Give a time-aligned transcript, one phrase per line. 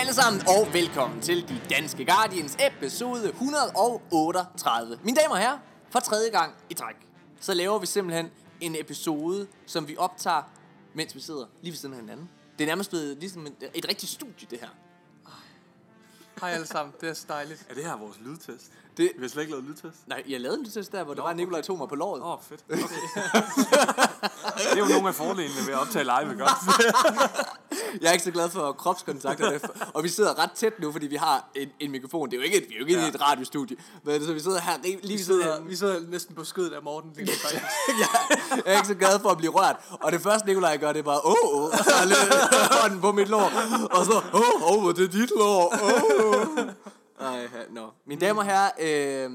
[0.00, 4.98] Hej alle sammen, og velkommen til De Danske Guardians episode 138.
[5.04, 5.58] Mine damer og herrer,
[5.90, 6.94] for tredje gang i træk,
[7.40, 10.42] så laver vi simpelthen en episode, som vi optager,
[10.94, 12.30] mens vi sidder lige ved siden af hinanden.
[12.58, 14.68] Det er nærmest blevet ligesom et, et rigtigt studie, det her.
[16.40, 17.66] Hej alle sammen, det er så dejligt.
[17.70, 18.70] Er det her vores lydtest?
[18.96, 19.96] Det- Vi har slet ikke lavet lydtest.
[20.08, 22.22] Nej, jeg lavede en test der, hvor der var Nikolaj tog mig på låret.
[22.22, 22.64] Åh, oh, fedt.
[22.68, 22.78] Okay.
[24.56, 26.94] det er jo nogle af fordelene ved at optage live, ikke også?
[28.00, 29.40] Jeg er ikke så glad for kropskontakt,
[29.94, 32.30] og, vi sidder ret tæt nu, fordi vi har en, en mikrofon.
[32.30, 33.08] Det er jo ikke et, vi er jo ikke ja.
[33.08, 36.72] Et radiostudie, men så vi sidder her lige Vi sidder, vi sidder næsten på skødet
[36.72, 37.12] af Morten.
[37.16, 37.62] lige faktisk.
[38.50, 39.76] jeg er ikke så glad for at blive rørt.
[39.90, 43.52] Og det første, Nikolaj gør, det er bare, åh, så lidt hånden på mit lår.
[43.90, 45.74] Og så, åh, åh, det er dit lår.
[45.82, 46.58] Åh.
[47.20, 47.90] Ej, nå.
[48.06, 49.30] Mine damer og herrer, øh,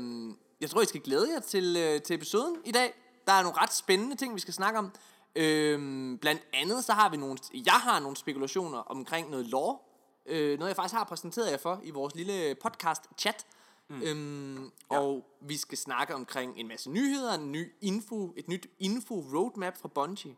[0.62, 2.94] jeg tror, I skal glæde jer til, øh, til episoden i dag.
[3.28, 4.92] Der er nogle ret spændende ting, vi skal snakke om.
[5.36, 5.80] Øh,
[6.20, 9.78] blandt andet, så har vi nogle, jeg har nogle spekulationer omkring noget lore.
[10.26, 13.46] Øh, noget, jeg faktisk har præsenteret jer for i vores lille podcast-chat.
[13.90, 14.02] Mm.
[14.02, 19.78] Øhm, og vi skal snakke omkring en masse nyheder, en ny info, et nyt info-roadmap
[19.78, 20.36] fra Bungie.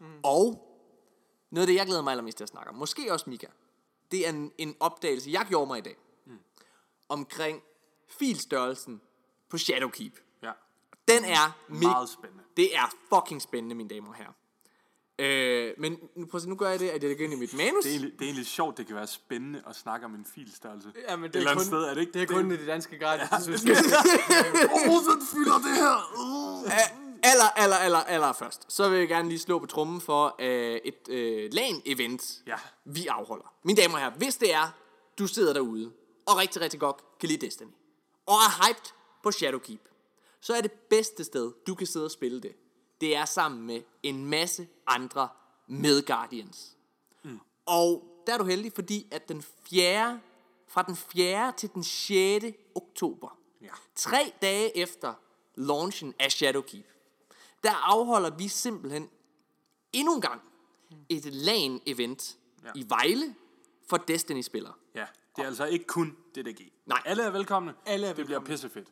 [0.00, 0.06] Mm.
[0.22, 0.70] Og
[1.50, 3.46] noget af det, jeg glæder mig allermest til at snakke om, måske også Mika,
[4.10, 6.38] det er en, en opdagelse, jeg gjorde mig i dag, mm.
[7.08, 7.62] omkring
[8.08, 9.00] filstørrelsen
[9.48, 10.20] på Shadowkeep.
[10.42, 10.52] Ja.
[11.08, 12.43] Den er me- Meget spændende.
[12.56, 14.32] Det er fucking spændende, mine damer og herrer.
[15.18, 17.84] Øh, men nu, prøv nu gør jeg det, at jeg går ind i mit manus.
[17.84, 20.26] Det er, egentlig, det er egentlig sjovt, det kan være spændende at snakke om en
[20.34, 20.92] filstørrelse.
[21.08, 22.12] Ja, men Et det er, kun, sted, er det ikke?
[22.12, 23.38] det er kun i det danske Guardians, ja.
[23.56, 26.12] synes Åh, oh, den fylder det her!
[26.18, 26.72] Uh.
[27.22, 30.78] aller, aller, aller, aller først, så vil jeg gerne lige slå på trummen for øh,
[30.84, 32.56] et øh, LAN-event, Ja.
[32.84, 33.54] vi afholder.
[33.62, 34.74] Mine damer og herrer, hvis det er,
[35.18, 35.92] du sidder derude,
[36.26, 37.68] og rigtig, rigtig godt kan lide Destiny,
[38.26, 39.88] og er hyped på Shadowkeep,
[40.44, 42.54] så er det bedste sted, du kan sidde og spille det,
[43.00, 45.28] det er sammen med en masse andre
[45.66, 46.76] medguardians.
[47.22, 47.38] Mm.
[47.66, 50.20] Og der er du heldig, fordi at den 4.
[50.68, 51.52] fra den 4.
[51.56, 52.44] til den 6.
[52.74, 53.68] oktober, Ja.
[53.94, 55.14] tre dage efter
[55.54, 56.86] launchen af Shadowkeep,
[57.62, 59.10] der afholder vi simpelthen
[59.92, 60.42] endnu en gang
[61.08, 62.70] et LAN-event Ja.
[62.74, 63.34] i Vejle
[63.88, 64.72] for Destiny-spillere.
[64.94, 65.06] Ja,
[65.36, 66.72] det er altså ikke kun DDG.
[66.86, 67.02] Nej.
[67.04, 67.74] Alle er velkomne.
[67.86, 68.46] Alle er Det bliver velkomne.
[68.56, 68.88] pissefedt.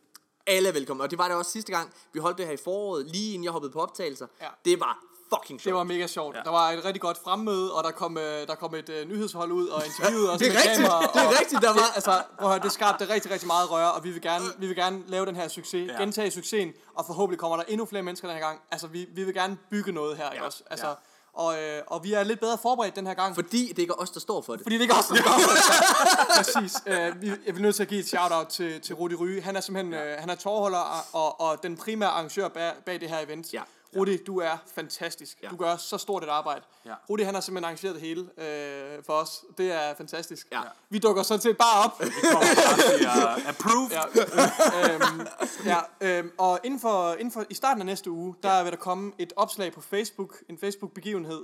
[0.47, 1.93] Alle er velkomne, og det var det også sidste gang.
[2.13, 4.27] Vi holdt det her i foråret, lige inden jeg hoppede på optagelser.
[4.43, 4.47] Ja.
[4.65, 4.99] Det var
[5.35, 5.65] fucking sjovt.
[5.65, 6.35] Det var mega sjovt.
[6.35, 6.39] Ja.
[6.39, 6.45] Ja.
[6.45, 9.53] Der var et rigtig godt fremmøde, og der kom, øh, der kom et øh, nyhedshold
[9.53, 11.01] ud og interviewede os Det er med rigtigt, kamera.
[11.13, 13.47] det er og rigtigt, der var- Det, altså, prøv at høre, det skabte rigtig, rigtig
[13.47, 15.93] meget røre, og vi vil gerne, vi vil gerne lave den her succes, Ja.
[15.93, 15.99] ja.
[16.01, 18.61] gentage succesen, og forhåbentlig kommer der endnu flere mennesker den her gang.
[18.71, 20.45] Altså, vi, vi vil gerne bygge noget her, ja.
[20.45, 20.63] også?
[20.71, 20.93] Altså, Ja.
[21.35, 23.35] Og, øh, og vi er lidt bedre forberedt den her gang.
[23.35, 24.63] Fordi det ikke er os, der står for det.
[24.63, 26.75] Fordi det ikke også er Præcis.
[26.87, 29.43] Øh, jeg bliver nødt til at give et shout-out til, til Rudi Ryge.
[29.43, 33.09] Han er simpelthen øh, han er tårholder og, og den primære arrangør bag, bag det
[33.09, 33.55] her event.
[33.55, 33.63] Ja.
[33.97, 35.39] Rudi, du er fantastisk.
[35.43, 35.49] Ja.
[35.49, 36.65] Du gør så stort et arbejde.
[36.87, 36.95] Ja.
[37.11, 39.45] Rudi, han har simpelthen arrangeret det hele øh, for os.
[39.59, 40.49] Det er fantastisk.
[40.53, 40.61] Ja.
[40.91, 42.01] Vi dukker sådan set bare op.
[42.01, 43.91] Vi kommer bare til at approve.
[43.91, 44.95] Ja.
[44.95, 45.27] øhm,
[45.65, 48.79] ja, øhm, og inden for, inden for, i starten af næste uge, der vil der
[48.79, 51.43] komme et opslag på Facebook, en Facebook-begivenhed,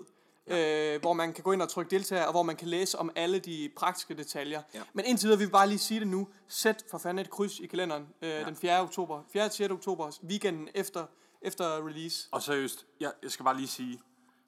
[0.49, 0.95] ja.
[0.95, 3.11] øh, hvor man kan gå ind og trykke deltager, og hvor man kan læse om
[3.17, 4.63] alle de praktiske detaljer.
[4.75, 4.81] Ja.
[4.93, 6.29] Men indtil videre vil vi bare lige sige det nu.
[6.49, 8.45] Sæt for fanden et kryds i kalenderen øh, ja.
[8.45, 8.81] den 4.
[8.81, 9.49] oktober, 4.
[9.49, 9.73] til 6.
[9.73, 11.05] oktober, weekenden efter,
[11.43, 12.29] efter release.
[12.33, 14.01] Og seriøst, jeg, jeg skal bare lige sige,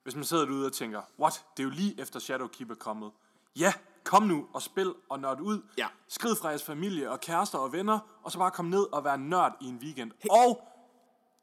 [0.02, 3.10] hvis man sidder derude og tænker, what, det er jo lige efter Shadowkeep er kommet.
[3.56, 3.72] Ja,
[4.04, 5.62] kom nu og spil og nørd ud.
[5.78, 5.86] Ja.
[6.08, 9.18] Skrid fra jeres familie og kærester og venner, og så bare kom ned og være
[9.18, 10.12] nørd i en weekend.
[10.30, 10.69] Og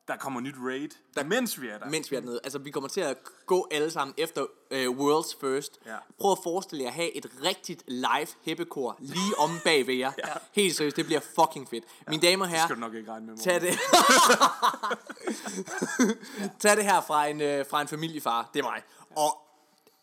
[0.07, 1.85] der kommer nyt raid, der, mens vi er der.
[1.89, 2.39] mens vi er dernede.
[2.43, 5.79] Altså, vi kommer til at gå alle sammen efter uh, World's First.
[5.85, 5.95] Ja.
[6.19, 10.11] Prøv at forestille jer at have et rigtigt live heppekor lige om bag ved jer.
[10.27, 10.33] ja.
[10.53, 11.83] Helt seriøst, det bliver fucking fedt.
[12.07, 12.09] Ja.
[12.09, 13.33] Mine damer og Det skal herrer, du nok ikke regne med.
[13.33, 13.43] Morten.
[13.43, 13.79] tag det.
[16.61, 18.49] tag det her fra en, uh, fra en familiefar.
[18.53, 18.81] Det er mig.
[19.15, 19.37] Og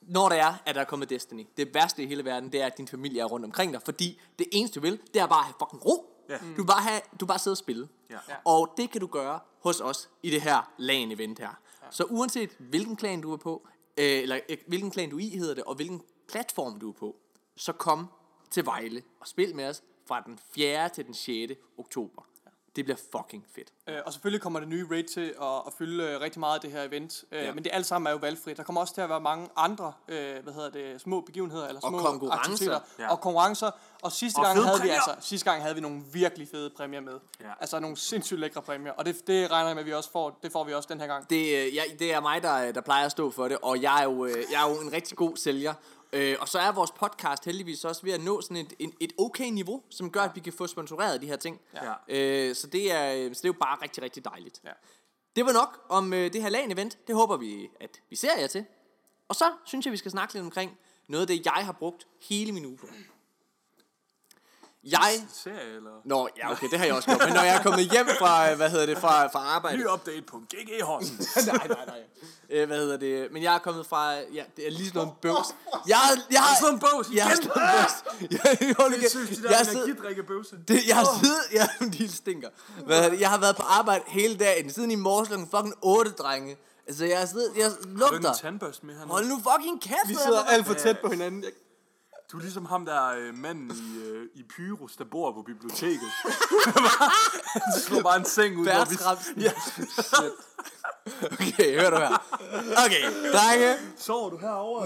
[0.03, 2.67] når der er, at der er kommet Destiny, det værste i hele verden, det er,
[2.67, 3.81] at din familie er rundt omkring dig.
[3.85, 6.14] Fordi det eneste du vil, det er bare at have fucking ro.
[6.29, 6.39] Ja.
[6.39, 7.89] Du vil bare, have, du bare sidde og spille.
[8.11, 8.19] Ja.
[8.29, 8.35] Ja.
[8.45, 11.61] Og det kan du gøre hos os i det her LAN-event her.
[11.83, 11.91] Ja.
[11.91, 13.69] Så uanset hvilken klan du er på,
[13.99, 16.93] øh, eller øh, hvilken klan du er i hedder det, og hvilken platform du er
[16.93, 17.17] på,
[17.57, 18.07] så kom
[18.51, 20.89] til Vejle og spil med os fra den 4.
[20.89, 21.53] til den 6.
[21.79, 22.23] oktober.
[22.77, 23.69] Det bliver fucking fedt.
[23.89, 26.61] Øh, og selvfølgelig kommer det nye raid til at, at fylde øh, rigtig meget af
[26.61, 27.25] det her event.
[27.33, 27.53] Øh, Ja.
[27.55, 28.57] Men det alt sammen er jo valgfrit.
[28.57, 31.81] Der kommer også til at være mange andre øh, hvad hedder det, små begivenheder eller
[31.81, 32.39] Og små konkurrencer.
[32.39, 32.81] aktiviteter.
[32.99, 33.11] Ja.
[33.13, 33.71] Og konkurrencer.
[34.03, 34.95] Og sidste Og gang havde vi præmier.
[34.95, 37.13] altså sidste gang havde vi nogle virkelig fede præmier med.
[37.41, 37.47] Ja.
[37.61, 38.93] Altså nogle sindssygt lækre præmier.
[38.93, 40.39] Og det, det regner jeg med, at vi også får.
[40.43, 41.31] Det får vi også den her gang.
[41.31, 41.37] Det,
[41.67, 44.05] øh, jeg, det er mig, der, der plejer at stå for det, og jeg er
[44.05, 45.75] jo, øh, jeg er jo en rigtig god sælger.
[46.15, 49.13] Øh, og så er vores podcast heldigvis også ved at nå sådan et, et, et
[49.19, 51.61] okay niveau, som gør, at vi kan få sponsoreret de her ting.
[51.75, 51.93] Ja.
[52.09, 54.61] Øh, så, det er, så det er jo bare rigtig, rigtig dejligt.
[54.65, 54.71] Ja.
[55.37, 56.99] Det var nok om øh, det her LAN-event.
[57.07, 58.65] Det håber vi, at vi ser jer til.
[59.29, 60.79] Og så synes jeg, vi skal snakke lidt omkring,
[61.09, 62.87] noget af det, jeg har brugt hele min uge på.
[64.91, 65.27] Jeg...
[65.33, 65.91] Serie, eller?
[66.05, 67.21] Nå, ja, okay, det har jeg også gjort.
[67.25, 69.77] Men når jeg er kommet hjem fra, hvad hedder det, fra, fra arbejde...
[69.79, 71.17] Ny update på GG Horsen.
[71.47, 72.01] nej, nej, nej.
[72.51, 73.33] Øh, hvad hedder det?
[73.33, 74.13] Men jeg er kommet fra...
[74.13, 75.47] Ja, det er lige sådan noget bøvs.
[75.89, 76.19] Jeg har...
[76.31, 77.43] Jeg har slået en bøvs Jeg har igen.
[77.43, 78.33] slået en bøvs.
[78.45, 78.57] Jeg,
[78.93, 80.57] jeg, Jeg synes, de der jeg, energidrikkebøvse.
[80.69, 81.43] det, jeg har siddet...
[81.53, 82.49] Jeg, de stinker.
[82.87, 83.21] Hvad hedder det?
[83.21, 84.71] Jeg har været på arbejde hele dagen.
[84.71, 86.57] Siden i morges klokken fucking 8, drenge.
[86.89, 87.51] Altså, jeg har siddet...
[87.57, 88.31] Jeg Har du ikke lugter.
[88.33, 89.11] en tandbørste med hernede?
[89.13, 90.09] Hold nu fucking kæft.
[90.09, 91.43] Vi sidder alt for tæt på hinanden.
[91.43, 91.51] Jeg,
[92.33, 96.09] Du er ligesom ham der øh, manden i, øh, i Pyrus, der bor på biblioteket.
[97.55, 99.43] Han slår bare en seng ud, hvor vi...
[99.43, 99.53] Ja.
[101.33, 102.27] Okay, hør du her.
[102.87, 103.77] Okay, drenge.
[103.97, 104.85] Sover du herovre?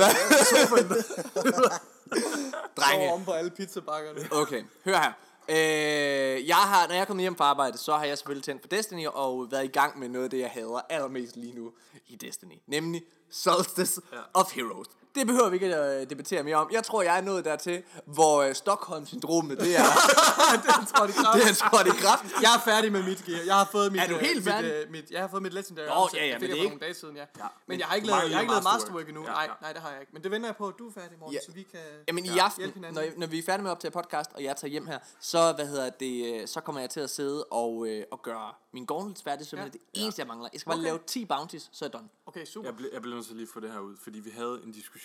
[2.76, 3.04] Drenge.
[3.04, 4.28] over om på alle pizzabakkerne.
[4.32, 5.12] Okay, hør her.
[5.48, 8.62] Øh, jeg har, når jeg er kommet hjem fra arbejde, så har jeg selvfølgelig tændt
[8.62, 11.72] for Destiny og været i gang med noget af det, jeg hader allermest lige nu
[12.08, 12.54] i Destiny.
[12.66, 14.18] Nemlig Solstice ja.
[14.34, 14.86] of Heroes.
[15.14, 16.68] Det behøver vi ikke at øh, debattere mere om.
[16.72, 19.82] Jeg tror, jeg er nået dertil, hvor øh, Stockholm-syndromet, det er,
[20.64, 22.24] det tror jeg, det det er trådt i kraft.
[22.42, 23.40] Jeg er færdig med mit gear.
[23.46, 24.70] Jeg har fået mit, Er du øh, helt mit, færdig?
[24.72, 26.18] øh, mit, jeg har fået mit legendary Nå, opsæt.
[26.20, 27.20] ja, ja, det men fik jeg er for nogle dage siden, ja.
[27.20, 29.08] Ja, Men men jeg har ikke lavet, jeg har ikke lavet masterwork.
[29.08, 29.22] endnu.
[29.22, 29.52] Ja, Nej, ja.
[29.62, 30.12] nej, det har jeg ikke.
[30.12, 31.40] Men det venter jeg på, at du er færdig, Morten, Ja.
[31.46, 33.04] så vi kan Jamen i ja, aften, hjælpe hinanden.
[33.04, 35.52] når, når vi er færdige med at optage podcast, og jeg tager hjem her, så,
[35.52, 38.84] hvad hedder det, øh, så kommer jeg til at sidde og, øh, og gøre min
[38.86, 39.62] gauntlets færdig, så Ja.
[39.62, 40.48] det er det eneste, jeg mangler.
[40.52, 40.84] Jeg skal bare Okay.
[40.84, 42.08] lave 10 bounties, så er jeg done.
[42.26, 42.68] Okay, super.
[42.68, 44.72] Jeg, ble, jeg bliver nødt til lige få det her ud, fordi vi havde en
[44.72, 44.97] diskussion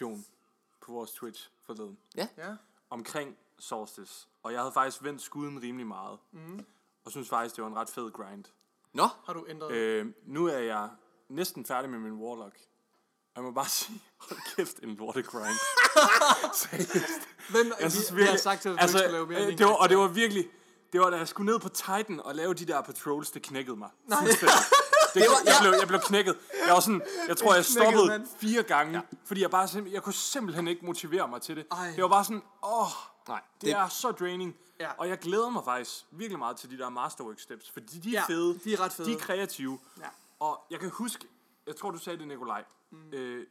[0.81, 2.27] på vores Twitch forleden Ja.
[2.89, 4.27] omkring Solstice.
[4.43, 6.19] Og jeg havde faktisk vendt skuden rimelig meget.
[6.31, 6.65] Mm.
[7.05, 8.43] Og synes faktisk, det var en ret fed grind.
[8.93, 9.71] Nå, Har du ændret?
[9.71, 10.89] Øh, nu er jeg
[11.29, 12.55] næsten færdig med min Warlock.
[13.35, 15.55] Og jeg må bare sige, hold kæft, en lorte grind.
[16.53, 17.27] Seriøst.
[17.49, 19.13] Hvem, Jeg synes vi, vi virkelig, har sagt til dig, at du altså, ikke skal
[19.13, 20.49] lave mere øh, det var, Og det var virkelig,
[20.93, 23.75] det var da jeg skulle ned på Titan og lave de der patrols, det knækkede
[23.77, 23.89] mig.
[24.07, 24.19] Nej.
[25.13, 26.37] Det, det var, jeg, blev, jeg blev knækket.
[26.67, 29.01] Jeg var sådan, jeg tror, jeg stoppede fire gange, ja.
[29.25, 31.65] fordi jeg bare simpel- jeg kunne simpelthen ikke motivere mig til det.
[31.71, 31.87] Ej.
[31.95, 32.87] Det var bare sådan, åh,
[33.27, 33.41] nej.
[33.53, 34.55] det, det er så draining.
[34.79, 34.91] Ja.
[34.97, 38.19] Og jeg glæder mig faktisk virkelig meget til de der Masterwork steps, fordi de er
[38.19, 38.59] Ja, fede.
[38.63, 39.07] de er ret fede.
[39.09, 39.79] De er kreative.
[39.99, 40.07] Ja.
[40.39, 41.27] Og jeg kan huske,
[41.67, 42.63] jeg tror du sagde det, Nikolaj.
[42.91, 42.97] Mm.
[43.13, 43.47] Øh,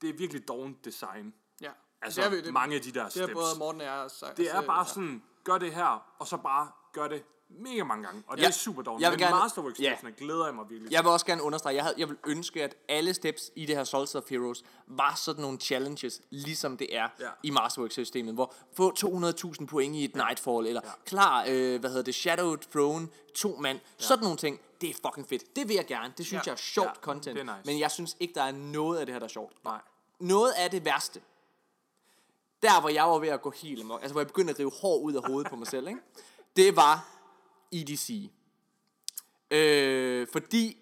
[0.00, 1.34] det er virkelig dårligt design.
[1.60, 1.70] Ja.
[2.02, 3.30] Altså, det er, vi- det, mange af de der det steps.
[3.30, 4.36] er både Morten og jeg sagt.
[4.36, 8.22] Det er bare sådan, gør det her, og så bare gør det mega mange gange.
[8.26, 9.02] Og det Ja, er super dårligt.
[9.02, 9.94] jeg vil gerne- Masterwork ja.
[10.18, 10.92] glæder jeg mig virkelig.
[10.92, 13.76] Jeg vil også gerne understrege, jeg, havde, jeg vil ønske, at alle steps i det
[13.76, 17.28] her Solstice of Heroes var sådan nogle challenges, ligesom det er Ja.
[17.42, 22.14] i Masterwork-systemet, hvor få 200.000 point i et Nightfall, eller klar, øh, hvad hedder det,
[22.14, 25.56] Shadow Throne, to mand, sådan nogle ting, det er fucking fedt.
[25.56, 26.12] Det vil jeg gerne.
[26.16, 26.50] Det synes Ja.
[26.50, 27.36] jeg er sjovt Ja, content.
[27.44, 27.52] nice.
[27.64, 29.64] Men jeg synes ikke, der er noget af det her, der er sjovt.
[29.64, 29.80] Nej.
[30.20, 31.20] Noget af det værste,
[32.62, 34.72] der hvor jeg var ved at gå helt amok, altså hvor jeg begyndte at rive
[34.80, 36.00] hår ud af hovedet på mig selv, ikke?
[36.56, 37.08] det var
[37.72, 38.30] EDC.
[39.50, 40.76] Øh, fordi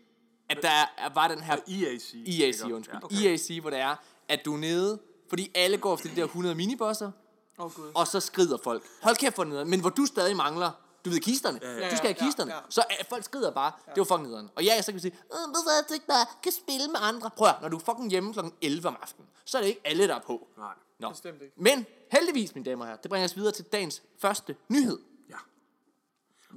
[0.49, 2.15] at der er- var den her EAC.
[2.27, 2.75] EAC, ikke?
[2.75, 2.97] undskyld.
[3.11, 3.17] Ja.
[3.23, 3.29] Ja.
[3.31, 3.97] EAC, hvor det er,
[4.29, 4.99] at du er nede,
[5.29, 7.11] fordi alle går efter de der 100 minibosser,
[7.59, 7.91] oh, gud.
[7.95, 8.83] og så skrider folk.
[9.03, 10.71] Hold kæft for nede, men hvor du stadig mangler,
[11.05, 11.59] du ved, kisterne.
[11.63, 11.79] Ja, ja.
[11.85, 11.91] ja.
[11.91, 12.55] Du skal have Ja, ja, kisterne.
[12.55, 12.61] ja.
[12.69, 13.73] Så øh, folk skrider bare.
[13.87, 13.93] Ja.
[13.93, 14.51] Det var fucking nederen.
[14.57, 16.97] Og ja, så kan vi sige, "Øh, hvorfor er det ikke bare kan spille med
[17.03, 17.31] andre?
[17.37, 18.39] Prøv at, når du er fucking hjemme kl.
[18.63, 20.49] 11 om aftenen, så er det ikke alle, der er på.
[20.59, 20.75] Nej.
[20.99, 21.11] Nå.
[21.11, 21.55] Bestemt ikke.
[21.57, 24.99] Men heldigvis, mine damer og herrer, det bringer os videre til dagens første nyhed.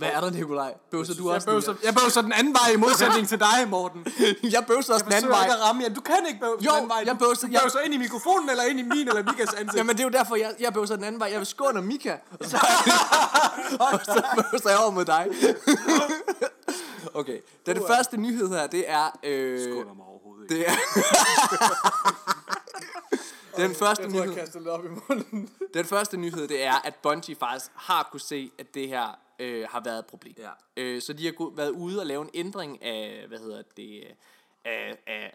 [0.01, 0.05] Ja.
[0.05, 0.73] Hvad er der, Nikolaj?
[0.91, 1.47] Bøvser du Jeg også?
[1.47, 4.05] bøvser, jeg bøvser den anden vej i modsætning til dig, Morten.
[4.55, 5.43] jeg bøvser også den anden vej.
[5.43, 5.89] ikke at ramme jer.
[5.93, 7.03] Du kan ikke bøvse Jo, den anden vej.
[7.05, 9.53] jeg Du- bøvser- Du jeg- bøvser ind i mikrofonen, eller ind i min, eller Mikas
[9.53, 9.75] ansigt.
[9.75, 11.29] Jamen det er jo derfor, jeg, jeg bøvser den anden vej.
[11.31, 12.57] Jeg vil skåne Mika, og så,
[13.93, 15.27] og så bøvser jeg over mod dig.
[17.13, 17.87] okay, den Uh.
[17.87, 19.19] første nyhed her, det er...
[19.23, 20.71] Øh, Skåler mig overhovedet ikke.
[23.55, 25.49] det er den første jeg tror, jeg nyhed, kaster lidt op i munden.
[25.73, 29.67] den første nyhed, det er, at Bungie faktisk har kunne se, at det her øh,
[29.69, 30.35] har været et problem.
[30.37, 30.51] Ja.
[30.77, 34.03] Øh, så de har gå- været ude og lave en ændring af, hvad hedder det,
[34.65, 35.31] af, af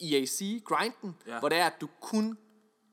[0.00, 1.38] EAC-grinden, Ja.
[1.38, 2.38] hvor det er, at du kun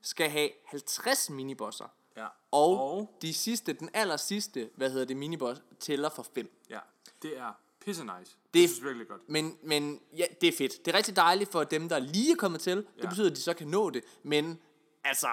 [0.02, 1.84] skal have 50 minibosser.
[2.16, 2.26] Ja.
[2.50, 6.62] Og, Og- de sidste, den aller sidste, hvad hedder det, miniboss, tæller for 5.
[6.70, 6.78] Ja.
[7.22, 7.52] Det er
[7.84, 8.36] pisse nice.
[8.54, 9.28] Det, er- virkelig godt.
[9.28, 10.84] Men, men ja, det er fedt.
[10.84, 12.76] Det er rigtig dejligt for dem, der lige er kommet til.
[12.76, 13.08] Det Ja.
[13.08, 14.04] betyder, at de så kan nå det.
[14.22, 14.58] Men
[15.04, 15.28] altså,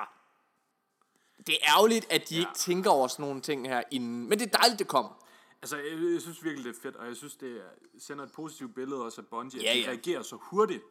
[1.48, 2.40] det er ærgerligt, at de ja.
[2.40, 4.30] ikke tænker over sådan nogle ting her inden.
[4.30, 5.23] Men det er dejligt, det kommer.
[5.63, 8.32] Altså, jeg, jeg synes virkelig, det er fedt, og jeg synes, det er, sender et
[8.32, 9.89] positivt billede også af Bungie, at Ja, de ja.
[9.89, 10.84] reagerer så hurtigt.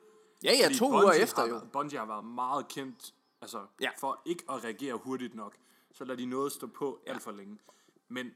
[0.45, 1.61] Ja, ja, to Bungie uger efter har, jo.
[1.73, 3.89] Bungie har været meget kendt altså, Ja.
[3.99, 5.57] for ikke at reagere hurtigt nok.
[5.93, 7.59] Så lader de noget stå på alt for længe.
[8.09, 8.31] Men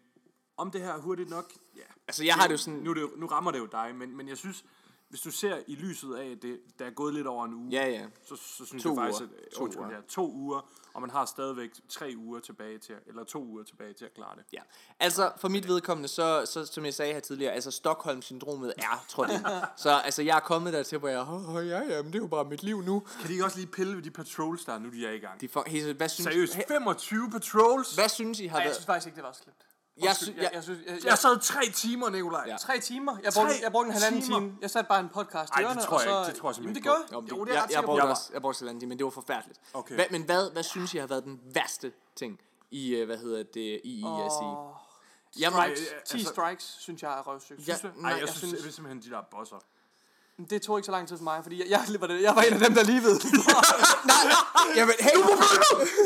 [0.56, 1.80] om det her er hurtigt nok, ja.
[2.08, 2.80] Altså, jeg har det jo sådan...
[2.80, 4.64] Nu, det, nu rammer det jo dig, men, men jeg synes,
[5.08, 7.68] hvis du ser i lyset af, at det, der er gået lidt over en uge,
[7.70, 8.06] Ja, ja.
[8.24, 9.30] så, så synes To jeg faktisk, uger.
[9.46, 9.94] at To undskyld, uger.
[9.94, 13.92] ja, to uger, og man har stadigvæk tre uger tilbage til, eller to uger tilbage
[13.92, 14.44] til at klare det.
[14.52, 14.58] Ja.
[15.00, 19.30] Altså, for mit vedkommende, så, så som jeg sagde her tidligere, altså Stockholm-syndromet er trådt
[19.30, 19.44] ind.
[19.76, 22.22] Så altså, jeg er kommet dertil, hvor jeg, oh, oh, ja, ja, men det er
[22.22, 23.02] jo bare mit liv nu.
[23.20, 25.18] Kan de ikke også lige pille ved de patrols, der er nu, de er i
[25.18, 25.40] gang?
[25.40, 27.94] De for, hey, hvad synes, Seriøst, Hey, 25 patrols?
[27.94, 29.56] hvad synes I har Ej, jeg synes faktisk ikke, det var slemt.
[30.04, 32.44] Jeg sy- jeg, jeg- synes, jeg, Jeg jeg, sad tre timer, Nikolaj.
[32.46, 32.56] Ja.
[32.56, 33.16] Tre timer.
[33.22, 34.38] Jeg brugte, jeg brugte en halvanden timer?
[34.38, 34.56] time.
[34.60, 36.26] Jeg satte bare en podcast i Ej, det ørerne, tror jeg og ikke.
[36.26, 37.24] så, Det tror jeg simpelthen Jamen, det ikke gør på.
[37.24, 37.32] jeg.
[37.32, 38.08] Jo, Jo, det, det er jeg jeg, ret jeg sikker brugte på.
[38.08, 39.60] også, jeg brugte Zalandi, men det var forfærdeligt.
[39.74, 39.94] Okay.
[39.94, 43.42] Hvad, men hvad, hvad synes I har været den værste ting i, øh, hvad hedder
[43.54, 44.04] det, i ISI?
[44.04, 44.74] Åh,
[45.40, 45.80] Jeg må, strikes.
[45.80, 47.58] Ej, 10 altså- strikes, synes jeg er røvsygt.
[47.58, 47.88] Ja, Synes du?
[48.00, 49.56] nej, Ej, jeg, jeg synes, synes, det er simpelthen de der bosser.
[50.50, 52.42] Det tog ikke så lang tid for mig, fordi jeg, jeg, var, det, jeg var
[52.42, 53.18] en af dem, der livede.
[54.76, 55.10] Jamen, hey,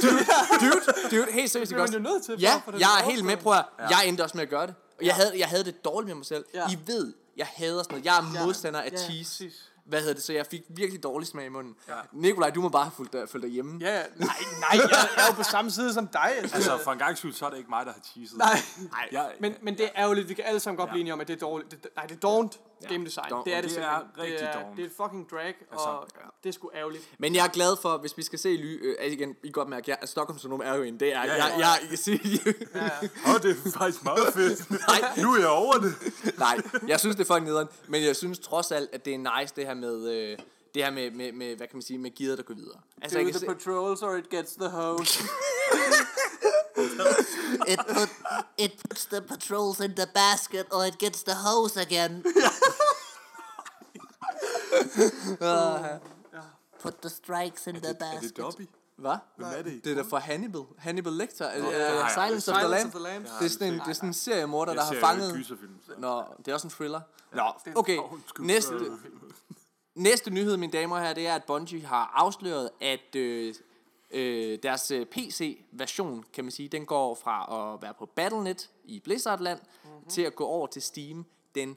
[0.02, 0.24] dude,
[0.60, 3.04] dude, dude, helt seriøst, Det er man jo nødt til, for Ja, det jeg er
[3.10, 4.74] helt med på, at jeg endte også med at gøre det.
[4.98, 6.44] Og jeg, havde, jeg havde det dårligt med mig selv.
[6.54, 6.68] Ja.
[6.70, 8.04] I ved, jeg hader sådan noget.
[8.04, 9.44] Jeg er Ja, modstander af ja, cheese.
[9.44, 9.66] præcis.
[9.86, 10.22] Hvad hedder det?
[10.22, 11.74] Så jeg fik virkelig dårlig smag i munden.
[11.88, 11.94] Ja.
[12.12, 13.78] Nikolaj, du må bare have fulgt dig, fulgt dig hjemme.
[13.80, 14.02] Ja, ja.
[14.16, 14.26] nej,
[14.60, 16.30] nej, jeg er jo på samme side som dig.
[16.42, 18.38] Altså, for en gang skyld, så er det ikke mig, der har cheeset.
[18.38, 18.62] Nej.
[18.78, 20.92] Nej, Jeg, Men, men det er ærgerligt, vi kan alle sammen godt Ja.
[20.92, 21.70] blive enige om, at det er dårligt.
[21.70, 22.88] Det, nej, det er dårligt Ja.
[22.92, 23.30] game design.
[23.30, 25.86] Dog- det er det, det er rigtig det er, det er et fucking drag, Altså,
[25.86, 26.08] og
[26.42, 27.08] det er sgu ærgerligt.
[27.18, 29.68] Men jeg er glad for, hvis vi skal se ly, øh, altså igen, I godt
[29.68, 31.44] mærke, at Stockholm Syndrom er jo en, det er, Ja, jeg, ja.
[31.44, 32.18] jeg, jeg, jeg, siger,
[32.74, 32.90] Ja, ja.
[33.34, 34.70] Åh, det er faktisk meget fedt.
[34.70, 35.22] Nej.
[35.22, 35.94] Nu er jeg over det.
[36.38, 36.56] nej,
[36.88, 39.54] jeg synes, det er fucking nederen, men jeg synes trods alt, at det er nice,
[39.56, 40.38] det her med, øh,
[40.74, 42.80] det her med, med, med, hvad kan man sige, med gearet, der går videre.
[43.02, 45.22] Altså, Do jeg the se, patrols or it gets the hose.
[47.68, 48.10] It put
[48.58, 52.22] it puts the patrols in the basket or it gets the hose again.
[56.82, 58.36] Put the strikes in the Er det basket.
[58.36, 58.68] Dobby?
[59.00, 59.16] hvad?
[59.36, 59.84] Hvem er det?
[59.84, 60.62] Det er da fra Hannibal.
[60.78, 61.58] Hannibal Lecter.
[61.58, 62.08] Uh, ja.
[62.08, 62.94] Silence of the Lambs.
[62.94, 63.30] Lambs.
[63.40, 65.58] Det er sådan en, det er sådan en seriemorder, der har fanget...
[65.98, 67.00] Nå, det er også en thriller.
[67.32, 67.42] Nå,
[67.74, 67.98] okay.
[68.38, 68.74] Næste,
[69.94, 73.54] næste nyhed, mine damer og herrer, det er, at Bungie har afsløret, at øh,
[74.10, 79.00] øh, deres øh, PC-version, kan man sige, den går fra at være på Battle.net i
[79.00, 80.08] Blizzardland, mm-hmm.
[80.08, 81.76] til at gå over til Steam den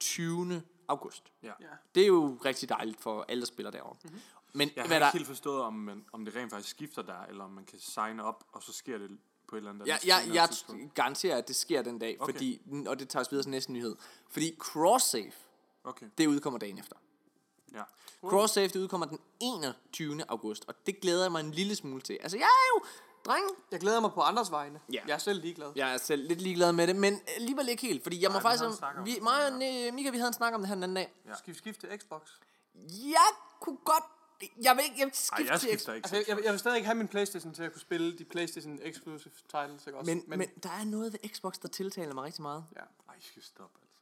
[0.00, 0.62] 20.
[0.88, 1.32] august.
[1.42, 1.52] Ja.
[1.60, 1.66] Ja.
[1.94, 3.96] Det er jo rigtig dejligt for alle, der spiller derovre.
[4.04, 4.20] Mm-hmm.
[4.52, 7.02] Men Jeg har hvad ikke der, helt forstået, om, man, om det rent faktisk skifter
[7.02, 9.10] der, eller om man kan signe op, og så sker det
[9.48, 10.94] på et eller andet jeg, andet jeg, jeg tidspunkt.
[10.94, 12.32] garanterer, at det sker den dag, Okay.
[12.32, 13.96] fordi, og det tager os videre til næste nyhed.
[14.30, 15.32] Fordi cross-save,
[15.84, 16.96] Okay, det udkommer dagen efter.
[17.74, 17.82] Ja.
[18.28, 20.24] Cross-save, det udkommer den 21.
[20.28, 22.18] august, og det glæder jeg mig en lille smule til.
[22.22, 22.86] Altså, jeg er jo,
[23.24, 24.80] dreng, Jeg glæder mig på andres vegne.
[24.92, 25.00] Ja.
[25.06, 25.72] Jeg er selv ligeglad.
[25.76, 28.64] jeg er selv lidt ligeglad med det, men alligevel ikke helt, fordi jeg må faktisk...
[28.64, 30.96] om vi, mig og øh, Mika, vi havde en snak om det her den anden
[30.96, 31.14] dag.
[31.26, 31.34] Ja.
[31.36, 32.20] Skal vi skifte til Xbox?
[32.88, 33.28] Jeg
[33.60, 34.04] kunne godt...
[34.62, 36.04] Jeg vil ikke jeg vil Ej, skifte jeg til skifter ikke.
[36.04, 38.24] Altså, jeg, jeg, jeg vil stadig ikke have min Playstation til at kunne spille de
[38.24, 40.10] Playstation exclusive titles, ikke også?
[40.10, 42.64] men, men, men der er noget ved Xbox, der tiltaler mig rigtig meget.
[42.76, 42.80] ja.
[43.08, 43.93] Ej, I skal stoppe, altså.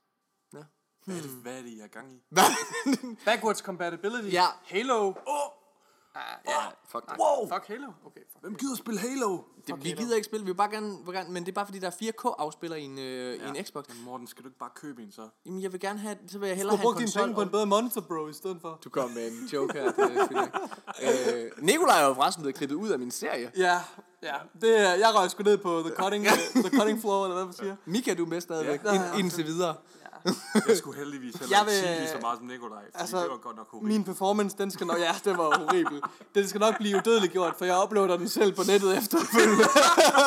[1.04, 2.22] Hvad er, det, hvad er det, I er gang i?
[3.26, 4.32] Backwards compatibility.
[4.34, 4.44] Ja.
[4.64, 5.06] Halo.
[5.08, 5.52] Åh, oh,
[6.14, 6.52] Ah, ja.
[6.88, 7.18] Fuck det.
[7.18, 7.48] wow!
[7.48, 7.86] Fuck Halo.
[8.06, 8.40] Okay, fuck.
[8.40, 9.38] Hvem gider spille Halo?
[9.66, 9.84] det.
[9.84, 11.78] Vi gider ikke spille, vi vil bare gerne, vil gerne men det er bare fordi,
[11.78, 13.46] der er 4K-afspiller i en, øh, ja.
[13.52, 13.84] i en Xbox.
[13.88, 15.28] Men Morten, skal du ikke bare købe en så?
[15.46, 17.22] Jamen, jeg vil gerne have, så vil jeg Du hellere have en konsol.
[17.22, 18.78] penge på en bedre monitor, bro, i stedet for.
[18.84, 19.92] Du kom med en joke her.
[19.92, 20.36] Det
[21.00, 23.52] er øh, Nikolaj er jo forresten blevet klippet ud af min serie.
[23.56, 23.80] Ja,
[24.22, 24.34] ja.
[24.60, 26.24] Det, er- jeg røg sgu ned på the cutting,
[26.64, 27.76] the cutting floor, eller hvad man siger.
[27.84, 28.92] Mika, du er med stadigvæk, ja.
[28.94, 29.74] ind, indtil videre.
[30.68, 33.30] Jeg skulle heldigvis heller Jeg ikke vil- sige lige så meget som Nikolaj, Altså, det
[33.30, 33.92] var godt nok horribelt.
[33.92, 36.00] Min performance, den skal nok, ja, det var horribel.
[36.34, 39.64] Den skal nok blive udødeligt gjort, for jeg uploader den selv på nettet efterfølgende.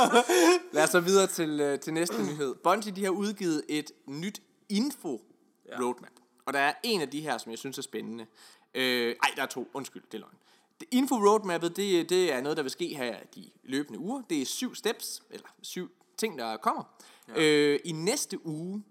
[0.76, 2.56] Lad os så videre til, øh, til næste nyhed.
[2.56, 5.22] Bungie, de har udgivet et nyt info
[5.82, 6.12] roadmap.
[6.46, 8.26] Og der er en af de her, som jeg synes er spændende.
[8.76, 9.68] Øh, ej, der er to.
[9.74, 10.36] Undskyld, det er løgn.
[10.80, 14.22] Det info roadmappet, det, det er noget, der vil ske her de løbende uger.
[14.30, 16.84] Det er syv steps, eller syv ting, der kommer.
[17.36, 17.42] Ja.
[17.42, 18.84] Øh, I næste uge,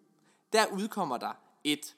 [0.55, 1.33] der udkommer der
[1.65, 1.97] et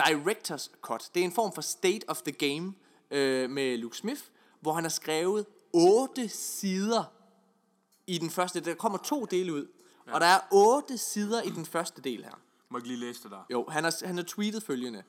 [0.00, 1.10] Director's Cut.
[1.14, 2.74] Det er en form for State of the Game
[3.10, 4.22] øh, med Luke Smith,
[4.60, 7.04] hvor han har skrevet otte sider
[8.06, 8.60] i den første.
[8.60, 9.66] Der kommer to dele ud,
[10.06, 10.14] ja.
[10.14, 12.40] og der er otte sider i den første del her.
[12.68, 13.44] Må jeg lige læse det der?
[13.50, 15.02] Jo, han har, han har tweetet følgende.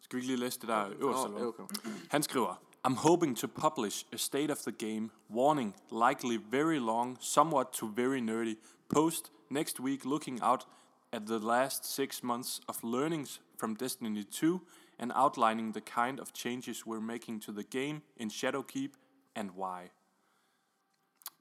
[0.00, 1.28] Skal vi ikke lige læse det der øverst?
[1.28, 1.46] Hvad?
[1.46, 1.62] okay.
[2.10, 2.54] Han skriver,
[2.88, 7.86] I'm hoping to publish a state of the game, warning, likely very long, somewhat to
[7.86, 8.54] very nerdy,
[8.88, 10.66] post next week looking out
[11.12, 14.62] at the last six months of learnings from Destiny 2
[14.98, 18.92] and outlining the kind of changes we're making to the game in Shadowkeep
[19.34, 19.90] and why.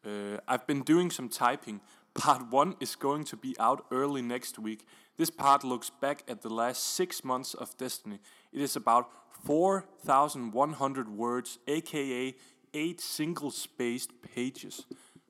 [0.06, 1.82] Uh, I've been doing some typing.
[2.14, 4.86] Part 1 is going to be out early next week.
[5.18, 8.20] This part looks back at the last six months of Destiny.
[8.52, 9.10] It is about
[9.46, 12.36] 4,100 words, aka
[12.74, 14.86] 8 single spaced pages.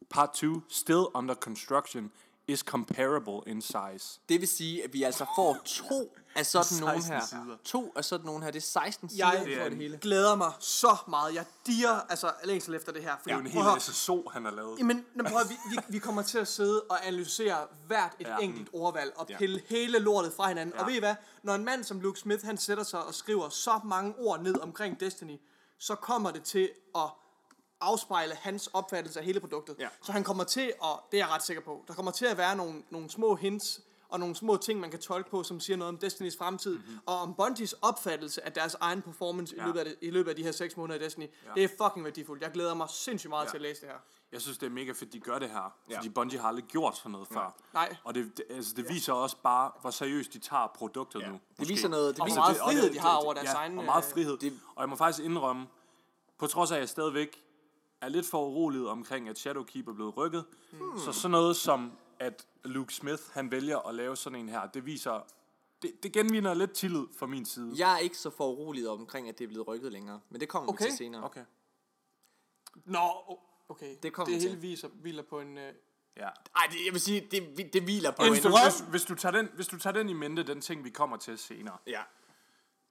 [0.10, 2.12] Part 2, still under construction,
[2.50, 4.20] is comparable in size.
[4.30, 7.26] Det vil sige, at vi altså får to af sådan nogen 16 her.
[7.46, 7.58] sider.
[7.64, 8.52] To af sådan nogen her.
[8.52, 9.98] Det er 16 sider Jeg for det hele.
[9.98, 11.36] glæder mig så meget.
[11.36, 13.12] Jeg dirrer altså længsel efter det her.
[13.12, 14.80] Fordi, Det er jo en hel SSO, han har lavet.
[14.80, 18.38] Jamen, prøv, vi, vi, vi kommer til at sidde og analysere hvert et ja.
[18.38, 19.76] enkelt ordvalg og pille ja.
[19.76, 20.76] hele lortet fra hinanden.
[20.76, 20.82] Ja.
[20.82, 21.16] Og ved I hvad?
[21.44, 24.60] Når en mand som Luke Smith, han sætter sig og skriver så mange ord ned
[24.60, 25.38] omkring Destiny,
[25.80, 27.10] så kommer det til at
[27.82, 29.76] afspejle hans opfattelse af hele produktet.
[29.80, 29.88] Ja.
[30.02, 32.38] Så han kommer til, og det er jeg ret sikker på, der kommer til at
[32.38, 35.78] være nogle, nogle små hints og nogle små ting, man kan tolke på, som siger
[35.78, 37.00] noget om Destinys fremtid, mm-hmm.
[37.06, 39.62] og om Bungies opfattelse af deres egen performance ja.
[39.62, 39.68] i, Ja.
[39.68, 41.24] løbet af det, i løbet af de her 6 måneder i Destiny.
[41.46, 41.52] Ja.
[41.56, 42.44] Det er fucking værdifuldt.
[42.44, 43.50] Jeg glæder mig sindssygt meget ja.
[43.50, 43.96] til at læse det her.
[44.32, 45.74] Jeg synes, det er mega fedt, de gør det her.
[45.90, 45.98] Ja.
[45.98, 47.56] Fordi Bungie har aldrig gjort sådan noget før.
[47.74, 47.96] Nej.
[48.04, 51.40] Og det, det, altså, det viser også bare, hvor seriøst de tager produktet nu.
[51.60, 52.16] Det viser noget.
[52.16, 53.86] Det Og viser hvor meget og frihed det- de har over deres ja, egen, og
[53.86, 54.38] meget øh, frihed.
[54.38, 55.68] Det, og jeg må faktisk indrømme,
[56.40, 57.44] på trods af, at jeg stadigvæk
[58.02, 61.00] er lidt for uroliget omkring, at Shadowkeep er blevet rykket, hmm.
[61.00, 64.86] så sådan noget som, at Luke Smith, han vælger at lave sådan en her, det
[64.86, 65.28] viser,
[65.82, 67.74] det, det genvinder lidt tillid fra min side.
[67.78, 70.20] Jeg er ikke så foruroliget omkring, at det er blevet rykket længere.
[70.30, 70.86] Men det kommer Okay.
[70.86, 71.24] vi til senere.
[71.24, 71.44] Okay.
[72.86, 73.10] Nå,
[73.70, 73.96] okay.
[74.04, 74.62] Det kommer det hele til.
[74.62, 75.58] viser, hviler på en...
[75.58, 75.74] Øh,
[76.18, 76.28] Ja.
[76.56, 78.52] Ej, det, jeg vil sige, det, det hviler på Hvis en...
[78.52, 80.90] du, hvis, hvis, du tager den, hvis du tager den i mente, den ting, vi
[80.90, 82.02] kommer til senere, Ja.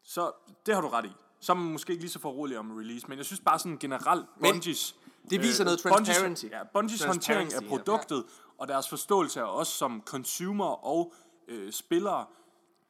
[0.03, 0.33] så
[0.67, 1.13] det har du ret i.
[1.41, 3.79] Så er man måske ikke lige så forrolig om release, men jeg synes bare sådan
[3.79, 4.97] generelt, Men Bungies...
[5.31, 6.45] det viser noget Bungies- transparency.
[6.45, 7.77] Ja, Bungies håndtering af Transparency, ja.
[7.77, 8.25] produktet,
[8.59, 11.13] og deres forståelse af os som consumer og
[11.49, 12.27] øh, spillere,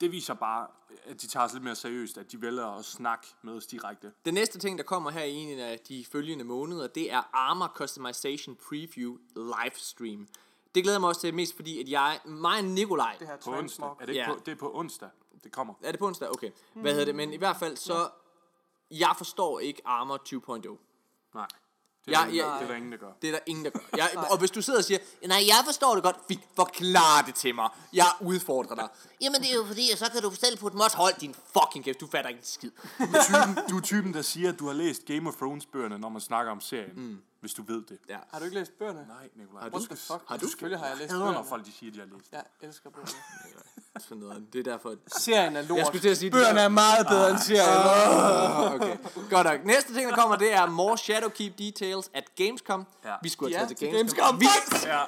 [0.01, 0.67] det viser bare,
[1.07, 4.13] at de tager os lidt mere seriøst, at de vælger at snakke med os direkte.
[4.25, 7.67] Den næste ting, der kommer her i en af de følgende måneder, det er Armor
[7.75, 10.29] Customization Preview Livestream.
[10.75, 13.51] Det glæder mig også til mest, fordi at jeg, mig og Nikolaj, det her På
[13.59, 13.87] onsdag.
[13.87, 14.33] Er det ikke Ja.
[14.35, 15.09] på, det er på onsdag,
[15.45, 15.75] det kommer.
[15.83, 16.29] er det på onsdag?
[16.31, 16.51] Okay.
[16.75, 17.15] Hvad hedder det?
[17.15, 18.09] Men i hvert fald så,
[18.91, 21.33] jeg forstår ikke Armor 2.0.
[21.35, 21.47] Nej.
[22.07, 23.13] Det er, Ja, der, ja, det er der ingen, der gør.
[23.23, 23.81] Det er der ingen, der gør.
[23.97, 27.35] Jeg, og hvis du sidder og siger, nej, jeg forstår det godt, fint, forklar det
[27.35, 27.69] til mig.
[27.93, 28.89] Jeg udfordrer dig.
[29.21, 32.01] Jamen, det er jo fordi, så kan du selv putte mod Hold din fucking kæft,
[32.01, 32.71] du fatter ikke en skid.
[32.99, 35.67] Du er, typen, du er typen, der siger, at du har læst Game of Thrones
[35.67, 36.93] bøgerne, når man snakker om serien.
[36.97, 37.19] Mm.
[37.41, 37.99] Hvis du ved det.
[38.09, 38.17] Ja.
[38.33, 39.07] Har du ikke læst bøgerne?
[39.09, 39.63] Nej, Nikolaj.
[39.63, 40.23] Har du- What the fuck?
[40.29, 41.49] har du- Selvfølgelig har jeg læst hader, når bøgerne.
[41.49, 42.33] folk de siger, de har læst.
[42.33, 43.13] Jeg elsker bøgerne.
[43.99, 44.47] Sådan noget.
[44.53, 44.95] Det er derfor.
[45.19, 45.79] Serien er lort.
[45.79, 47.69] Jeg skulle til at sige, det Bøgerne er meget bedre end serien.
[47.69, 48.97] Ah, okay.
[49.31, 49.65] Godt nok.
[49.65, 52.87] Næste ting, der kommer, det er more Shadowkeep details at Gamescom.
[53.05, 53.15] Ja.
[53.23, 54.39] Vi skulle have Ja, taget til til Gamescom.
[54.39, 54.41] Gamescom.
[54.41, 54.47] Vi.
[54.89, 54.97] Ja.
[54.97, 55.05] Ej,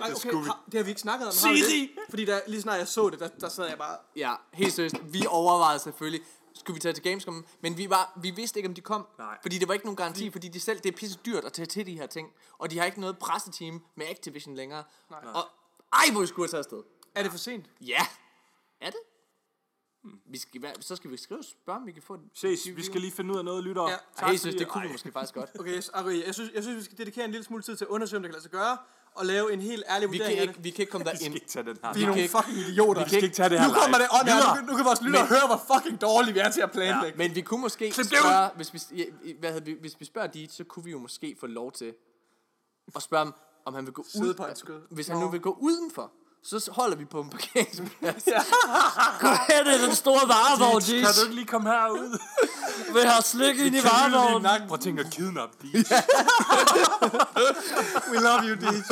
[0.00, 0.36] ej, okay, vi.
[0.46, 1.32] har- det har vi ikke snakket om.
[1.32, 1.80] Siri!
[1.80, 1.90] det?
[2.10, 3.96] Fordi der, lige snart jeg så det, der, der sad jeg bare...
[4.16, 4.94] ja, helt seriøst.
[5.04, 6.20] Vi overvejede selvfølgelig,
[6.54, 9.06] skulle vi tage til Gamescom, men vi, var, vi vidste ikke, om de kom.
[9.18, 9.38] Nej.
[9.42, 11.66] Fordi det var ikke nogen garanti, fordi de selv, det er pisse dyrt at tage
[11.66, 12.32] til de her ting.
[12.58, 14.84] Og de har ikke noget presseteam med Activision længere.
[15.10, 15.20] Nej.
[15.34, 15.48] Og
[15.92, 16.82] ej, hvor vi skulle have taget afsted.
[17.14, 17.70] Er det for sent?
[17.80, 18.06] Ja.
[18.80, 18.98] Er det?
[20.26, 22.24] Vi skal, være- så skal vi skrive spørge, om vi kan få det.
[22.34, 23.82] Ses, vi skal lige finde ud af noget, lytter.
[23.82, 23.96] Ja.
[24.18, 25.50] Ej, jeg synes, det kunne vi måske faktisk godt.
[25.60, 28.18] Okay, jeg synes, jeg synes, vi skal dedikere en lille smule tid til at undersøge,
[28.18, 28.78] om det kan lade sig gøre,
[29.14, 30.64] og lave en helt ærlig Vi vurdering kan af ikke, det.
[30.64, 31.34] vi kan ikke komme Vi skal derind.
[31.34, 31.92] ikke tage den her.
[31.92, 33.04] Vi er nogle ikke- fucking idioter.
[33.04, 34.26] Vi skal ikke tage det her Nu kommer det on.
[34.26, 34.60] Videre.
[34.62, 37.18] Nu, nu kan vores lyttere høre, hvor fucking dårlige vi er til at planlægge.
[37.18, 39.04] Men vi kunne måske Klip det spørge, hvis vi, ja,
[39.40, 41.94] hvad hedder, vi, hvis vi spørger dit, så kunne vi jo måske få lov til
[42.96, 43.34] at spørge ham,
[43.66, 44.34] om han vil gå ud.
[44.34, 44.46] på.
[44.90, 48.24] Hvis han nu vil gå udenfor, så holder vi på en parkeringsplads.
[48.24, 52.18] Her er den store varevogn, Kan du ikke lige komme herud?
[52.92, 54.68] Vil have slik ind i varevognen.
[54.68, 55.56] Prøv at tænke at kidnappe.
[58.10, 58.82] We love you, Deej.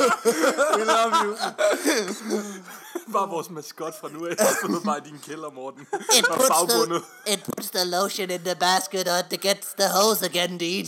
[0.77, 1.35] We love you.
[3.13, 4.35] Bare vores maskot fra nu af.
[4.39, 5.81] Jeg sidder bare i din kælder, Morten.
[5.81, 7.01] It puts, the,
[7.33, 10.85] it puts the lotion in the basket or it gets the hose again, Deej.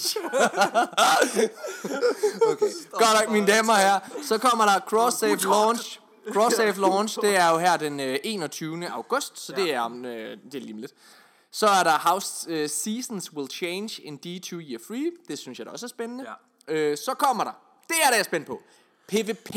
[2.91, 3.99] Godt nok, mine damer og herrer.
[4.27, 5.99] Så kommer der Cross-Save Launch.
[6.27, 8.89] Cross-Save Launch, det er jo her den øh, 21.
[8.89, 10.91] august, så det er om øh, det er lige lidt.
[11.55, 15.11] Så er der House øh, Seasons Will Change in D2 Year Free.
[15.27, 16.25] Det synes jeg da også er spændende.
[16.67, 16.73] Ja.
[16.73, 17.51] Øh, så kommer der,
[17.87, 18.61] det er der jeg er spændt på,
[19.07, 19.49] PvP,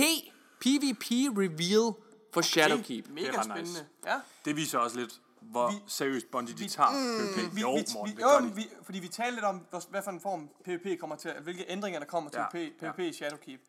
[0.61, 1.95] PvP Reveal
[2.35, 3.09] for Shadowkeep.
[3.09, 3.63] Mega Det er spændende.
[3.71, 3.87] nice.
[4.07, 4.21] Ja.
[4.45, 6.89] Det viser også lidt, hvor seriøst Bungie de tager
[7.37, 7.55] PvP.
[7.55, 10.11] Vi, Jo, vi, Morten, vi, det jo, vi, fordi vi talte lidt om, hvad for
[10.11, 12.93] en form PvP kommer til, hvilke ændringer der kommer til Ja, PvP, ja.
[12.93, 13.61] PvP i Shadowkeep.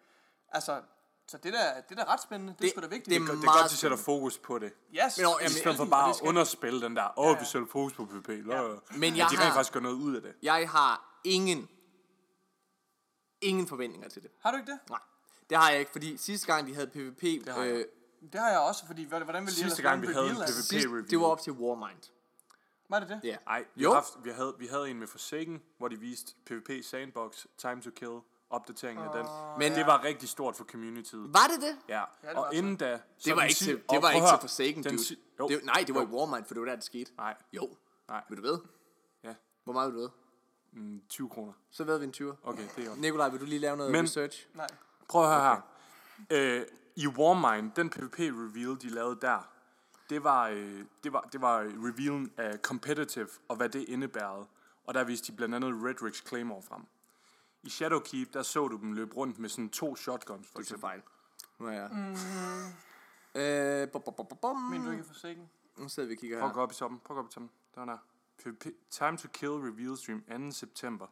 [0.52, 0.82] Altså,
[1.28, 2.54] så det der, det der er ret spændende.
[2.54, 3.06] Det, Det- er sgu da vigtigt.
[3.06, 4.74] det er Det er godt, meget de sætter fokus på det.
[4.94, 5.18] yes.
[5.18, 7.40] Men, I jamen, stedet for og bare det at skal- underspille den der, åh, oh,
[7.40, 8.30] vi sætter fokus på PvP.
[8.30, 8.36] Ja.
[8.98, 10.34] Men jeg at de har- rent faktisk gør noget ud af det.
[10.42, 11.70] Jeg har ingen,
[13.42, 14.32] ingen forventninger til det.
[14.42, 14.80] Har du ikke det?
[14.90, 15.00] Nej,
[15.50, 17.74] det har jeg ikke, fordi sidste gang vi havde PvP, har jeg.
[17.76, 17.86] øh,
[18.32, 20.48] Det har jeg også, fordi hvordan hvordan ville de Sidste gang, vi havde en af
[20.48, 20.56] det?
[20.56, 21.06] PvP sidst, review.
[21.06, 22.12] det var op til Warmind.
[22.90, 23.20] Var det det?
[23.24, 23.38] Ja.
[23.46, 23.90] Nej, vi, Jo.
[23.90, 27.82] har haft, vi, havde, vi havde en med Forsaken, hvor de viste PvP Sandbox, Time
[27.82, 29.26] to Kill, opdateringen af den.
[29.60, 31.34] Men- det var rigtig stort for communityet.
[31.34, 31.78] Var det det?
[31.90, 32.98] Ja, det og var inden da...
[33.18, 35.04] så Det var ikke til, det var ikke at til Forsaken, den dude.
[35.06, 36.18] si- jo, Det, nej, det var i jo.
[36.18, 37.12] Warmind, for det var der, det skete.
[37.18, 37.70] Nej, Jo.
[38.08, 38.60] nej, Vil du ved?
[39.24, 39.34] ja,
[39.64, 40.10] Hvor meget vil du ved?
[40.72, 41.54] mm, 20 kroner.
[41.72, 42.36] Så ved vi en 20.
[42.44, 42.96] Okay, det er jo.
[42.98, 44.48] Nikolaj, vil du lige lave noget Men- research?
[44.54, 44.68] Nej.
[45.10, 45.62] Prøv at høre her.
[46.60, 49.50] Øh, i Warmind, den PvP-reveal, de lavede der,
[50.10, 54.46] det var, øh, det var, det var revealen af competitive, og hvad det indebærede.
[54.86, 56.82] Og der viste de blandt andet Redrix Claymore frem.
[57.64, 60.60] I Shadowkeep, der så du dem løbe rundt med sådan to shotguns, for Det er
[60.60, 60.82] eksempel.
[60.82, 61.02] fejl.
[61.60, 61.90] Nu er jeg.
[63.36, 64.56] Øh, bum, bum, bum, bum, bum.
[64.62, 65.44] Men du ikke er for sikker?
[65.78, 66.64] Nu sidder vi og kigger Prøv at gå her.
[66.64, 67.00] op i toppen.
[67.00, 67.52] Prøv at gå op i toppen.
[67.76, 67.98] Der er der.
[68.44, 68.66] PvP.
[68.90, 70.52] Time to Kill Reveal Stream 2.
[70.52, 71.08] september.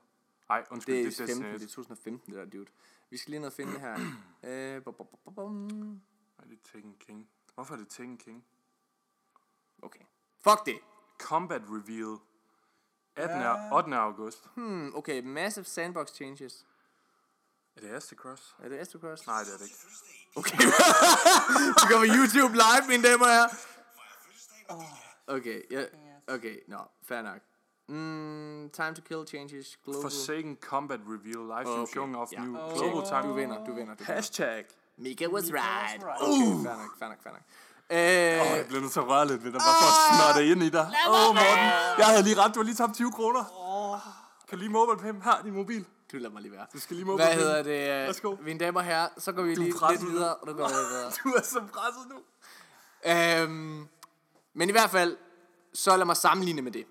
[0.50, 1.70] Ej, undskyld, Det det, er er 15, det Destiny.
[1.70, 2.66] er 2015, det der, dude.
[3.10, 3.98] Vi skal lige ned og finde det her.
[4.44, 6.02] Øh, bum, bum, bum, bum.
[6.40, 7.30] Ej, det er Tekken King.
[7.56, 8.46] Hvorfor er det Tekken King?
[9.82, 10.04] Okay.
[10.44, 10.80] Fuck det.
[11.20, 12.18] Combat Reveal.
[13.18, 13.42] 18.
[13.42, 13.72] Ja.
[13.78, 13.94] 8.
[13.96, 14.44] august.
[14.56, 16.66] Hmm, okay, massive sandbox changes.
[17.78, 18.56] Er det Astacross?
[18.64, 19.28] Er det Astrocross?
[19.28, 19.78] Nej, det er det ikke.
[20.36, 20.58] Okay.
[20.58, 23.50] Vi går på YouTube live, mine damer og herrer.
[25.28, 25.84] Okay, ja.
[26.28, 27.40] Okay, nå, fair nok.
[27.88, 30.02] Mm, time to kill changes global.
[30.02, 31.42] Forsaken Combat Reveal.
[31.48, 32.40] Livestream Okay, showing off ja.
[32.40, 32.78] new Check.
[32.78, 33.22] global time.
[33.30, 33.96] Du vinder, du vinder.
[33.96, 34.14] Du vinder.
[34.14, 34.66] Hashtag.
[34.98, 36.04] Mika was right.
[36.04, 36.22] right.
[36.22, 37.42] Okay, fair nok, fair nok, fair nok.
[37.92, 40.52] Øh, Åh, jeg bliver nødt til at røre lidt ved dig, bare for at snotte
[40.52, 40.88] ind i dig.
[41.10, 41.66] Åh, oh, Morten.
[41.98, 43.44] Jeg havde lige ret, du har lige tabt 20 kroner.
[44.50, 45.86] Kan du lige mobile pay her, din mobil?
[46.12, 46.66] du lader mig lige være.
[46.74, 48.08] Du skal lige mobile Hvad hedder det?
[48.08, 48.36] Værsgo.
[48.42, 50.10] Mine damer og herrer, så går vi lige lidt nu.
[50.10, 51.12] videre, og nu går vi videre.
[51.24, 52.18] Du er så presset nu.
[53.12, 53.88] Øhm,
[54.54, 55.18] men i hvert fald,
[55.74, 56.86] så lad mig sammenligne med det.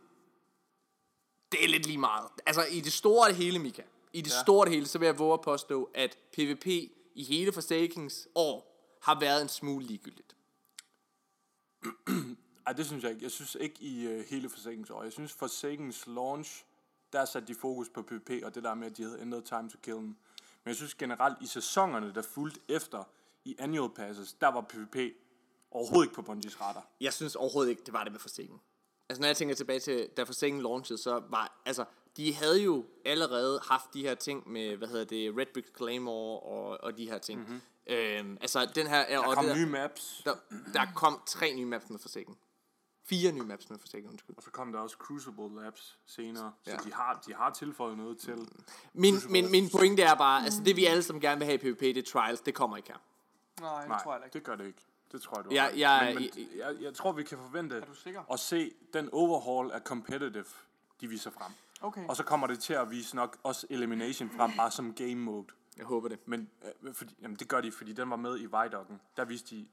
[1.52, 2.26] Det er lidt lige meget.
[2.46, 3.83] Altså i det store det hele, Mika.
[4.12, 4.40] I det ja.
[4.42, 6.66] store det hele, så vil jeg våge at påstå, at PvP
[7.14, 10.23] i hele Forsakings år har været en smule ligegyldigt.
[12.66, 13.23] Ej, det synes jeg ikke.
[13.23, 15.03] Jeg synes ikke i uh, hele Forsakens år.
[15.03, 16.64] Jeg synes Forsakens launch,
[17.12, 19.70] der satte de fokus på PvP, og det der med, at de havde ændret time
[19.70, 20.16] to kill Men
[20.66, 23.05] jeg synes generelt i sæsonerne, der fulgte efter,
[23.44, 24.97] i annual passes, der var PvP
[25.70, 26.87] overhovedet ikke på Bungies radar.
[27.01, 28.61] Jeg synes overhovedet ikke, det var det med Forsaken.
[29.09, 31.85] Altså når jeg tænker tilbage til, da Forsaken launchede, så var, altså,
[32.16, 36.40] de havde jo allerede haft de her ting med, hvad hedder det, Red Brick Claymore
[36.40, 37.40] og, og de her ting.
[37.40, 37.61] Mm-hmm.
[37.87, 39.07] Øhm, altså den her...
[39.09, 40.35] Der og kom det der, nye maps, der,
[40.73, 42.37] der kom tre nye maps med Forsaken.
[43.07, 44.37] Fire nye maps med Forsaken, undskyld.
[44.37, 46.53] og så kom der også Crucible Labs senere.
[46.64, 46.77] Så Ja.
[46.77, 48.49] de, har, de har tilføjet noget til.
[48.92, 51.59] Min, min, min pointe er bare, altså det vi alle sammen gerne vil have i
[51.73, 52.99] PvP, det er trials, det kommer ikke her.
[53.61, 54.35] Nej, det Nej, tror jeg ikke.
[54.35, 54.83] det gør det ikke.
[55.12, 57.85] Det tror jeg, du Ja, jeg- men, jeg- men, jeg, jeg tror, vi kan forvente
[58.33, 60.44] at se den overhaul af competitive,
[61.01, 61.53] de viser frem.
[61.83, 62.09] Okay.
[62.09, 65.47] Og så kommer det til at vise nok også elimination frem, bare som game mode.
[65.76, 66.28] Jeg håber det.
[66.28, 66.50] Men
[66.82, 69.00] øh, fordi, jamen, det gør de, fordi den var med i Vidocken.
[69.16, 69.66] Der viste de,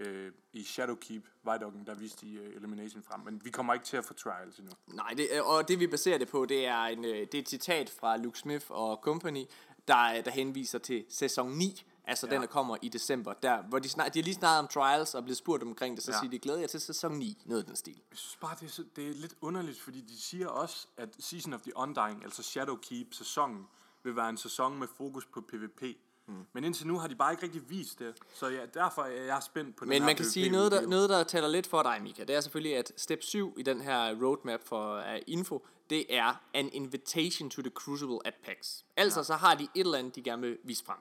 [0.00, 3.20] øh, i Shadowkeep, Vidocken, der viste de øh, elimination frem.
[3.20, 4.72] Men vi kommer ikke til at få trials endnu.
[4.86, 7.48] Nej, det, og det vi baserer det på, det er, en, øh, det er et
[7.48, 9.44] citat fra Luke Smith og Company,
[9.88, 12.32] der, der henviser til sæson 9, altså ja.
[12.32, 15.22] den, der kommer i december, der, hvor de, snak, de lige snakket om trials og
[15.22, 16.12] blevet spurgt omkring det, så.
[16.12, 16.18] Ja.
[16.18, 18.02] siger de, glæder jeg til sæson 9, noget af den stil.
[18.10, 21.16] Jeg synes bare, det er, så, det er lidt underligt, fordi de siger også, at
[21.18, 23.66] Season of the Undying, altså Shadowkeep-sæsonen,
[24.08, 25.82] vil være en sæson med fokus på PvP.
[26.26, 26.46] Mm.
[26.52, 28.14] Men indtil nu har de bare ikke rigtig vist det.
[28.34, 30.72] Så ja, derfor er jeg spændt på den Men her man kan PvP sige, noget
[30.72, 33.62] der, noget, der taler lidt for dig, Mika, det er selvfølgelig, at step 7 i
[33.62, 38.82] den her roadmap for uh, info, det er an invitation to the Crucible at PAX.
[38.96, 39.24] Altså, ja.
[39.24, 40.98] så har de et eller andet, de gerne vil vise frem.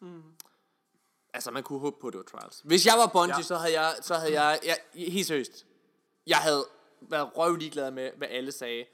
[0.00, 0.22] Mm.
[1.34, 2.60] Altså, man kunne håbe på, at det var trials.
[2.64, 3.36] Hvis jeg var Bungie.
[3.36, 3.42] Ja.
[3.42, 5.66] så havde jeg, så havde jeg, jeg, helt seriøst,
[6.26, 6.64] jeg havde
[7.00, 8.84] været røvlig glad med, hvad alle sagde.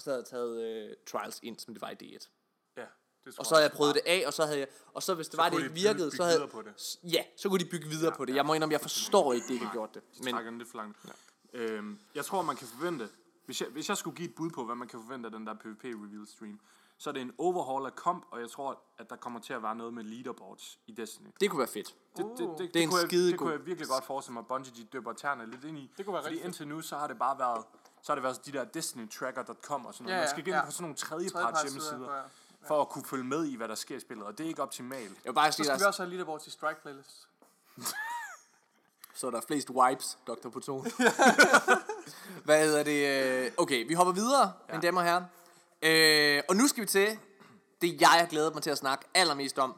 [0.00, 2.28] Og så havde jeg taget uh, trials ind, som det var i D1.
[2.76, 2.84] Ja,
[3.24, 5.26] det Og så havde jeg prøvet det af, og så havde jeg, og så hvis
[5.26, 6.98] det Så var, det ikke bygge- virkede, så havde, videre på det.
[7.12, 8.34] Ja, så kunne de bygge videre på det.
[8.34, 10.02] Jeg må indrømme, jeg forstår ikke, det ikke har gjort det.
[10.16, 10.98] Men, Men trækker den lidt for langt.
[11.04, 11.10] Ja.
[11.60, 13.08] Øhm, jeg tror, man kan forvente,
[13.46, 15.46] hvis jeg, hvis jeg skulle give et bud på, hvad man kan forvente af den
[15.46, 16.60] der PvP reveal stream,
[16.98, 19.62] så er det en overhaul af comp, og jeg tror, at der kommer til at
[19.62, 21.28] være noget med leaderboards i Destiny.
[21.40, 21.94] det kunne være fedt.
[22.16, 24.32] Det, det, det, det, det er en kunne jeg, det kunne jeg virkelig godt forestille
[24.32, 25.90] mig, at Bungie de døber tæerne lidt ind i.
[25.96, 27.64] Det kunne være Fordi rigtig indtil nu, så har det bare været,
[28.02, 30.16] så har det været de der Destiny-tracker.com og sådan noget.
[30.16, 30.64] Ja, Man ja, skal gå ind ja.
[30.64, 32.22] på sådan nogle tredjeparts hjemmesider, ja.
[32.68, 34.62] for at kunne følge med i, hvad der sker i spillet, og det er ikke
[34.62, 35.02] optimalt.
[35.02, 37.28] Jeg vil bare Så sige, skal vi der, også have leaderboard til Strike Playlist.
[39.14, 40.48] så er der flest wipes, Dr.
[40.48, 40.86] Poton.
[42.44, 43.46] Hvad hedder det?
[43.46, 44.72] øh, Okay, vi hopper videre, ja.
[44.74, 45.24] mine damer og herrer.
[45.82, 47.18] Øh, og nu skal vi til
[47.80, 49.74] det, jeg har glædet mig til at snakke allermest om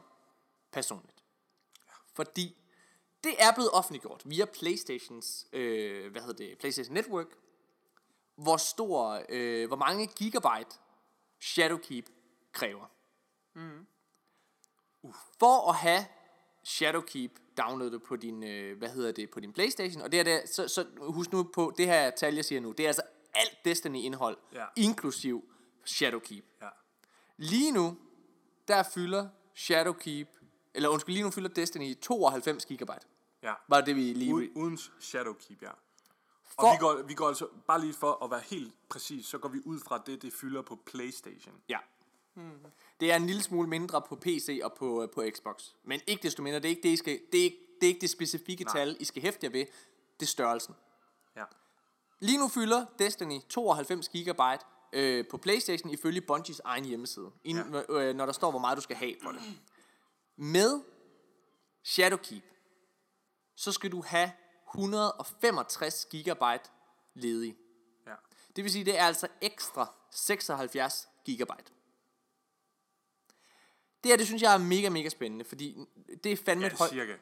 [0.71, 1.17] personligt.
[2.13, 2.55] Fordi
[3.23, 7.27] det er blevet offentliggjort via Playstations, øh, hvad hedder det, PlayStation Network,
[8.35, 10.77] hvor stor, øh, hvor mange gigabyte
[11.41, 12.09] Shadowkeep
[12.51, 12.85] kræver.
[13.53, 13.85] Mm.
[15.39, 16.05] For at have
[16.63, 20.49] Shadowkeep downloadet på din, øh, hvad hedder det, på din Playstation, og det er det,
[20.49, 23.01] så, så husk nu på, det her tal, jeg siger nu, det er altså
[23.33, 24.65] alt Destiny-indhold, Ja.
[24.75, 25.43] inklusiv
[25.85, 26.45] Shadowkeep.
[26.61, 26.69] Ja.
[27.37, 27.97] Lige nu,
[28.67, 30.27] der fylder Shadowkeep,
[30.73, 33.07] eller undskyld, lige nu fylder Destiny 92 gigabyte.
[33.43, 33.53] ja.
[33.67, 34.57] Var det vi lige...
[34.57, 35.71] Uden Shadowkeep, ja.
[36.55, 39.37] For- Og vi går, vi går altså, bare lige for at være helt præcis, så
[39.37, 41.55] går vi ud fra det, det fylder på Playstation.
[41.69, 41.77] Ja.
[42.99, 45.63] Det er en lille smule mindre på PC og på, på Xbox.
[45.83, 47.87] Men ikke desto mindre, det er ikke det, I skal, det, er ikke, det, er
[47.87, 48.73] ikke det specifikke Nej.
[48.75, 49.65] tal, I skal hæfte jer ved.
[50.19, 50.75] Det er størrelsen.
[51.35, 51.43] Ja.
[52.19, 54.39] Lige nu fylder Destiny 92 GB
[54.93, 57.31] øh, på Playstation ifølge Bungies egen hjemmeside.
[57.43, 57.81] Inden, ja.
[58.01, 59.41] øh, når der står, hvor meget du skal have for det.
[60.35, 60.81] Med
[61.83, 62.43] Shadowkeep,
[63.55, 64.31] så skal du have
[64.73, 66.43] 165 GB
[67.13, 67.57] ledige.
[68.07, 68.15] Ja.
[68.55, 71.51] Det vil sige, det er altså ekstra 76 GB.
[74.03, 75.77] Det her, det synes jeg er mega, mega spændende, fordi
[76.23, 76.89] det er fandme Ja, et højt...
[76.91, 77.15] cirka.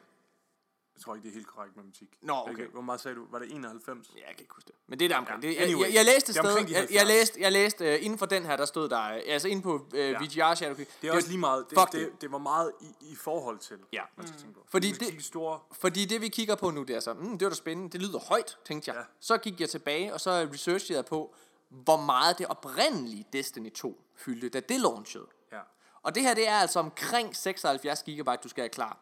[1.02, 2.08] Jeg tror ikke, det er helt korrekt matematik.
[2.22, 2.66] Nå, okay.
[2.66, 3.26] Hvor meget sagde du?
[3.30, 4.10] Var det 91?
[4.16, 4.74] Ja, jeg kan ikke huske det.
[4.86, 5.42] Men det er der omkring.
[5.44, 5.86] Ja, Det, anyway.
[5.86, 7.08] jeg, jeg læste et sted, jeg, jeg 70.
[7.08, 9.86] læste, jeg læste uh, inden for den her, der stod der, uh, altså inde på
[9.92, 10.18] uh, ja.
[10.22, 10.88] VGR Shadowkeep.
[11.02, 11.66] Det er også lige meget.
[11.70, 12.20] Det, det, det.
[12.20, 14.02] det, var meget i, i forhold til, Ja.
[14.16, 14.66] man skal tænke på.
[14.68, 15.60] Fordi Man skal det- store...
[15.72, 18.02] Fordi det vi kigger på nu, det er så, mm, det var da spændende, det
[18.02, 18.96] lyder højt, tænkte jeg.
[18.98, 19.04] Ja.
[19.20, 21.34] Så gik jeg tilbage, og så researchede jeg på,
[21.68, 25.26] hvor meget det oprindelige Destiny 2 fyldte, da det launchede.
[25.52, 25.58] Ja.
[26.02, 28.98] Og det her, det er altså omkring 76 GB, du skal have klar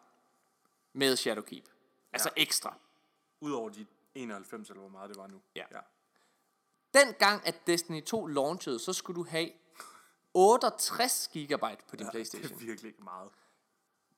[0.93, 1.63] med Shadowkeep.
[2.13, 2.41] Altså Ja.
[2.41, 2.77] ekstra.
[3.41, 5.41] Udover de 91, eller hvor meget det var nu.
[5.55, 5.63] Ja.
[5.71, 5.79] ja.
[6.93, 9.51] Den gang, at Destiny 2 launchede, så skulle du have
[10.33, 12.51] 68 GB på din Det Playstation.
[12.51, 13.29] er virkelig ikke meget.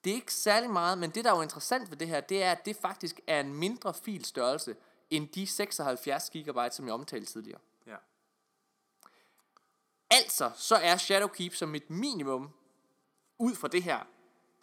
[0.04, 2.44] Det er ikke særlig meget, men det, der er jo interessant ved det her, det
[2.44, 4.76] er, at det faktisk er en mindre filstørrelse
[5.10, 7.60] end de 76 GB, som jeg omtalte tidligere.
[7.88, 7.96] Ja.
[10.10, 12.50] Altså, så er Shadowkeep som et minimum,
[13.38, 14.04] ud fra det her,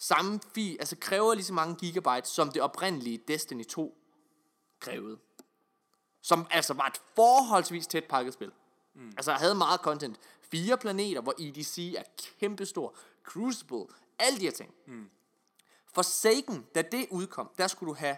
[0.00, 3.98] samme fil, altså kræver lige så mange gigabyte, som det oprindelige Destiny 2
[4.80, 5.18] krævede.
[6.22, 8.52] Som altså var et forholdsvis tæt pakket spil.
[8.94, 9.12] Mm.
[9.16, 10.20] Altså havde meget content.
[10.40, 12.02] Fire planeter, hvor EDC er
[12.40, 12.94] kæmpestor.
[13.24, 13.86] Crucible,
[14.18, 14.74] alle de her ting.
[14.86, 15.10] Mm.
[15.94, 18.16] Forsaken, da det udkom, der skulle du have,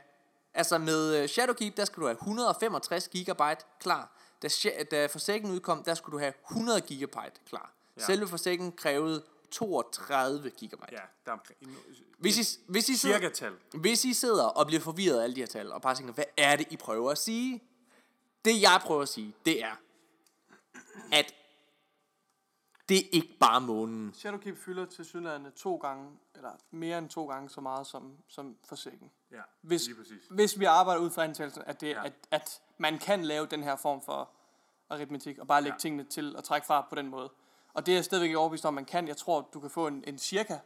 [0.54, 4.16] altså med øh, Shadowkeep, der skulle du have 165 gigabyte klar.
[4.42, 4.48] Da,
[4.90, 7.72] da Forsaken udkom, der skulle du have 100 gigabyte klar.
[7.96, 8.04] Ja.
[8.04, 10.88] Selve Forsaken krævede 32 gigabyte.
[10.92, 11.76] Ja, der er omkring...
[12.18, 13.52] Hvis I, hvis, I sidder, Cirka tal.
[13.74, 16.24] hvis I sidder og bliver forvirret af alle de her tal, og bare tænker, hvad
[16.36, 17.62] er det, I prøver at sige?
[18.44, 19.76] Det, jeg prøver at sige, det er,
[21.12, 21.34] at
[22.88, 24.14] det er ikke bare månen.
[24.14, 28.56] Shadowkeep fylder til synligheden to gange, eller mere end to gange så meget som, som
[28.64, 29.10] Forsaken.
[29.30, 30.22] Ja, Hvis, lige præcis.
[30.30, 32.04] hvis vi arbejder ud fra antagelsen, at, det, ja.
[32.04, 34.30] At, at man kan lave den her form for
[34.90, 35.74] aritmetik, og bare lægge.
[35.74, 35.78] Ja.
[35.78, 37.30] tingene til og trække fra på den måde.
[37.74, 39.08] Og det er jeg stadigvæk ikke overbevist om, man kan.
[39.08, 40.58] Jeg tror, du kan få en, en cirka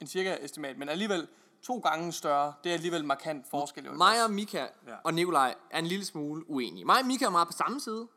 [0.00, 1.28] en cirka estimat, men alligevel
[1.62, 3.84] to gange større, det er alligevel markant forskel.
[3.84, 4.96] jo, Mig og Mika Ja.
[5.04, 6.84] og Nikolaj er en lille smule uenige.
[6.84, 8.08] Mig og Mika er meget på samme side.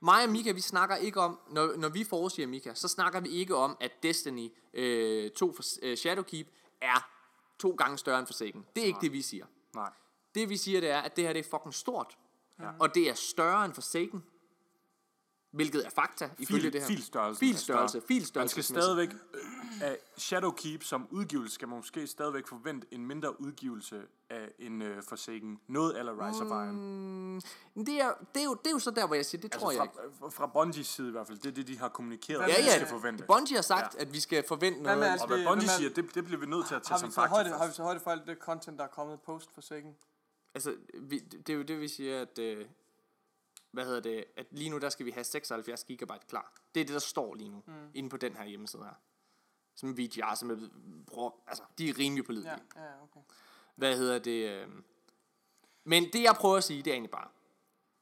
[0.00, 3.28] Mig og Mika, vi snakker ikke om, når, når vi forudsiger Mika, så snakker vi
[3.28, 6.46] ikke om, at Destiny øh, 2 for, øh, Shadowkeep
[6.80, 7.08] er
[7.58, 8.66] to gange større end Forsaken.
[8.76, 9.46] Det er ikke det, vi siger.
[9.74, 9.90] Nej.
[10.34, 12.18] Det vi siger, det er, at det her det er fucking stort.
[12.60, 12.70] Ja.
[12.80, 14.24] Og det er større end Forsaken.
[15.50, 16.88] Hvilket er fakta, ifølge Fil, det her.
[16.88, 18.02] Filstørrelse, er større.
[18.08, 18.38] filstørrelse.
[18.38, 19.08] Man skal stadigvæk...
[19.34, 19.40] øh,
[19.82, 24.88] Af Shadowkeep som udgivelse skal man måske stadigvæk forvente en mindre udgivelse af en uh,
[25.08, 25.58] Forsaken.
[25.68, 27.36] Noget eller Rise of Iron.
[27.86, 29.68] Det er, det, er jo, det er jo så der, hvor jeg siger, det tror
[29.70, 30.16] Altså jeg ikke.
[30.18, 31.38] fra, fra, fra Bungies side i hvert fald.
[31.38, 33.24] Det er det, de har kommunikeret, Hvad at Ja, vi ja, skal forvente.
[33.24, 35.12] Bungie har sagt, at vi skal forvente Hvad med noget.
[35.12, 37.12] alt Og hvad Bungie er- siger, det, det bliver vi nødt til at tage som
[37.12, 39.96] fakta højde, har vi taget højde for alt det content, der er kommet post Forsaken?
[40.54, 42.38] Altså, vi, det er jo det, vi siger, at...
[42.38, 42.64] Øh,
[43.78, 44.24] hvad hedder det?
[44.36, 46.52] At lige nu, der skal vi have 76 gigabyte klar.
[46.74, 47.62] Det er det, der står lige nu.
[47.66, 47.72] Mm.
[47.94, 48.94] Inde på den her hjemmeside her.
[49.74, 50.56] Som VGR, som er,
[51.06, 52.52] bruger, altså, de er rimelig pålidelige.
[52.76, 53.20] Ja, ja, okay.
[53.76, 54.50] Hvad hedder det?
[54.50, 54.68] Øh...
[55.84, 57.28] Men det, jeg prøver at sige, det er egentlig bare...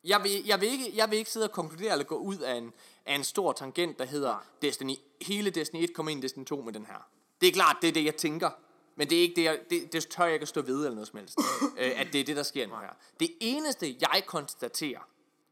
[0.04, 2.54] Jeg vil, jeg, vil ikke, jeg vil ikke sidde og konkludere eller gå ud af
[2.54, 2.72] en,
[3.06, 6.60] af en stor tangent, der hedder Destiny, hele Destiny 1 kommer ind i Destiny 2
[6.60, 7.08] med den her.
[7.40, 8.50] Det er klart, det er det, jeg tænker.
[8.96, 10.94] Men det er ikke det, jeg, det, det tør jeg ikke at stå ved eller
[10.94, 11.38] noget som helst.
[11.80, 12.96] øh, at det er det, der sker nu her.
[13.20, 15.08] Det eneste, jeg konstaterer,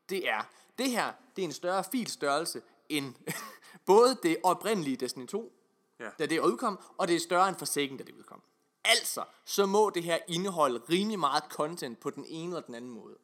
[0.09, 0.43] det er,
[0.79, 3.15] det her, det er en større filstørrelse end
[3.87, 5.53] både det oprindelige Destiny 2,
[6.01, 6.11] Ja.
[6.19, 8.43] da det udkom, og det er større end Forsaken, da det udkom.
[8.85, 12.91] Altså, så må det her indeholde rimelig meget content på den ene eller den anden
[12.91, 13.17] måde.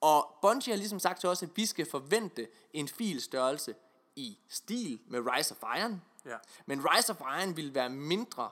[0.00, 3.74] Og Bungie har ligesom sagt til os, at vi skal forvente en filstørrelse
[4.16, 6.02] i stil med Rise of Iron.
[6.26, 6.36] Ja.
[6.66, 8.50] Men Rise of Iron vil være mindre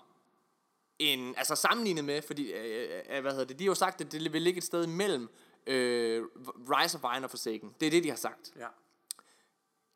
[0.99, 4.13] end, altså sammenlignet med, fordi, øh, øh, hvad hedder det, de har jo sagt, at
[4.13, 5.29] det vil ligge et sted mellem
[5.67, 7.75] øh, Rise of Iron og Forsaken.
[7.81, 8.53] Det er det, de har sagt.
[8.57, 8.67] Ja.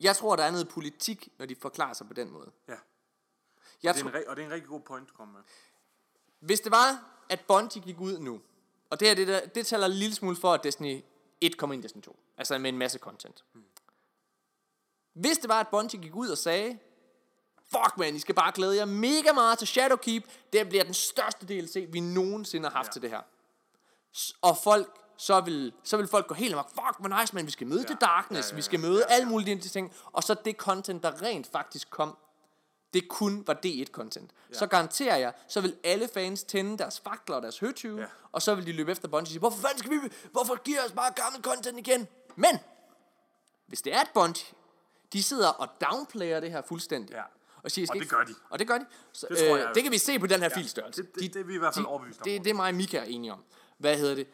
[0.00, 2.50] Jeg tror, der er noget politik, når de forklarer sig på den måde.
[2.68, 2.74] ja.
[3.83, 5.42] Jeg Det er tror, en, og det er en rigtig god point, du kommer med.
[6.40, 8.40] Hvis det var, at Bungie gik ud nu,
[8.90, 11.02] og det her, det, der, det taler en lille smule for, at Destiny
[11.40, 12.16] 1 kommer ind i Destiny 2.
[12.37, 13.44] Altså med en masse content.
[13.52, 13.64] Mm.
[15.12, 16.79] Hvis det var, at Bungie gik ud og sagde,
[17.62, 20.24] fuck man, I skal bare glæde jer mega meget til Shadowkeep.
[20.52, 22.92] Det bliver den største DLC, vi nogensinde har haft ja.
[22.92, 23.22] Til det her.
[24.42, 26.70] Og folk, så vil, så vil folk gå helt amok.
[26.70, 27.46] Fuck, hvor nice, man.
[27.46, 27.87] Vi skal møde ja.
[27.87, 28.46] The Darkness.
[28.48, 28.57] Ja, ja, ja.
[28.57, 29.14] Vi skal møde ja, ja.
[29.14, 29.92] alle mulige de ting.
[30.12, 32.16] Og så det content, der rent faktisk kom,
[32.94, 34.59] det kun var D1-content, ja.
[34.59, 38.07] så garanterer jeg, så vil alle fans tænde deres fakler og deres høtyve, ja.
[38.33, 39.98] Og så vil de løbe efter Bungie og sige, hvorfor fanden skal vi,
[40.33, 42.09] hvorfor giver os bare gammel content igen?
[42.37, 42.59] Men,
[43.66, 44.46] hvis det er et Bungie,
[45.12, 47.14] de sidder og downplayer det her fuldstændig.
[47.14, 47.22] Ja.
[47.62, 48.35] Og, siger, Og det gør de.
[48.50, 48.87] Og det gør de.
[49.12, 51.02] Så, Det øh, jeg- det kan vi se på den her ja, filstørrelse.
[51.02, 52.24] det- det- det er vi i hvert fald overbevist om.
[52.24, 53.44] Det, det er mig og Mika er enige om.
[53.79, 54.26] Hvad hedder det?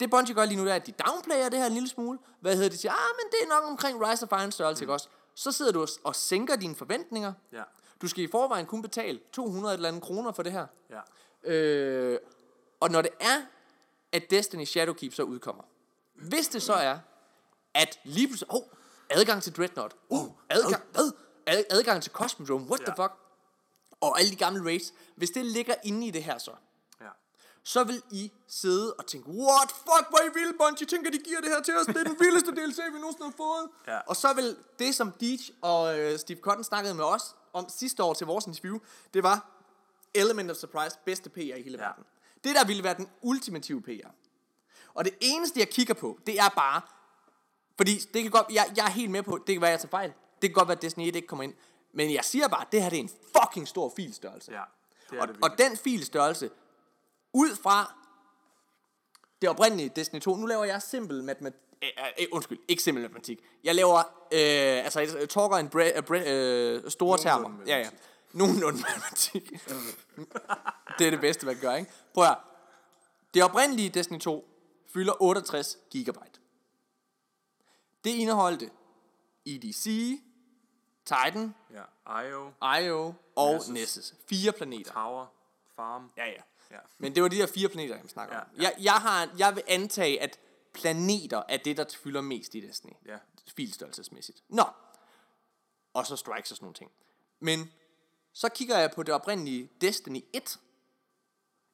[0.00, 2.18] Det Bungie gør lige nu, det er, at de downplayer det her en lille smule.
[2.40, 2.72] Hvad hedder det?
[2.72, 4.84] De siger, ah, men det er nok omkring Rise of Iron størrelse, mm.
[4.84, 5.08] ikke også?
[5.34, 7.32] Så sidder du og, sænker dine forventninger.
[7.52, 7.62] Ja.
[8.02, 10.66] Du skal i forvejen kun betale 200 et eller andet kroner for det her.
[10.90, 11.00] Ja.
[11.52, 12.18] Øh,
[12.80, 13.42] og når det er,
[14.12, 15.62] at Destiny Shadowkeep så udkommer.
[16.14, 16.98] Hvis det så er,
[17.74, 18.62] at lige pludselig, oh,
[19.10, 21.12] adgang til Dreadnought, uh, adgang, hvad?
[21.46, 23.04] Ad, adgang til Cosmodrome, what the Ja.
[23.04, 23.12] fuck?
[24.00, 24.92] Og alle de gamle raids.
[25.16, 26.50] Hvis det ligger inde i det her så.
[27.64, 31.40] Så vil I sidde og tænke, what fuck, hvor I vilde, Bungie, tænker, de giver
[31.40, 33.68] det her til os, det er den vildeste DLC, vi nogensinde har fået.
[33.86, 33.98] Ja.
[34.06, 37.22] Og så vil det, som Deej og øh, Steve Cotton snakkede med os
[37.52, 38.78] om sidste år til vores interview,
[39.14, 39.50] det var
[40.14, 41.84] Element of Surprise, bedste PR i hele Ja.
[41.84, 42.04] verden.
[42.44, 44.08] Det der ville være den ultimative PR.
[44.94, 46.80] Og det eneste, jeg kigger på, det er bare,
[47.76, 49.90] fordi det kan godt, jeg, jeg er helt med på, det kan være, jeg tager
[49.90, 50.12] fejl.
[50.42, 51.54] Det kan godt være, at Destiny 1 ikke kommer ind.
[51.92, 54.52] Men jeg siger bare, at det her det er en fucking stor filstørrelse.
[54.52, 54.62] Ja.
[55.10, 56.50] Det og, det og den filstørrelse,
[57.34, 57.94] ud fra
[59.42, 61.88] det oprindelige Destiny 2, nu laver jeg simpel matematik, øh,
[62.20, 63.40] øh, undskyld, ikke simpel matematik.
[63.64, 63.98] Jeg laver,
[64.32, 67.50] øh, altså jeg talker en bre, bre, øh, store termer.
[67.66, 67.90] Ja, ja.
[68.32, 69.50] Nogenlunde matematik.
[70.98, 71.92] det er det bedste, man gøre, ikke?
[72.14, 72.36] Prøv at.
[73.34, 74.48] Det oprindelige Destiny 2
[74.92, 76.40] fylder 68 gigabyte.
[78.04, 78.70] Det indeholdte
[79.46, 79.84] EDC,
[81.06, 82.22] Titan, Ja.
[82.22, 83.60] IO, Io og.
[83.68, 84.14] Nessus.
[84.28, 84.92] Fire planeter.
[84.92, 85.26] Tower,
[85.76, 86.10] Farm.
[86.16, 86.40] Ja, ja.
[86.74, 86.80] Ja.
[86.98, 88.46] Men det var de der fire planeter, jeg snakker Ja, om.
[88.58, 90.38] Jeg, jeg, har, jeg vil antage, at
[90.72, 92.92] planeter er det, der fylder mest i Destiny.
[93.06, 93.18] Ja.
[93.56, 94.42] Filstørrelsesmæssigt.
[94.48, 94.64] Nå.
[95.94, 96.90] Og så strikes og sådan nogle ting.
[97.40, 97.72] Men
[98.32, 100.60] så kigger jeg på det oprindelige Destiny 1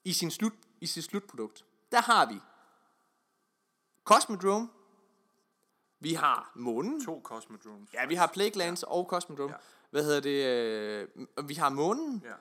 [0.04, 1.64] i sin slut, i sit slutprodukt.
[1.92, 2.40] Der har vi
[4.04, 4.68] Cosmodrome.
[6.00, 7.04] Vi har månen.
[7.04, 7.92] To Cosmodromes.
[7.92, 8.88] Ja, vi har Plaguelands ja.
[8.88, 9.52] og Cosmodrome.
[9.52, 9.58] Ja.
[9.90, 10.44] Hvad hedder det?
[10.46, 12.22] Øh, vi har månen.
[12.24, 12.34] Ja.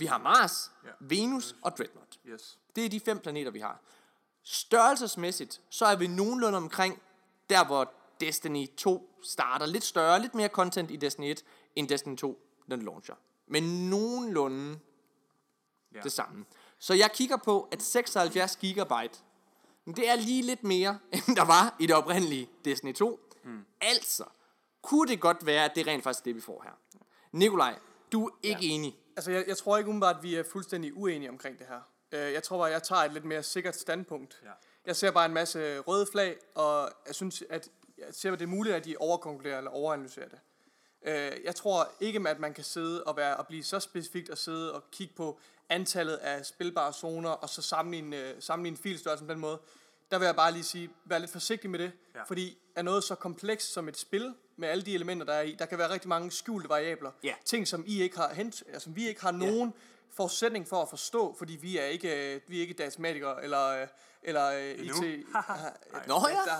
[0.00, 0.90] Vi har Mars, Ja.
[1.00, 2.18] Venus og Dreadnought.
[2.26, 2.58] Yes.
[2.76, 3.80] Det er de fem planeter, vi har.
[4.42, 7.02] Størrelsesmæssigt, så er vi nogenlunde omkring
[7.50, 9.66] der, hvor Destiny 2 starter.
[9.66, 11.44] Lidt større, lidt mere content i Destiny 1,
[11.76, 12.38] end Destiny 2,
[12.70, 13.14] den launcher.
[13.46, 14.78] Men nogenlunde
[15.94, 16.00] Ja.
[16.00, 16.44] det samme.
[16.78, 19.18] Så jeg kigger på, at 76 gigabyte,
[19.86, 23.20] det er lige lidt mere, end der var i det oprindelige Destiny 2.
[23.44, 23.64] Mm.
[23.80, 24.24] Altså,
[24.82, 27.00] kunne det godt være, at det er rent faktisk det, vi får her.
[27.32, 27.78] Nikolaj,
[28.12, 28.72] du er ikke ja.
[28.72, 28.98] enig.
[29.16, 31.80] Altså, jeg, jeg tror ikke umiddelbart, at vi er fuldstændig uenige omkring det her.
[32.12, 34.40] Øh, Jeg tror bare, jeg tager et lidt mere sikkert standpunkt.
[34.44, 34.50] Ja.
[34.86, 37.68] Jeg ser bare en masse røde flag, og jeg synes, at
[37.98, 40.38] jeg ser, at det er muligt, at de overkonkluderer eller overanalyserer det.
[41.02, 44.38] Øh, Jeg tror ikke, at man kan sidde og, være, og blive så specifikt og
[44.38, 49.32] sidde og kigge på antallet af spilbare zoner, og så sammenligne, øh, sammenligne filstørrelsen på
[49.32, 49.58] den måde.
[50.10, 52.18] Der vil jeg bare lige sige, vær lidt forsigtig med det, Ja.
[52.18, 52.24] ja.
[52.24, 55.56] fordi er noget så komplekst som et spil, med alle de elementer, der er i,
[55.58, 57.10] der kan være rigtig mange skjulte variabler.
[57.24, 57.34] Ja.
[57.44, 59.74] Ting, som I ikke har hent, altså, vi ikke har nogen
[60.16, 63.86] forudsætning for at forstå, fordi vi er ikke, øh, vi er ikke datamatikere, eller, øh,
[64.22, 65.02] eller øh, Endnu.
[65.04, 65.26] IT.
[66.08, 66.34] Nå ja.
[66.46, 66.58] Der,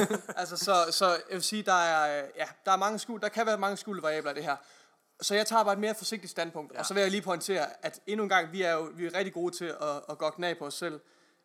[0.00, 0.06] ja.
[0.36, 3.46] altså, så, så jeg vil sige, der er, ja, der er mange skjul, der kan
[3.46, 4.56] være mange skjulte variabler i det her.
[5.22, 6.78] Så jeg tager bare et mere forsigtigt standpunkt, ja.
[6.78, 9.14] og så vil jeg lige pointere, at endnu en gang, vi er jo vi er
[9.14, 11.00] rigtig gode til at, at gå knæ på os selv.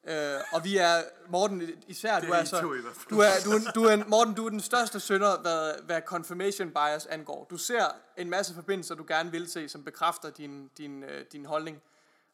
[0.07, 2.67] Øh, og vi er, Morten især, Det du er så, to
[3.09, 6.01] du er, du, er- du er, en- Morten, du er den største synder, hvad, hvad
[6.05, 7.47] confirmation bias angår.
[7.49, 7.85] Du ser
[8.17, 11.81] en masse forbindelser, du gerne vil se, som bekræfter din, din, øh, din holdning.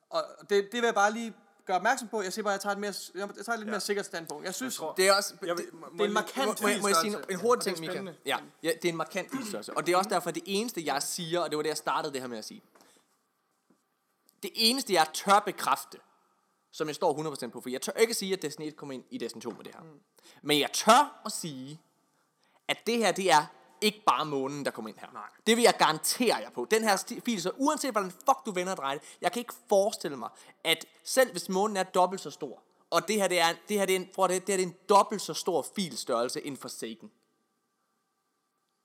[0.10, 1.34] Og det, det vil jeg bare lige
[1.66, 2.22] gøre opmærksom på.
[2.22, 2.94] Jeg siger bare, at jeg tager et, mere,
[3.38, 4.46] jeg tager et lidt mere sikkert standpunkt.
[4.46, 5.34] Jeg synes, tror- Det er også...
[5.42, 7.40] Jeg vil- det, må det er en jeg- markant må, må, må jeg sige en
[7.40, 8.12] hurtig ting, Mika?
[8.26, 9.74] Ja, ja, det er en markant filstørrelse.
[9.78, 12.14] Og det er også derfor, det eneste, jeg siger, og det var det, jeg startede
[12.14, 12.62] det her med at sige.
[14.44, 15.98] Det eneste, jeg tør bekræfte,
[16.72, 19.04] som jeg står 100% på, for jeg tør ikke sige, at Destiny 1 kommer ind
[19.10, 19.82] i Destiny 2 med det her.
[19.82, 20.00] Mm.
[20.42, 21.82] Men jeg tør at sige,
[22.68, 23.46] at det her, det er
[23.82, 25.12] ikke bare månen, der kommer ind her.
[25.14, 25.30] Nej.
[25.48, 26.68] Det vil jeg garantere jer på.
[26.72, 29.54] Den her fil, så uanset hvordan fuck du vender og drejer det, jeg kan ikke
[29.70, 30.30] forestille mig,
[30.64, 33.86] at selv hvis månen er dobbelt så stor, og det her, det er, det her,
[33.86, 37.12] det er, en, det, det her det er en dobbelt så stor filstørrelse end Forsaken,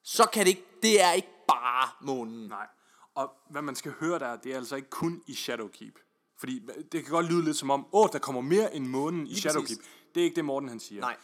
[0.03, 2.49] så kan det ikke, det er ikke bare månen.
[2.49, 2.67] Nej.
[3.15, 5.99] Og hvad man skal høre der, det er altså ikke kun i Shadowkeep.
[6.39, 6.61] Fordi
[6.93, 9.41] det kan godt lyde lidt som om, åh, der kommer mere end månen i Lige
[9.41, 9.79] Shadowkeep.
[9.79, 9.91] præcis.
[10.15, 11.01] Det er ikke det, Morten han siger.
[11.01, 11.17] Nej.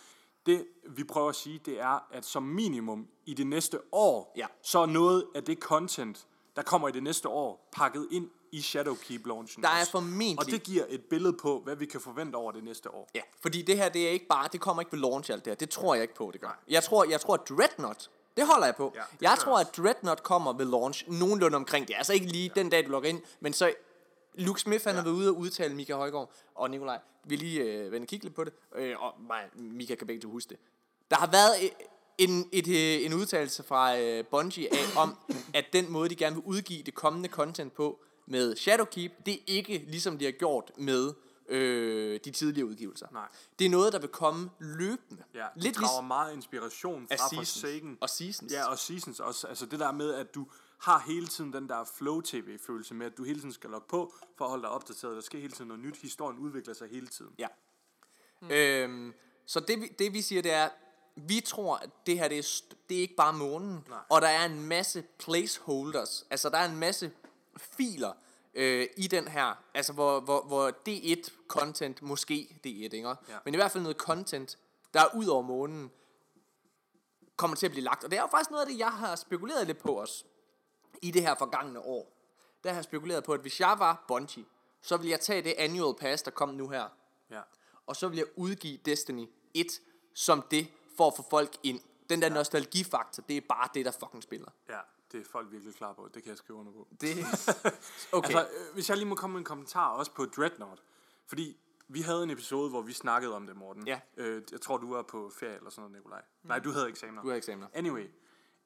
[0.46, 4.46] Det, vi prøver at sige, det er, at som minimum i det næste år, Ja.
[4.62, 8.60] så er noget af det content, der kommer i det næste år, pakket ind i
[8.60, 9.62] Shadowkeep-launchen.
[9.62, 12.64] Der er formentlig- Og det giver et billede på, hvad vi kan forvente over det
[12.64, 13.08] næste år.
[13.14, 15.50] Ja, fordi det her, det er ikke bare, det kommer ikke ved launch alt det
[15.50, 15.54] her.
[15.56, 16.62] Det tror jeg ikke på, det gør.
[16.68, 18.92] Jeg tror, jeg tror at Dreadnought Det holder jeg på.
[18.94, 21.94] Ja, jeg tror, at Dreadnought kommer ved launch nogenlunde omkring det.
[21.98, 22.60] Altså ikke lige ja.
[22.60, 23.72] den dag, du logger ind, men så
[24.34, 24.96] Luke Smith, han ja.
[24.96, 26.98] har været ude og udtale Mika Højgaard og Nikolaj.
[27.24, 28.52] Vi lige øh, vende kigge lidt på det.
[28.74, 30.58] Øh, og mig, Mika kan begge huske det.
[31.10, 31.70] Der har været øh,
[32.18, 35.16] en, et, øh, en udtalelse fra øh, Bungie af, om,
[35.54, 39.38] at den måde, de gerne vil udgive det kommende content på med Shadowkeep, det er
[39.46, 41.12] ikke ligesom de har gjort med
[41.48, 43.06] øh, de tidligere udgivelser.
[43.12, 43.28] Nej.
[43.58, 45.22] Det er noget, der vil komme løbende.
[45.34, 47.36] Ja, Lidt Lidt drager ligesom meget inspiration fra.
[47.36, 47.98] Forsaken.
[48.00, 48.52] Og seasons.
[48.52, 49.46] Ja, og Seasons også.
[49.46, 50.46] Altså det der med, at du
[50.82, 54.44] har hele tiden den der flow-tv-følelse med, at du hele tiden skal logge på for
[54.44, 55.14] at holde dig opdateret.
[55.16, 55.96] Der sker hele tiden noget nyt.
[55.96, 57.34] Historien udvikler sig hele tiden.
[57.38, 57.48] Ja.
[58.40, 58.50] Mm.
[58.50, 59.14] Øhm,
[59.46, 60.68] så det, vi- det vi siger, det er,
[61.16, 63.84] vi tror, at det her, det er, det er ikke bare månen.
[63.88, 63.98] Nej.
[64.10, 66.26] Og der er en masse placeholders.
[66.30, 67.12] Altså, der er en masse
[67.56, 68.12] filer
[68.54, 69.54] øh, i den her.
[69.74, 73.08] Altså, hvor, hvor, hvor D1-content, måske D1, ikke?
[73.08, 73.14] Ja.
[73.44, 74.58] Men i hvert fald noget content,
[74.94, 75.90] der er ud over månen,
[77.36, 78.04] kommer til at blive lagt.
[78.04, 80.26] Og det er jo faktisk noget af det, jeg har spekuleret lidt på os
[81.02, 82.12] i det her forgangne år.
[82.64, 84.44] Der har jeg spekuleret på, at hvis jeg var Bungie,
[84.82, 86.88] så ville jeg tage det annual pass, der kom nu her,
[87.30, 87.40] Ja.
[87.86, 89.66] og så vil jeg udgive Destiny 1
[90.14, 91.80] som det, for at få folk ind.
[92.10, 92.34] Den der ja.
[92.34, 94.48] nostalgifaktor, det er bare det, der fucking spiller.
[94.68, 94.78] ja,
[95.12, 96.08] det er folk virkelig klar på.
[96.14, 96.88] Det kan jeg skrive under på.
[97.00, 97.16] Det...
[98.12, 98.28] Okay.
[98.28, 100.82] Altså, øh, hvis jeg lige må komme med en kommentar også på Dreadnought.
[101.26, 101.56] Fordi
[101.88, 103.86] vi havde en episode, hvor vi snakkede om det, Morten.
[103.86, 104.00] Ja.
[104.16, 106.22] Øh, jeg tror, du var på ferie eller sådan noget, Nikolaj.
[106.42, 107.22] Nej, du havde eksamener.
[107.22, 107.68] Du havde eksamener.
[107.74, 108.06] Anyway.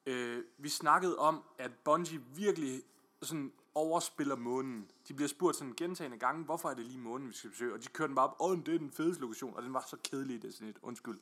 [0.07, 2.81] Øh, vi snakkede om, at Bungie virkelig
[3.21, 4.85] sådan overspiller månen.
[5.07, 7.73] De bliver spurgt sådan gentagende gange, hvorfor er det lige månen, vi skal besøge?
[7.73, 9.53] Og de kører den bare op, åh, det er den fedeste lokation.
[9.55, 10.75] Og den var så kedelig i Destiny 1.
[10.81, 11.17] Undskyld.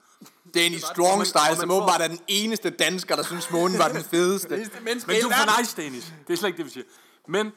[0.54, 3.52] Danny Og Strong man- Style, og man som åbenbart er den eneste dansker, der synes,
[3.52, 4.50] månen var den fedeste.
[4.84, 6.14] Men du er for nice, Danish.
[6.28, 6.86] Det er slet ikke det, vi siger.
[7.28, 7.52] Men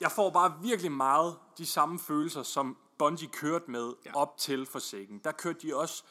[0.00, 4.16] jeg får bare virkelig meget de samme følelser, som Bungie kørte med ja.
[4.16, 5.20] op til Forsaken.
[5.24, 6.04] Der kørte de også,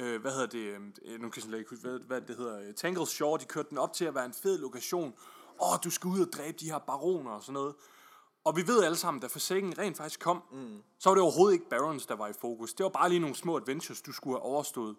[0.00, 2.60] øh, hvad hedder det, øh, nu kan jeg slet ikke huske, hvad, hvad det hedder,
[2.60, 5.14] øh, Tangle Shore, de kørte den op til at være en fed lokation.
[5.62, 7.74] Åh, du skal ud og dræbe de her baroner og sådan noget.
[8.44, 10.82] Og vi ved alle sammen, da Forsaken rent faktisk kom, mm.
[10.98, 12.74] så var det overhovedet ikke Barons, der var i fokus.
[12.74, 14.96] Det var bare lige nogle små adventures, du skulle have overstået.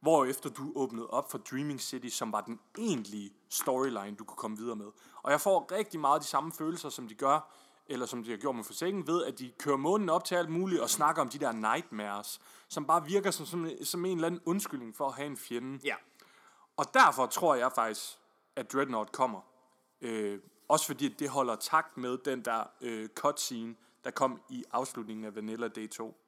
[0.00, 4.56] Hvorefter du åbnede op for Dreaming City, som var den egentlige storyline, du kunne komme
[4.56, 4.86] videre med.
[5.22, 7.52] Og jeg får rigtig meget de samme følelser, som de gør,
[7.86, 10.48] eller som de har gjort med Forsaken, ved at de kører månen op til alt
[10.50, 14.26] muligt og snakker om de der nightmares, som bare virker som, som, som en eller
[14.26, 15.80] anden undskyldning for at have en fjende.
[15.84, 15.94] Ja.
[16.76, 18.18] Og derfor tror jeg faktisk,
[18.56, 19.40] at Dreadnought kommer.
[20.00, 23.74] Øh, også fordi at det holder takt med den der øh, cutscene,
[24.04, 26.18] der kom i afslutningen af Vanilla Day 2.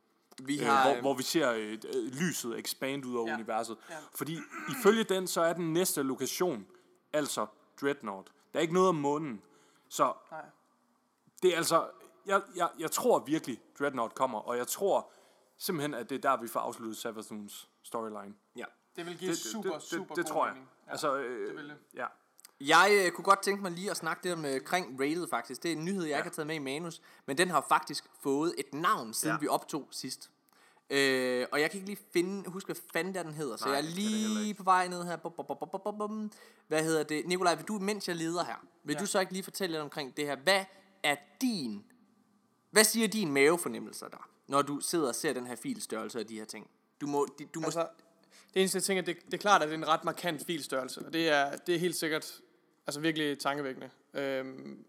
[0.43, 3.35] Vi Øh, har, hvor, hvor vi ser øh, øh, lyset expand ud over Ja.
[3.35, 3.77] universet.
[3.91, 3.95] Ja.
[4.15, 4.39] Fordi
[4.71, 6.67] ifølge den, så er den næste lokation,
[7.13, 7.47] altså
[7.81, 8.33] Dreadnought.
[8.53, 9.43] Der er ikke noget om månen.
[9.89, 10.41] Så Nej.
[11.45, 11.87] Det er altså,
[12.27, 15.11] jeg, jeg, jeg tror virkelig, Dreadnought kommer, og jeg tror
[15.59, 18.35] simpelthen, at det er der, vi får afsluttet Savathun's storyline.
[18.57, 18.65] ja.
[18.97, 20.57] Det vil give Det, super, det, super det, det god tror jeg.
[20.57, 20.91] Ja.
[20.91, 21.77] Altså, øh, det vil det.
[21.95, 22.07] Ja.
[22.61, 25.63] Jeg øh, kunne godt tænke mig lige at snakke lidt om øh, kring Rated faktisk.
[25.63, 26.17] Det er en nyhed, jeg ja.
[26.17, 29.41] ikke har taget med i manus, men den har faktisk fået et navn, siden Ja.
[29.41, 30.31] vi optog sidst.
[30.91, 33.75] Øh, og jeg kan ikke lige finde, huske hvad fanden der den hedder, så Nej,
[33.75, 35.17] jeg er lige på vej ned her.
[35.17, 36.33] Bum, bum, bum, bum, bum, bum.
[36.69, 37.27] Hvad hedder det?
[37.27, 39.01] Nikolaj, vil du, mens jeg leder her, vil ja.
[39.01, 40.37] du så ikke lige fortælle lidt omkring det her?
[40.37, 40.65] Hvad
[41.05, 41.85] er din,
[42.71, 46.39] hvad siger din mavefornemmelser der, når du sidder og ser den her filstørrelse og de
[46.39, 46.71] her ting?
[47.01, 47.89] Du må, du må Altså,
[48.55, 51.07] det eneste, jeg tænker, det, det er klart, at det er en ret markant filstørrelse,
[51.07, 52.41] og det er, det er helt sikkert
[52.87, 53.91] altså virkelig tankevækkende.
[54.15, 54.85] Øhm,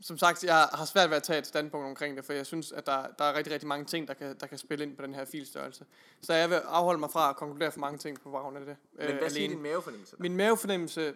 [0.00, 2.72] som sagt, jeg har svært ved at tage et standpunkt omkring det, for jeg synes,
[2.72, 5.02] at der, der er rigtig, rigtig mange ting, der kan, der kan spille ind på
[5.02, 5.84] den her filstørrelse.
[6.20, 8.76] Så jeg vil afholde mig fra at konkludere for mange ting på baggrund af det.
[8.92, 10.22] men hvad siger din mavefornemmelse der?
[10.22, 11.14] Min mavefornemmelse,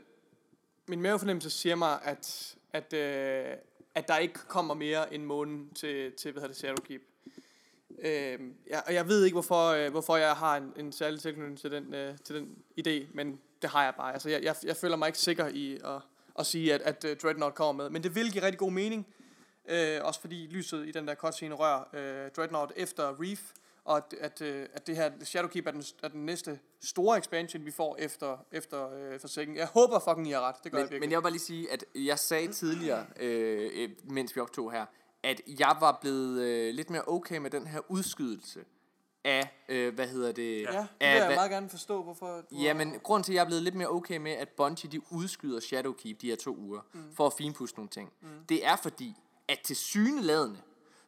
[0.88, 3.56] min mavefornemmelse siger mig, at, at, øh,
[3.94, 7.02] at der ikke kommer mere end månen til, til hvad hedder det, Shadowkeep.
[7.98, 8.38] Øh,
[8.70, 11.70] ja, og jeg ved ikke, hvorfor, øh, hvorfor jeg har en, en særlig tilknytning til
[11.70, 14.12] den, øh, til den idé, men det har jeg bare.
[14.12, 16.00] Altså, jeg, jeg, jeg føler mig ikke sikker i at,
[16.38, 17.90] at sige, at, at uh, Dreadnought kommer med.
[17.90, 19.06] Men det vil give rigtig god mening.
[19.68, 23.40] Øh, også fordi lyset i den der cutscene rører øh, Dreadnought efter Reef,
[23.90, 27.64] og at, at, øh, at det her Shadowkeep er den, er den næste store expansion,
[27.64, 29.56] vi får efter, efter øh, Forsaken.
[29.56, 30.54] Jeg håber fucking, I har ret.
[30.64, 31.00] Det gør jeg Men, virkelig.
[31.00, 34.72] men jeg vil bare lige sige, at jeg sagde tidligere, øh, øh, mens vi optog
[34.72, 34.86] her,
[35.22, 38.60] at jeg var blevet øh, lidt mere okay med den her udskydelse
[39.24, 40.62] af, øh, hvad hedder det?
[40.62, 42.44] ja, det vil af, jeg hvad- meget gerne forstå, hvorfor...
[42.50, 44.90] du Ja, men grunden til, at jeg er blevet lidt mere okay med, at Bungie
[44.90, 47.00] de udskyder Shadowkeep de her to uger, mm.
[47.16, 48.28] for at finpudse nogle ting, mm.
[48.48, 49.14] det er fordi,
[49.48, 50.58] at til syneladende,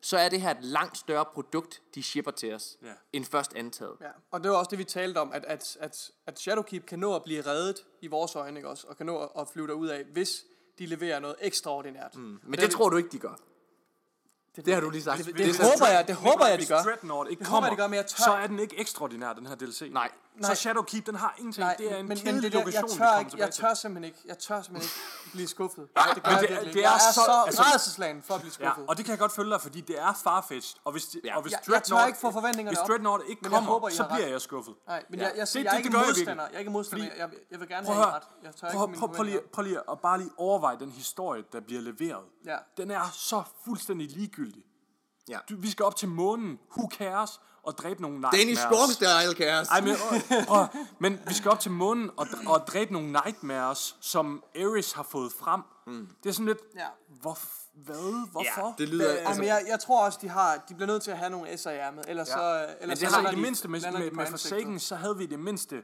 [0.04, 2.92] så er det her et langt større produkt, de shipper til os, Ja.
[3.12, 3.96] end først antaget.
[4.00, 6.98] Ja, og det var også det, vi talte om, at, at, at, at Shadowkeep kan
[6.98, 8.86] nå at blive reddet i vores øjne, ikke også?
[8.86, 10.44] Og kan nå at, at flyve derud af, hvis
[10.78, 12.16] de leverer noget ekstraordinært.
[12.16, 12.38] Mm.
[12.42, 13.38] Men det, tror du ikke, de gør.
[14.56, 15.18] Det, det har du lige sagt.
[15.18, 16.82] det- Det, det er håber jeg- det håber jeg, de gør.
[16.82, 18.78] Dreadnought ikke Det håber kommer, jeg, de gør, men jeg tør- så er den ikke
[18.80, 19.88] ekstraordinær, den her DLC.
[19.92, 20.10] Nej,
[20.42, 21.64] så Shadowkeep, den har ingenting.
[21.64, 23.50] Nej, det er en men, kedelig men det lokation, jeg vi tør, kommer ikke, jeg
[23.50, 24.82] tør simpelthen ikke, jeg tør simpelthen
[25.24, 25.84] ikke blive skuffet.
[26.14, 26.80] det gør men jeg det- virkelig det ikke.
[26.80, 28.84] er jeg er så- så, altså- rædselslagen for at blive Ja, skuffet.
[28.88, 30.78] og det kan jeg godt følge dig, fordi det er farfetched.
[30.84, 31.36] Og hvis, det, Ja.
[31.36, 33.88] og hvis Jeg- jeg Dreadnought, tør ikke få forventningerne hvis Dreadnought ikke jeg kommer, håber,
[33.88, 34.74] så bliver jeg skuffet.
[34.86, 35.26] Nej, men Ja.
[35.26, 36.44] jeg, jeg, Det- jeg, det- er det ikke jeg modstander.
[36.44, 37.04] Jeg er ikke modstander.
[37.22, 38.22] Jeg, jeg vil gerne have ret.
[38.44, 39.00] Jeg tør Prøv, ikke
[39.52, 42.24] prøv, lige, at bare lige overveje den historie, der bliver leveret.
[42.46, 42.56] Ja.
[42.76, 44.41] Den er så fuldstændig ligegyldig.
[45.28, 45.38] Ja.
[45.50, 46.58] Du, vi skal op til månen.
[46.76, 47.40] Who cares?
[47.62, 48.38] Og dræbe nogle nightmares.
[48.40, 49.68] Danny Strong style, kæres.
[49.68, 50.66] Ej, men, øh, prøv,
[50.98, 55.32] men vi skal op til månen og, og dræbe nogle nightmares, som Ares har fået
[55.32, 55.60] frem.
[55.86, 56.08] Mm.
[56.22, 56.58] Det er sådan lidt...
[56.76, 56.86] Ja.
[57.20, 57.38] Hvor,
[57.74, 58.30] hvad?
[58.30, 58.66] Hvorfor?
[58.66, 59.08] Ja, det lyder...
[59.08, 61.30] Altså, Altså, men jeg, jeg tror også, de har, de bliver nødt til at have
[61.30, 62.32] nogle S'er i ærmet, ellers Ja.
[62.34, 62.66] så...
[62.68, 64.26] Men Ellers det så har lander i det de- mindste med, med, med.
[64.26, 65.82] Forsaken, så havde vi i det mindste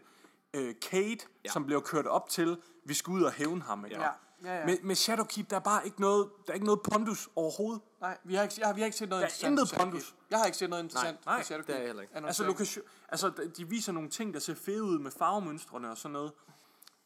[0.55, 1.51] øh, Kate, ja.
[1.53, 3.84] som blev kørt op til, vi skulle ud og hævne ham.
[3.84, 4.01] Ikke?
[4.01, 4.09] Ja.
[4.45, 4.66] Ja, ja.
[4.66, 7.82] Med, med Shadowkeep, der er bare ikke noget, der er ikke noget pondus overhovedet.
[8.01, 9.51] Nej, vi har ikke, jeg har, vi har ikke set noget Der er interessant.
[9.53, 9.93] intet fra Shadowkeep.
[10.03, 10.14] pondus.
[10.30, 11.66] Jeg har ikke set noget interessant nej, fra Shadowkeep.
[11.74, 12.16] det jeg heller ikke.
[12.16, 16.12] Altså, lokation, altså, de viser nogle ting, der ser fede ud med farvemønstrene og sådan
[16.12, 16.32] noget.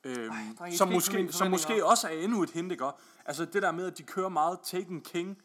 [0.05, 0.33] Øhm,
[0.69, 2.87] I som, måske, som måske også er endnu et hint, ikke?
[3.25, 5.39] Altså det der med, at de kører meget Taken King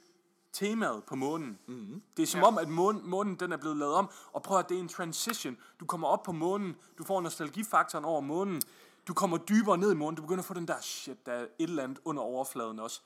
[0.53, 1.59] temaet på månen.
[1.67, 2.01] Mm-hmm.
[2.17, 2.47] Det er som ja.
[2.47, 4.87] om, at månen, månen den er blevet lavet om, og prøv at det er en
[4.87, 5.57] transition.
[5.79, 8.61] Du kommer op på månen, du får nostalgifaktoren over månen,
[9.07, 11.41] du kommer dybere ned i månen, du begynder at få den der shit, der er
[11.41, 13.01] et eller andet under overfladen også.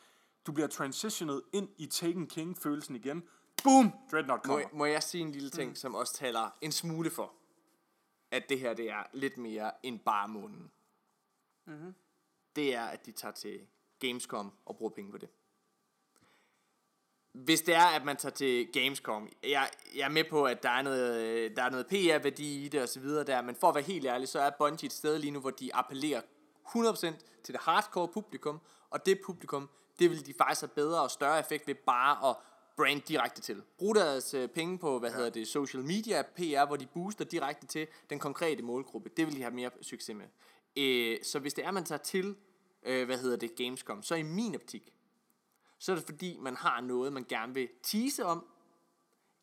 [0.47, 3.23] Du bliver transitionet ind i Taken King-følelsen igen.
[3.63, 3.93] Boom!
[4.11, 4.69] Dreadnought må, kommer.
[4.73, 5.75] må jeg sige en lille ting, mm.
[5.75, 7.33] som også taler en smule for,
[8.31, 10.71] at det her det er lidt mere end bare månen.
[11.67, 11.95] Mm-hmm.
[12.55, 13.67] Det er, at de tager til
[13.99, 15.29] Gamescom og bruger penge på det.
[17.33, 20.69] Hvis det er, at man tager til Gamescom, jeg, jeg er med på, at der
[20.69, 23.69] er noget, øh, der er noget PR-værdi i det og så videre der, men for
[23.69, 26.21] at være helt ærlig, så er Bungie et sted lige nu, hvor de appellerer
[26.67, 26.99] 100%
[27.43, 28.59] til det hardcore publikum,
[28.89, 29.69] og det publikum,
[29.99, 32.35] det vil de faktisk have bedre og større effekt ved bare at
[32.77, 33.61] brand direkte til.
[33.77, 35.15] Brug deres øh, penge på, hvad ja.
[35.15, 39.09] hedder det, social media PR, hvor de booster direkte til den konkrete målgruppe.
[39.17, 40.25] Det vil de have mere succes med.
[40.77, 42.35] Øh, så hvis det er, man tager til,
[42.83, 44.93] øh, hvad hedder det, Gamescom, så i min optik,
[45.81, 48.45] så er det fordi, man har noget, man gerne vil tease om,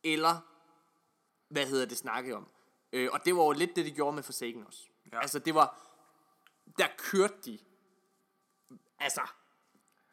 [0.05, 0.36] eller,
[1.49, 2.47] hvad hedder det, snakke om.
[2.93, 4.80] Øh, og det var jo lidt det, de gjorde med Forsaken også.
[5.12, 5.20] Ja.
[5.20, 5.78] Altså, det var,
[6.78, 7.59] der kørte de,
[8.99, 9.20] altså,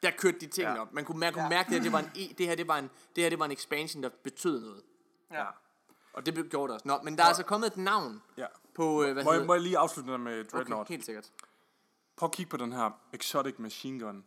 [0.03, 0.76] der kørte de tingene Ja.
[0.76, 0.82] ja.
[0.82, 0.93] op.
[0.93, 1.49] Man kunne, man kunne Ja.
[1.49, 1.49] ja.
[1.57, 3.39] mærke, det her, det var en, e- det her, det var en, det her, det
[3.39, 4.84] var en expansion, der betød noget.
[5.32, 5.45] Ja.
[6.13, 6.88] Og det blev gjort også.
[6.88, 8.45] Nå, men der er altså kommet et navn Ja.
[8.76, 10.82] på, øh, hvad Må jeg, hedder må jeg lige afslutte der med Dreadnought?
[10.88, 11.32] Okay, helt sikkert.
[12.15, 14.26] Prøv at kigge på den her Exotic Machine Gun,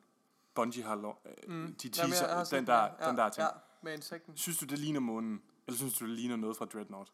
[0.58, 1.14] Bungie har lo-
[1.48, 1.74] mm.
[1.82, 3.42] de Jamen, teaser, jeg har den der, ja, den der ting.
[3.44, 3.48] Ja,
[3.82, 4.36] med insekten.
[4.36, 5.42] Synes du, det ligner månen?
[5.66, 7.12] Eller synes du, det ligner noget fra Dreadnought?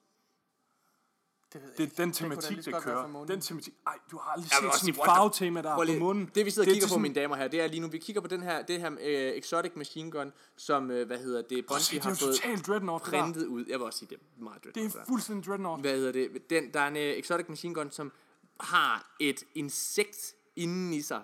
[1.53, 3.25] Det ved Det er den Det tematik, så der kører.
[3.25, 3.75] Den tematik...
[3.87, 6.31] Ej, du har aldrig set sådan et farvetema der Prøv på månen.
[6.35, 7.89] Det vi sidder og er kigger på, sådan- mine damer her, det er lige nu,
[7.89, 8.97] vi kigger på den her, det her uh,
[9.39, 13.05] Exotic Machine Gun, som, uh, hvad hedder det, Bungie det er har fået totalt Dreadnought,
[13.05, 13.23] det der.
[13.23, 13.65] printet ud.
[13.69, 14.95] Jeg vil også sige, det er meget Det dreadnought.
[14.95, 15.07] er der.
[15.07, 15.83] fuldstændig Dreadnought.
[15.83, 16.51] Hvad hedder det?
[16.51, 18.13] Den, der er en uh, Exotic Machine Gun, som
[18.61, 21.23] har et insekt inden i sig.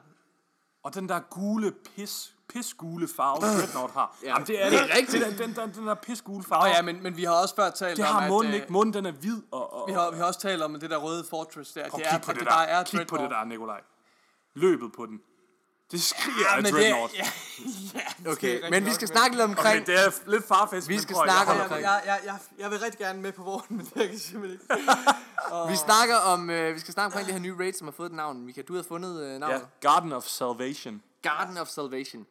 [0.82, 4.16] Og den der gule pis, pisgule farve, Dreadnought har.
[4.22, 5.24] Ja, Jamen, det er, det er rigtigt.
[5.24, 6.70] Den, den, den, den der pisgule farve.
[6.70, 8.28] Åh ja, men, men vi har også før talt det om, har at...
[8.28, 8.72] månen øh, ikke.
[8.72, 9.42] Månen, den er hvid.
[9.50, 11.88] Og, og, Vi har, vi har også talt om det der røde fortress der.
[11.88, 12.72] Prøv det er, på at det bare der.
[12.72, 13.80] er Kig på det der, Nikolaj.
[14.54, 15.20] Løbet på den.
[15.92, 17.14] Det skriger Ja, af men det, Dreadnought.
[17.14, 17.26] ja,
[18.24, 19.82] ja, Okay, men vi nok, skal men- snakke lidt omkring...
[19.82, 20.88] Okay, det er lidt farfest.
[20.88, 23.42] Vi skal jeg snakke holder omkring- jeg, jeg, jeg, jeg vil rigtig gerne med på
[23.42, 24.90] vognen, men det kan jeg simpelthen ikke.
[25.70, 28.06] Vi snakker om, øh, vi skal snakke omkring det her nye raid, som har fået
[28.10, 28.42] et navn.
[28.46, 29.56] Mika, du har fundet øh, navnet.
[29.82, 31.02] Ja, Garden of Salvation.
[31.22, 32.26] Garden of Salvation.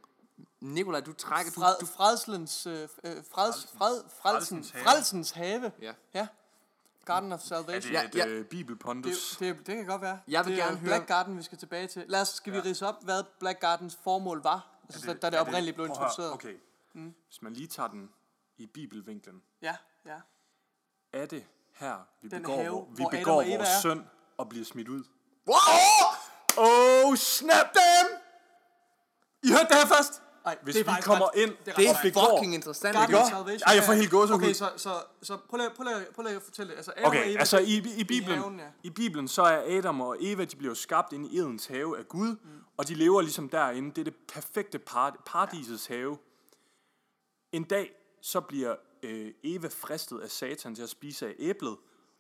[0.62, 1.52] Nikolaj, du trækker...
[1.52, 5.72] Du, Fred, du, Fredslens, øh, øh, freds, fred, frelsens, frelsens have.
[5.82, 5.92] ja.
[6.14, 6.28] Ja.
[7.14, 7.94] Garden of Er Salvation.
[7.94, 8.28] det Ja, et ja.
[8.28, 9.38] øh, bibelpondus?
[9.40, 10.20] Det, det, det kan godt være.
[10.28, 12.06] Jeg vil det er gerne høre- Black Garden, vi skal tilbage til.
[12.08, 14.68] Lad os, skal vi rise op, hvad Black Gardens formål var?
[14.90, 16.34] Altså, da, da det er oprindeligt blev introduceret.
[16.34, 16.56] Okay,
[16.94, 17.14] mm.
[17.28, 18.10] hvis man lige tager den
[18.58, 20.16] i bibelvinklen, Ja, ja.
[21.14, 23.82] er det her, vi Den begår, have, vi Adam begår Eva vores er.
[23.82, 24.08] søn
[24.38, 25.04] og bliver smidt ud?
[26.58, 28.08] Oh, snap them!
[29.44, 30.22] I hørte det her først?
[30.50, 32.96] Ej, Hvis det er vi kommer ret- ind det er Det er fucking interessant.
[32.96, 33.28] Garden ikke?
[33.30, 33.68] Salvation.
[33.68, 34.42] Ej, jeg får helt gåsehud.
[34.42, 36.78] Okay, så, så, så prøv lige, prøv lige, prøv lige at fortælle det.
[36.78, 38.66] Altså, Adam og Okay, Eva, altså i, i, Bibelen, haven, ja.
[38.84, 42.08] i Bibelen, så er Adam og Eva, de bliver skabt inde i Edens have af
[42.08, 42.50] Gud, mm.
[42.78, 43.90] og de lever ligesom derinde.
[43.90, 46.18] Det er det perfekte par, paradisets have.
[47.52, 47.92] En dag,
[48.22, 51.78] så bliver øh, Eva fristet af Satan til at spise af æblet,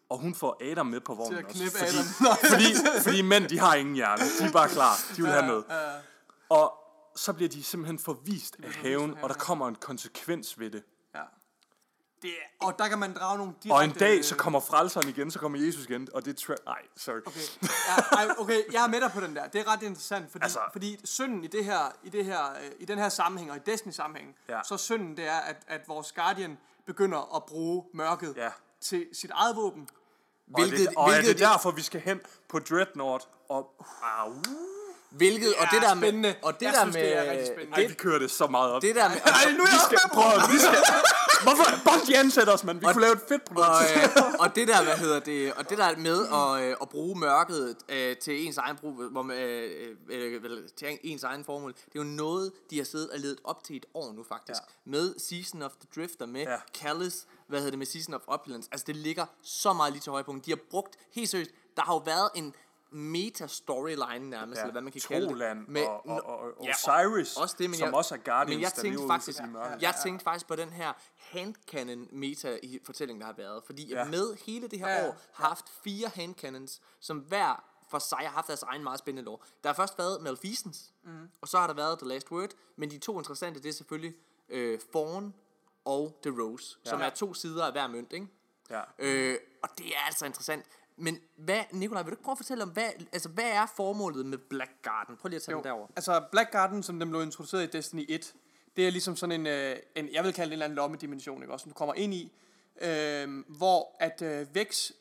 [0.09, 1.93] og hun får Adam med på vognen også, fordi,
[2.51, 4.23] fordi, fordi mænd, de har ingen hjerne.
[4.39, 4.93] De er bare klar.
[5.15, 5.63] De vil have med.
[6.49, 6.78] Og
[7.19, 10.83] så bliver de simpelthen forvist af haven, og der kommer en konsekvens ved det.
[11.15, 11.21] Ja.
[12.21, 13.73] Det er, og der kan man drage nogle direkte...
[13.75, 16.53] Og en dag, så kommer frelseren igen, så kommer Jesus igen, og det er...
[16.53, 17.17] Tra- Ej, sorry.
[17.25, 17.39] Okay.
[17.63, 19.47] Ja, ej, okay, jeg er med dig på den der.
[19.47, 22.71] Det er ret interessant, fordi, Altså- fordi synden i, det her, i, det her, øh,
[22.79, 24.59] i den her sammenhæng, og i Destiny sammenhæng, Ja.
[24.63, 28.49] så synden det er, at, at vores Guardian begynder at bruge mørket Ja.
[28.81, 29.89] til sit eget våben.
[30.47, 33.27] Hvilket, og, det, og er hvilket, det derfor, vi skal hen på Dreadnought?
[33.49, 33.71] Og,
[34.03, 34.33] au,
[35.09, 36.35] hvilket, og det der med, spændende.
[36.41, 37.81] og det Jeg der synes, med, det er rigtig spændende.
[37.81, 38.81] ej, vi kører det så meget op.
[38.81, 40.75] det der med, Ej, nu er jeg også med på Prøv vi skal...
[41.43, 41.63] Hvorfor?
[41.85, 42.79] Bungie ansætter os, mand.
[42.79, 43.67] Vi kunne lave et fedt produkt.
[43.67, 46.89] og, øh, og det der, hvad hedder det, og det der med at, øh, at
[46.89, 50.41] bruge mørket øh, til ens egen brug, hvor man, øh, øh,
[50.77, 53.75] til ens egen formål, det er jo noget, de har siddet og ledet op til
[53.75, 54.59] et år nu faktisk.
[54.85, 54.91] Ja.
[54.91, 56.51] Med Season of the Drifter, med Ja.
[56.51, 56.57] ja.
[56.77, 57.13] Callus,
[57.47, 58.69] hvad hedder det, med Season of Opulence.
[58.71, 60.45] Altså det ligger så meget lige til højpunkt.
[60.45, 62.53] De har brugt, helt seriøst, der har jo været en
[62.91, 64.61] meta-storyline nærmest, ja.
[64.63, 65.57] eller hvad man kan kalde det.
[65.67, 68.55] Med- og, og, og, og Ja, Osiris, også det, men som jeg, også er Guardians,
[68.55, 69.81] men jeg der tænkte lever faktisk, i mørket.
[69.81, 73.63] jeg tænkte faktisk på den her handcannon meta i fortællingen, der har været.
[73.65, 73.99] Fordi Ja.
[73.99, 74.05] ja.
[74.05, 75.09] med hele det her Ja, ja, ja.
[75.09, 79.25] år har haft fire handcannons, som hver for sig har haft deres egen meget spændende
[79.25, 79.43] lov.
[79.63, 81.29] Der har først været Malfeasance, mm.
[81.41, 84.15] og så har der været The Last Word, men de to interessante, det er selvfølgelig
[84.49, 85.33] øh, Fawn
[85.85, 86.89] og The Rose, ja.
[86.89, 88.27] som er to sider af hver mønt, ikke?
[88.69, 88.81] Ja.
[88.99, 90.65] Øh, og det er altså interessant.
[90.99, 94.25] Men hvad, Nikolaj, vil du ikke prøve at fortælle om, hvad, altså, hvad er formålet
[94.25, 95.17] med Black Garden?
[95.17, 95.87] Prøv lige at tage den derover.
[95.95, 98.33] Altså, Black Garden, som den blev introduceret i Destiny 1,
[98.75, 101.41] det er ligesom sådan en, øh, en jeg vil kalde det en eller anden lommedimension,
[101.41, 102.33] ikke også, som du kommer ind i,
[102.81, 104.91] øh, hvor at øh, Vex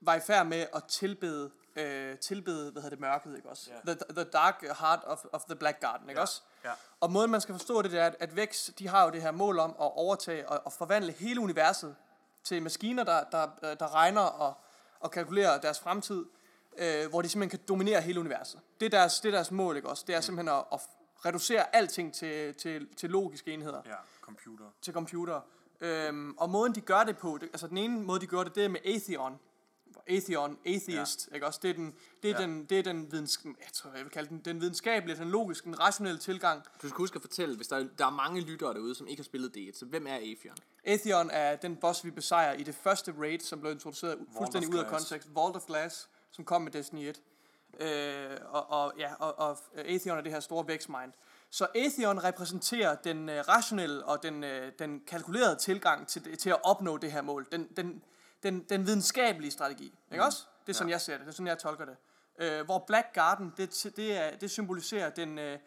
[0.00, 3.70] var i færd med at tilbede, øh, tilbede hvad hedder det, mørket, ikke også?
[3.86, 3.92] Ja.
[3.92, 6.42] The, the Dark Heart of, of the Black Garden, ikke også?
[6.64, 6.70] Ja.
[7.00, 9.22] Og måden, man skal forstå det, det er, at, at Vex, de har jo det
[9.22, 11.96] her mål om at overtage og, og forvandle hele universet
[12.44, 14.54] til maskiner, der, der, øh, der regner og,
[15.00, 16.24] og kalkulerer deres fremtid,
[16.78, 18.60] øh, hvor de simpelthen kan dominere hele universet.
[18.80, 20.04] Det er deres, det er deres mål, ikke også?
[20.06, 20.80] Det er simpelthen at, at
[21.26, 24.64] reducere alting til, til, til logiske enheder Ja, computer.
[24.82, 25.40] til computer.
[25.80, 28.54] Øhm, og måden de gør det på, det, altså den ene måde de gør det,
[28.54, 29.38] det er med Atheon.
[30.08, 31.34] Atheon, atheist, ja.
[31.34, 31.60] ikke også?
[31.62, 32.46] Det er den, det er Ja.
[32.46, 35.64] den, det er den, videns, jeg tror, jeg vil kalde den, den videnskabelige, den logiske,
[35.64, 36.62] den rationelle tilgang.
[36.82, 39.20] Du skal huske at fortælle, hvis der, er- der er mange lyttere derude, som ikke
[39.20, 40.56] har spillet D1, så hvem er Afion?
[40.84, 44.78] Atheon er den boss, vi besejrer i det første raid, som blev introduceret fuldstændig ud
[44.78, 45.28] af kontekst.
[45.34, 47.20] Vault of Glass, som kom med Destiny 1.
[47.80, 51.12] Øh, og, og, ja, og, og Atheon er det her store vækstmind.
[51.50, 56.56] Så Atheon repræsenterer den øh, rationelle og den, øh, den kalkulerede tilgang til, til at
[56.64, 57.46] opnå det her mål.
[57.52, 58.02] Den, den,
[58.46, 59.94] den, den videnskabelige strategi.
[60.12, 60.46] Ikke også?
[60.66, 61.20] Det er sådan, jeg ser det.
[61.20, 61.96] Det er sådan, jeg tolker det.
[62.38, 65.58] Øh, hvor Black Garden, det, det, er, det symboliserer den, øh,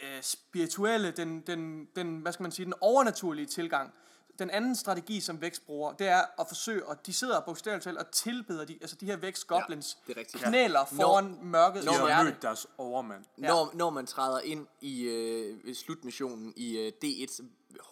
[0.00, 3.94] øh, spirituelle, den, den, den, hvad skal man sige, den overnaturlige tilgang.
[4.38, 7.98] Den anden strategi, som Vex bruger, det er at forsøge, og de sidder bogstaveligt talt
[7.98, 10.44] og tilbeder, de, altså de her Vex Goblins, det er rigtigt.
[10.44, 12.24] knæler foran mørket De i har hjerte.
[12.24, 13.24] mødt deres overmand.
[13.36, 17.42] Når, når man træder ind i øh, slutmissionen i øh, D1's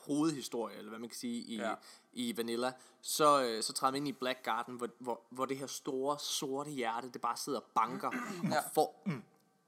[0.06, 1.68] hovedhistorie, eller hvad man kan sige, i, Ja.
[1.68, 1.74] ja.
[2.12, 2.72] i Vanilla,
[3.02, 6.18] så, øh, så træder man ind i Black Garden, hvor, hvor, hvor det her store,
[6.18, 8.10] sorte hjerte, det bare sidder og banker.
[8.50, 8.58] Ja.
[8.58, 8.94] og, for,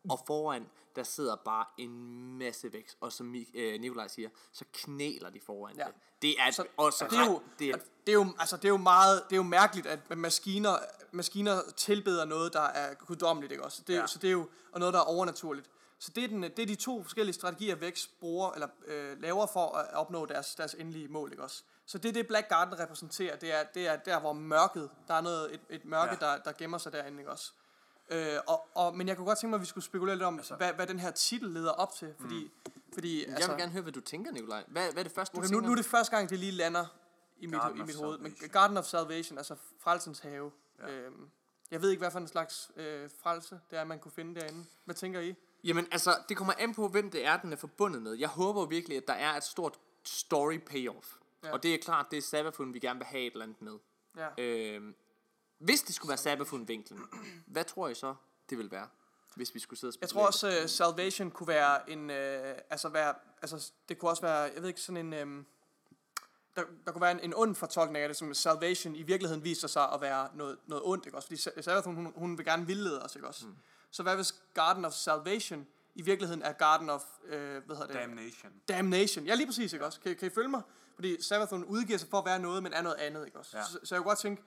[0.08, 1.90] og foran, der sidder bare en
[2.38, 2.96] masse vækst.
[3.00, 5.84] Og som Mik- øh, Nikolaj siger, så knæler de foran Ja.
[5.84, 5.94] det.
[6.22, 8.64] Det er, Så, og så det er jo, det er, det er jo, altså det
[8.64, 10.76] er jo meget, det er jo mærkeligt, at maskiner,
[11.12, 13.82] maskiner tilbeder noget, der er guddommeligt, ikke også?
[13.86, 14.06] Det er, Ja.
[14.06, 15.70] Så det er jo og noget, der er overnaturligt.
[15.98, 19.46] Så det er, den, det er de to forskellige strategier, Vex bruger, eller øh, laver
[19.46, 21.62] for at opnå deres, deres endelige mål, ikke også?
[21.86, 23.36] Så det er det, Black Garden repræsenterer.
[23.36, 26.26] Det er, det er der, hvor mørket, der er noget, et, et mørke, ja.
[26.26, 27.52] der, der gemmer sig derinde, ikke også?
[28.10, 30.36] Øh, og, og, men jeg kunne godt tænke mig, at vi skulle spekulere lidt om,
[30.36, 32.52] altså, hvad, hvad den her titel leder op til, fordi...
[32.66, 32.72] Mm.
[32.92, 34.64] fordi jeg vil gerne høre, hvad du tænker, Nikolaj.
[34.68, 35.66] Hvad, hvad er det første, du nu, tænker?
[35.66, 36.86] nu er det første gang, det lige lander
[37.38, 38.18] i mit, Garden i mit hoved.
[38.18, 38.34] Men.
[38.52, 40.50] Garden of Salvation, altså frelsens have.
[40.78, 40.90] Ja.
[40.90, 41.28] Øhm,
[41.70, 44.64] jeg ved ikke, hvad for en slags øh, frelse det er, man kunne finde derinde.
[44.84, 45.34] Hvad tænker I?
[45.64, 48.12] Jamen, altså, det kommer an på, hvem det er, den er forbundet med.
[48.12, 51.14] Jeg håber virkelig, at der er et stort story payoff.
[51.44, 51.52] Ja.
[51.52, 53.78] Og det er klart, det er Sabafun, vi gerne vil have et eller andet med.
[54.16, 54.44] Ja.
[54.44, 54.94] Øhm,
[55.60, 57.00] hvis det skulle være Sabafun-vinklen,
[57.46, 58.14] hvad tror I så,
[58.50, 58.88] det vil være?
[59.36, 60.22] Hvis vi skulle sidde og Jeg spekulere?
[60.22, 62.10] tror også, uh, Salvation kunne være en...
[62.10, 65.12] Øh, altså, være, altså, det kunne også være, jeg ved ikke, sådan en...
[65.12, 65.44] Øh,
[66.56, 69.68] der, der kunne være en, en ond fortolkning af det, som Salvation i virkeligheden viser
[69.68, 71.26] sig at være noget, noget ondt, ikke også?
[71.28, 73.46] Fordi Sa- Sabbath, hun, hun vil gerne vildlede os, ikke også?
[73.46, 73.56] Mm.
[73.90, 77.94] Så hvad hvis Garden of Salvation i virkeligheden er Garden of, øh, hvad hedder det?
[77.94, 78.52] Damnation.
[78.68, 79.26] Damnation.
[79.26, 80.00] Ja, lige præcis, ikke også?
[80.00, 80.62] Kan, kan I følge mig?
[80.94, 83.58] Fordi Sabbathon udgiver sig for at være noget, men er noget andet, ikke også?
[83.58, 83.64] Ja.
[83.64, 84.42] Så, så jeg kunne godt tænke,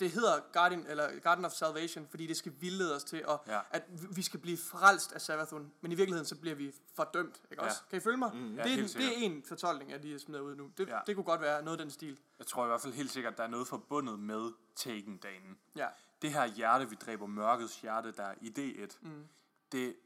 [0.00, 3.60] det hedder Guardian, eller Garden of Salvation, fordi det skal vildlede os til, at, Ja.
[3.70, 3.82] at
[4.16, 7.68] vi- skal blive frelst af Sabbathon, men i virkeligheden så bliver vi fordømt, ikke Ja.
[7.68, 7.80] også?
[7.90, 8.30] Kan I følge mig?
[8.34, 10.70] Ja, det, er, det er en fortolkning, jeg lige har smidt ud nu.
[10.78, 10.98] Det, Ja.
[11.06, 12.18] det kunne godt være noget af den stil.
[12.38, 15.58] Jeg tror i hvert fald helt sikkert, at der er noget forbundet med Taken-dagen.
[15.76, 15.88] Ja.
[16.22, 19.24] Det her hjerte, vi dræber mørkets hjerte, der er i D1, mm.
[19.72, 19.96] det,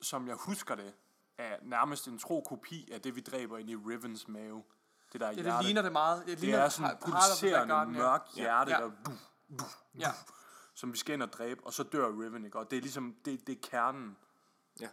[0.00, 0.94] som jeg husker det,
[1.38, 4.62] er nærmest en tro kopi af det, vi dræber ind i Rivens mave.
[5.12, 5.56] Det der Ja, hjerte.
[5.56, 6.18] det ligner det meget.
[6.20, 8.16] Det, det ligner er sådan Black pulserende, Garden, ja.
[8.34, 8.76] hjerte, Ja.
[8.78, 9.14] der buh,
[9.58, 9.66] buh,
[9.98, 10.10] Ja.
[10.74, 12.58] som vi skal ind og dræbe, og så dør Riven, ikke?
[12.58, 14.16] Og det er ligesom, det, det er kernen.
[14.80, 14.88] Ja.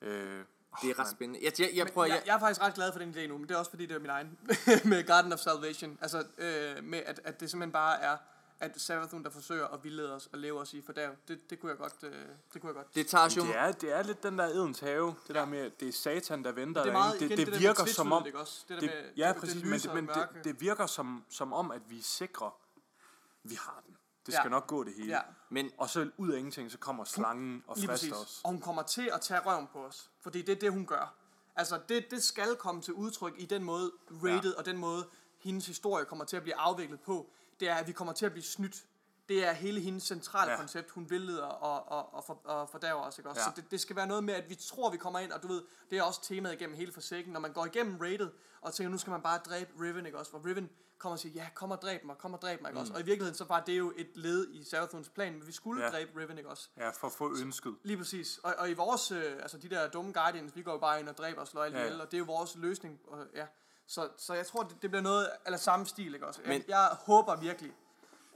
[0.00, 0.44] Øh,
[0.82, 1.40] Det er ret spændende.
[1.44, 3.38] Jeg, jeg, jeg prøver, jeg, jeg, jeg er faktisk ret glad for den idé nu,
[3.38, 4.38] men det er også fordi, det er min egen
[4.90, 5.98] med Garden of Salvation.
[6.02, 8.16] Altså, øh, med at, at det simpelthen bare er,
[8.60, 11.14] at Savathun, der forsøger at vildlede os og leve os i fordærv.
[11.28, 12.12] Det, det kunne jeg godt, øh,
[12.54, 12.94] det kunne jeg godt.
[12.94, 13.42] Det tager jo...
[13.42, 16.44] Det er, det er lidt den der edens have, det der med, det er satan,
[16.44, 18.64] der venter det er meget, igen, det, det, der virker med som om, også?
[18.68, 20.86] Det, der det, med, ja, det, præcis, det men, det, og men det, det virker
[20.86, 22.50] som, som om, at vi er sikre,
[23.42, 23.96] vi har den.
[24.26, 24.38] Det Ja.
[24.38, 25.12] skal nok gå det hele.
[25.12, 25.20] Ja.
[25.48, 28.40] Men Og så ud af ingenting, så kommer slangen og frister os.
[28.44, 30.10] Og hun kommer til at tage røven på os.
[30.20, 31.14] Fordi det er det, hun gør.
[31.56, 34.58] Altså, det, det skal komme til udtryk i den måde, rated, ja.
[34.58, 37.30] og den måde, hendes historie kommer til at blive afviklet på.
[37.60, 38.84] Det er, at vi kommer til at blive snydt.
[39.28, 40.56] Det er hele hendes centrale ja.
[40.56, 40.90] Koncept.
[40.90, 43.40] Hun vildleder og, og, og, for, og fordærver os, ikke også?
[43.40, 43.44] Ja.
[43.44, 45.48] Så det, det skal være noget med, at vi tror, vi kommer ind, og du
[45.48, 47.32] ved, det er også temaet igennem hele forsikken.
[47.32, 48.30] Når man går igennem rated,
[48.60, 50.30] og tænker, nu skal man bare dræbe Riven, ikke også?
[50.30, 52.80] Hvor Riven kommer og siger, ja, kom og dræb mig, kom og dræb mig, ikke
[52.80, 52.92] også?
[52.92, 55.84] Og i virkeligheden, så var det jo et led i Sarathuns plan, men vi skulle
[55.84, 55.90] ja.
[55.90, 56.68] Dræbe Riven, ikke også?
[56.76, 57.74] Ja, for at få ønsket.
[57.82, 58.38] Lige præcis.
[58.38, 61.08] Og, og i vores, øh, altså de der dumme Guardians, vi går jo bare ind
[61.08, 61.84] og dræber og slår alt ja.
[61.84, 63.00] ihjel, og det er jo vores løsning.
[63.06, 63.46] Og, ja.
[63.86, 66.40] Så, så jeg tror, det, det bliver noget eller samme stil, ikke også?
[66.44, 67.72] Jeg, Men- jeg håber virkelig,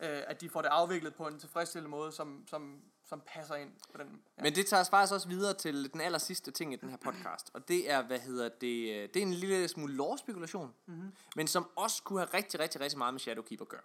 [0.00, 3.70] øh, at de får det afviklet på en tilfredsstillende måde, som, som, som passer ind
[3.92, 4.22] på den.
[4.38, 4.42] Ja.
[4.42, 6.96] Men det tager os faktisk også videre til den aller sidste ting i den her
[6.96, 11.12] podcast, og det er, hvad hedder det, øh, det er en lille smule lore-spekulation, mm-hmm.
[11.36, 13.80] men som også kunne have rigtig, rigtig, rigtig meget med Shadowkeep at gøre.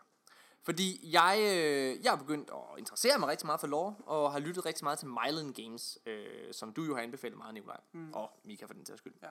[0.63, 4.39] Fordi jeg, øh, jeg er begyndt at interessere mig rigtig meget for lore, og har
[4.39, 8.13] lyttet rigtig meget til Myland Games, øh, som du jo har anbefalet meget, Nikolaj, mm.
[8.13, 9.13] og Mika for den sags skyld.
[9.23, 9.27] Ja.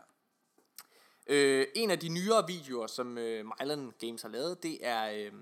[1.26, 5.32] Øh, en af de nyere videoer, som øh, Myland Games har lavet, det er, øh,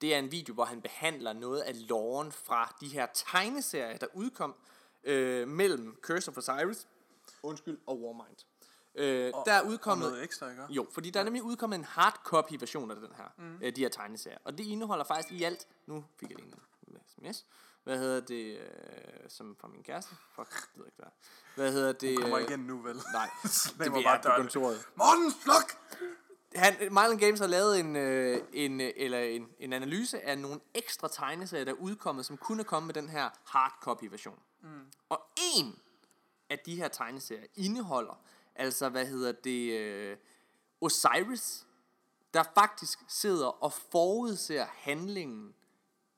[0.00, 4.06] det er en video, hvor han behandler noget af loren fra de her tegneserier, der
[4.14, 4.54] udkom
[5.04, 6.88] øh, mellem Curse of Osiris
[7.42, 8.36] undskyld, og Warmind.
[8.94, 10.08] Øh, der er Og udkommet...
[10.08, 10.62] noget ekstra, ikke?
[10.68, 13.58] Jo, fordi der er nemlig udkommet en hardcopy version af den her, mm.
[13.62, 14.38] øh, de her tegneserier.
[14.44, 16.52] Og det indeholder faktisk i alt, nu fik jeg lige
[16.88, 17.46] en sms,
[17.86, 20.14] hvad hedder det, øh, som fra min kæreste?
[20.34, 21.10] Fuck, det ved jeg ikke, hvad.
[21.54, 22.20] Hvad hedder det?
[22.20, 22.96] Kommer øh, igen nu, vel?
[23.14, 23.30] Nej,
[23.78, 24.88] det var bare jeg på kontoret.
[24.96, 25.78] Morten, sluk!
[26.54, 30.60] Han, Mylan Games har lavet en, øh, en, øh, eller en, en analyse af nogle
[30.74, 34.38] ekstra tegneserier, der er udkommet, som kunne komme med den her hardcopy version.
[34.62, 34.68] Mm.
[35.08, 35.20] Og
[35.56, 35.78] en
[36.50, 38.20] af de her tegneserier indeholder,
[38.54, 40.16] altså hvad hedder det, øh,
[40.80, 41.66] Osiris,
[42.34, 45.54] der faktisk sidder og forudser handlingen.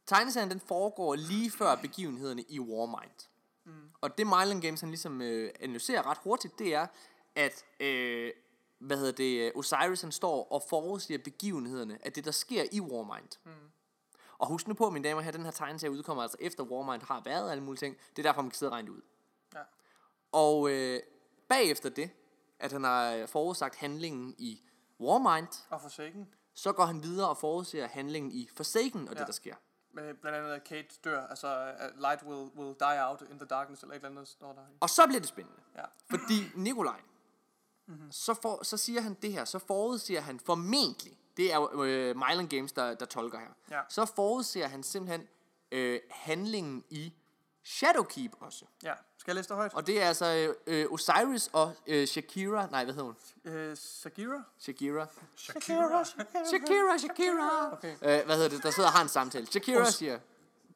[0.08, 3.28] Tegneserien den foregår lige før begivenhederne i Warmind.
[3.64, 3.72] Mm.
[4.00, 6.86] Og det Mylan Games han ligesom øh, analyserer ret hurtigt, det er,
[7.34, 8.32] at øh,
[8.78, 12.80] hvad hedder det, øh, Osiris han står og forudsiger begivenhederne af det, der sker i
[12.80, 13.28] Warmind.
[13.44, 13.50] Mm.
[14.38, 17.02] Og husk nu på, mine damer og herrer, den her tegneserie udkommer altså efter Warmind
[17.02, 17.96] har været og alle mulige ting.
[18.10, 19.00] Det er derfor, man kan sidde og regne det ud.
[19.54, 19.60] Ja.
[20.32, 21.00] Og øh,
[21.48, 22.10] bagefter det,
[22.58, 24.62] at han har øh, forudsagt handlingen i
[25.00, 26.28] Warmind, Og Forsaken.
[26.54, 29.14] så går han videre og forudser handlingen i Forsaken og.
[29.14, 29.18] Ja.
[29.20, 29.54] det, der sker.
[30.00, 31.26] Med blandt andet, at Kate dør.
[31.26, 34.52] Altså, uh, light will, will die out in the darkness, eller et eller andet, står
[34.52, 34.62] der.
[34.80, 35.60] Og så bliver det spændende.
[35.76, 35.82] Ja.
[36.10, 37.00] Fordi Nikolaj,
[37.86, 38.12] mm-hmm.
[38.12, 42.16] så, for, så siger han det her, så forudser han formentlig, det er jo øh,
[42.16, 43.80] Mylan Games, der, der tolker her, Ja.
[43.88, 45.28] så forudser han simpelthen
[45.72, 47.12] øh, handlingen i
[47.68, 48.64] Shadowkeep også.
[48.82, 48.92] Ja.
[49.18, 49.74] Skal jeg læse det højt?
[49.74, 53.16] Og det er altså øh, Osiris og øh, Shakira, nej, hvad hedder hun?
[53.44, 54.42] Øh, Sagira?
[54.58, 55.06] Shakira.
[55.36, 56.04] Shakira.
[56.04, 57.72] Shakira, Shakira.
[57.72, 57.92] Okay.
[58.02, 58.62] Øh, hvad hedder det?
[58.62, 59.46] Der sidder og har en samtale.
[59.46, 60.18] Shakira Os- siger,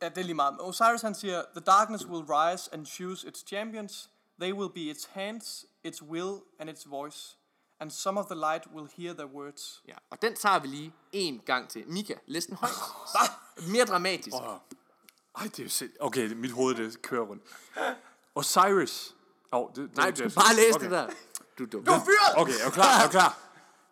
[0.02, 0.56] Ja, det er lige meget.
[0.60, 4.10] Osiris han siger, The darkness will rise and choose its champions.
[4.40, 7.36] They will be its hands, its will and its voice.
[7.80, 9.82] And some of the light will hear their words.
[9.88, 11.88] ja, og den tager vi lige en gang til.
[11.88, 12.72] Mika, læs den højt.
[13.68, 14.36] Mere dramatisk.
[14.36, 14.56] Åh.
[15.38, 15.90] Ej, det er jo sind...
[16.00, 17.42] Okay, mit hoved det kører rundt.
[18.34, 19.14] Osiris.
[19.52, 20.84] Oh, det, det, Nej, det, du skal bare læse okay.
[20.84, 21.10] det der.
[21.58, 21.84] Du er dum.
[22.36, 23.00] Okay, er du klar?
[23.00, 23.38] Er du klar?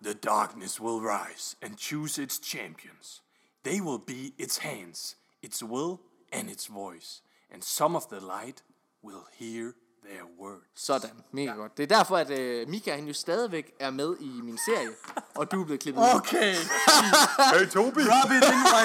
[0.03, 3.23] The darkness will rise and choose its champions.
[3.65, 5.99] They will be its hands, its will
[6.33, 7.23] and its voice.
[7.51, 8.65] And some of the light
[9.03, 9.73] will hear
[10.05, 10.65] their words.
[10.75, 11.57] Sådan, mega ja.
[11.57, 11.77] godt.
[11.77, 14.89] Det er derfor, at øh, Mika han jo stadigvæk er med i min serie,
[15.35, 16.15] og du er blevet klippet.
[16.15, 16.55] Okay.
[17.55, 17.99] Hey, Toby!
[18.13, 18.83] Rub it in my.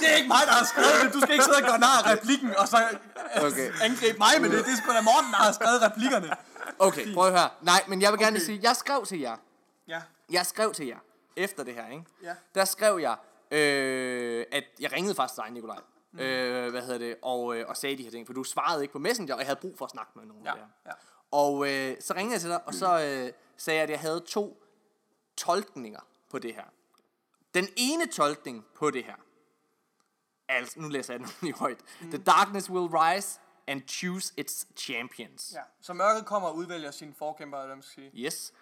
[0.00, 1.12] Det er ikke mig, der har skrevet det.
[1.14, 2.76] Du skal ikke sidde og gøre nar replikken, og så
[3.36, 3.46] Okay.
[3.46, 3.70] okay.
[3.82, 4.64] angribe mig med det.
[4.66, 6.30] Det er sgu da Morten, der har skrevet replikkerne.
[6.78, 7.48] Okay, prøv at høre.
[7.62, 8.46] Nej, men jeg vil gerne Okay.
[8.46, 9.36] sige, jeg skrev til jer.
[9.88, 10.02] Ja.
[10.30, 10.98] Jeg skrev til jer,
[11.36, 12.04] efter det her, ikke?
[12.22, 12.34] Ja.
[12.54, 13.16] Der skrev jeg,
[13.58, 15.78] øh, at jeg ringede faktisk til dig, Nikolaj.
[16.16, 16.22] Mm.
[16.22, 17.16] Øh, hvad hedder det?
[17.22, 19.46] Og, øh, og sagde de her ting, for du svarede ikke på Messenger, og jeg
[19.46, 20.50] havde brug for at snakke med nogen Ja.
[20.50, 20.66] der.
[20.86, 20.92] ja.
[21.30, 24.20] Og øh, så ringede jeg til dig, og så øh, sagde jeg, at jeg havde
[24.20, 24.62] to
[25.36, 26.00] tolkninger
[26.30, 26.64] på det her.
[27.54, 29.14] Den ene tolkning på det her,
[30.48, 31.78] altså, nu læser jeg den lige højt.
[32.00, 32.10] Mm.
[32.10, 35.52] The darkness will rise and choose its champions.
[35.54, 35.60] ja.
[35.80, 38.24] Så mørket kommer og udvælger sine forkæmpere, eller hvad man skal sige.
[38.26, 38.52] Yes.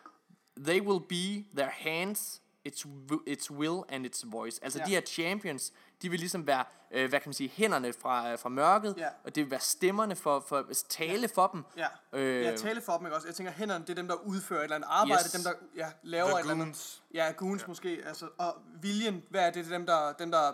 [0.56, 2.86] They will be their hands, its,
[3.26, 4.60] its will and its voice.
[4.62, 4.84] Altså Ja.
[4.84, 8.38] de her champions, de vil ligesom være, øh, hvad kan man sige, hænderne fra, øh,
[8.38, 9.08] fra mørket, Ja.
[9.24, 11.64] og det vil være stemmerne for, for tale for dem.
[11.76, 12.36] Ja, Øh.
[12.38, 13.28] øh, ja tale for dem, ikke også?
[13.28, 15.32] Jeg tænker, hænderne, det er dem, der udfører et eller andet arbejde, Yes.
[15.32, 16.66] dem, der ja, laver The et eller andet.
[16.66, 17.02] goons.
[17.14, 17.66] Ja, goons ja.
[17.68, 18.02] måske.
[18.06, 19.64] Altså, og viljen, hvad er det?
[19.64, 20.52] Det er dem, der, dem, der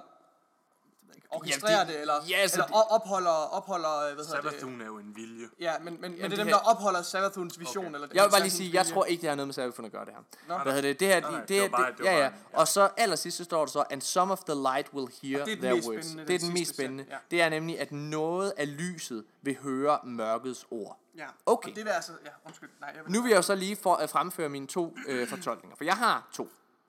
[1.31, 4.41] orkestrerer Jamen, det- det, eller, ja, altså, eller det- op- opholder, opholder, øh, hvad hedder
[4.41, 4.51] det?
[4.51, 5.47] Sabathun er jo en vilje.
[5.61, 7.85] Ja, men, men, men det er det dem, der opholder Sabathuns vision.
[7.87, 7.95] Okay.
[7.95, 9.93] Eller Jeg vil bare lige sige, jeg tror ikke, det har noget med Seraphon at
[9.93, 10.23] gøre det her.
[10.49, 10.63] Nå.
[10.63, 11.01] Hvad hedder det?
[11.01, 12.31] Det her, Nej, nej, det, det det, bare- ja, ja.
[12.53, 15.47] Og så allersidst så står der så, and some of the light will hear Og
[15.47, 16.05] det er den their mest words.
[16.07, 17.07] spændende, Det er den mest spændende.
[17.11, 17.17] ja.
[17.31, 20.97] Det er nemlig, at noget af lyset vil høre mørkets ord.
[21.17, 21.71] Ja, Okay.
[21.71, 22.13] og det vil altså...
[22.25, 22.71] Ja, undskyld.
[22.81, 25.29] Nej, jeg vil, Nu vil jeg jo så lige for at fremføre mine to øh,
[25.29, 26.49] fortolkninger, for jeg har to.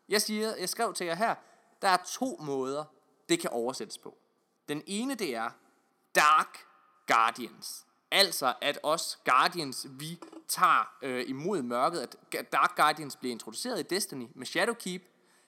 [0.09, 1.35] Jeg siger, jeg skrev til jer her,
[1.81, 2.83] der er to måder,
[3.31, 4.17] det kan oversættes på.
[4.69, 5.49] Den ene, det er
[6.15, 6.57] Dark
[7.07, 7.85] Guardians.
[8.11, 13.83] Altså, at os Guardians, vi tager øh, imod mørket, at Dark Guardians bliver introduceret i
[13.83, 15.03] Destiny med Shadowkeep,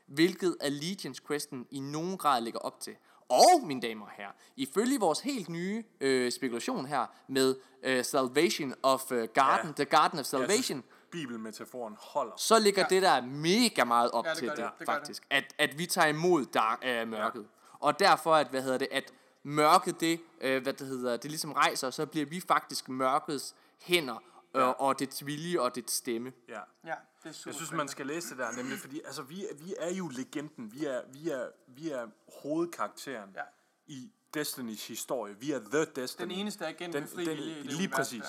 [0.08, 2.96] hvilket Allegiance-questen i nogen grad ligger op til.
[3.30, 8.74] Og, mine damer og herrer, ifølge vores helt nye øh, spekulation her med øh, Salvation
[8.84, 9.74] of øh, Garden, Ja.
[9.74, 12.34] The Garden of Salvation, synes, Bibelmetaforen holder.
[12.38, 12.88] så ligger Ja.
[12.96, 14.70] det der mega meget op Ja, det til det, det.
[14.80, 15.24] Det faktisk.
[15.30, 17.48] At, at vi tager imod dark, øh, mørket.
[17.84, 19.14] Og derfor, at, hvad hedder det, at
[19.44, 24.16] mørket, det, øh, hvad det hedder, det ligesom rejser, så bliver vi faktisk mørkets hænder,
[24.56, 24.68] øh, Ja.
[24.70, 26.34] og dets vilje og dets stemme.
[26.50, 26.60] Ja.
[26.86, 29.46] Ja, det er super Jeg synes, man skal læse det der, nemlig fordi altså, vi,
[29.46, 30.72] er- vi er jo legenden.
[30.74, 32.08] Vi er, vi er, vi er
[32.42, 33.42] hovedkarakteren Ja.
[33.88, 35.36] i Destinys historie.
[35.40, 36.30] Vi er The Destiny.
[36.30, 38.22] Den eneste agent med fri vilje i det Lige præcis.
[38.22, 38.28] der.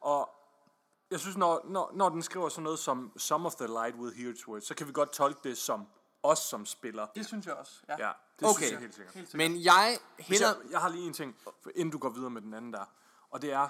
[0.00, 0.30] Og
[1.10, 4.14] jeg synes, når, når, når den skriver sådan noget som Some of the light will
[4.16, 5.86] hear its words, så kan vi godt tolke det som
[6.22, 7.06] os som spiller.
[7.06, 7.72] Det synes jeg også.
[7.88, 8.06] Ja.
[8.06, 8.56] Ja, det Okay.
[8.56, 9.14] synes jeg helt sikkert.
[9.14, 9.50] Helt sikkert.
[9.50, 10.46] Men jeg hælder...
[10.46, 12.84] jeg, jeg har lige en ting, for inden du går videre med den anden der.
[13.30, 13.68] Og det er,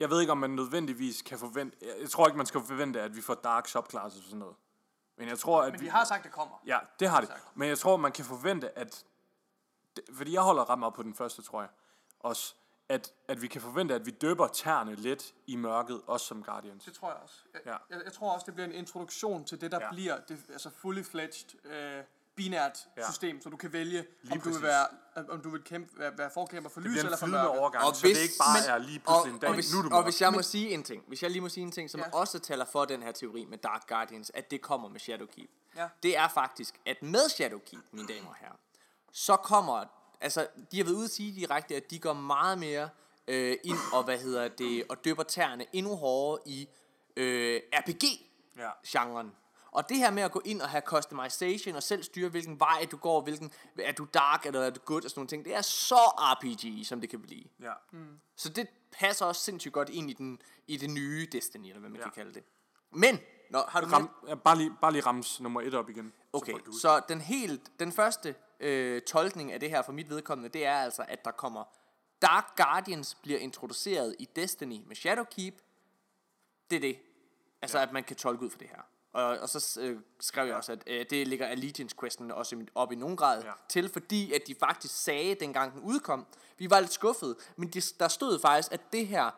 [0.00, 3.16] jeg ved ikke, om man nødvendigvis kan forvente, jeg, tror ikke, man skal forvente, at
[3.16, 4.56] vi får dark subclasses og sådan noget.
[5.16, 6.62] Men jeg tror, at Men vi har sagt, det kommer.
[6.66, 7.28] Ja, det har det.
[7.28, 7.56] Sagt.
[7.56, 9.04] Men jeg tror, man kan forvente, at...
[10.12, 11.70] Fordi jeg holder ret meget på den første, tror jeg.
[12.20, 12.54] Også,
[12.88, 16.84] at, at vi kan forvente, at vi døber tæerne lidt i mørket, også som Guardians.
[16.84, 17.34] Det tror jeg også.
[17.54, 17.76] Jeg, Ja.
[17.90, 19.90] jeg, jeg tror også, det bliver en introduktion til det, der ja.
[19.90, 22.04] bliver det altså fully fledged øh,
[22.36, 23.10] binært Ja.
[23.10, 24.86] system, så du kan vælge, Lige om du, vil være,
[25.28, 27.48] om du vil kæmpe, være, være forkæmper for Det lys eller for mørke.
[27.48, 29.48] overgang, Og så hvis- det ikke bare men- er lige Og, pludselig en dag.
[29.48, 31.40] og, hvis, nu er du og hvis jeg må sige en ting, hvis jeg lige
[31.42, 32.10] må sige en ting, som Ja.
[32.12, 35.88] også taler for den her teori med Dark Guardians, at det kommer med Shadowkeep, Ja.
[36.02, 38.56] det er faktisk, at med Shadowkeep, mine damer og herrer,
[39.12, 39.84] så kommer,
[40.20, 42.88] altså, de har været ude at sige direkte, at de går meget mere
[43.28, 46.68] øh, ind og, hvad hedder det, og døber tæerne endnu hårdere i
[47.16, 49.26] øh, RPG-genren.
[49.26, 49.32] Ja.
[49.72, 52.86] Og det her med at gå ind og have customization og selv styre, hvilken vej
[52.90, 55.54] du går, hvilken, er du dark eller er du good og sådan nogle ting, det
[55.54, 57.44] er så RPG, som det kan blive.
[57.62, 57.72] Ja.
[58.36, 61.90] Så det passer også sindssygt godt ind i, den, i det nye Destiny, eller hvad
[61.90, 62.02] man Ja.
[62.04, 62.42] kan kalde det.
[62.92, 63.18] Men,
[63.50, 66.12] Nå, har du Ram, ja, bare, lige, bare lige rams nummer et op igen.
[66.32, 70.48] Okay, du- så den helt, den første øh, tolkning af det her for mit vedkommende,
[70.48, 71.64] det er altså, at der kommer
[72.22, 75.54] Dark Guardians bliver introduceret i Destiny med Shadowkeep.
[76.70, 76.98] Det er det.
[77.62, 77.84] Altså, ja.
[77.86, 78.82] at man kan tolke ud for det her.
[79.12, 82.94] Og, og så øh, skrev jeg også, at øh, det ligger Allegiance-questen også op i
[82.94, 83.46] nogen grad Ja.
[83.46, 83.52] ja.
[83.68, 86.26] til, fordi at de faktisk sagde, dengang den udkom,
[86.58, 89.30] vi var lidt skuffede, men de, der stod faktisk, at det her,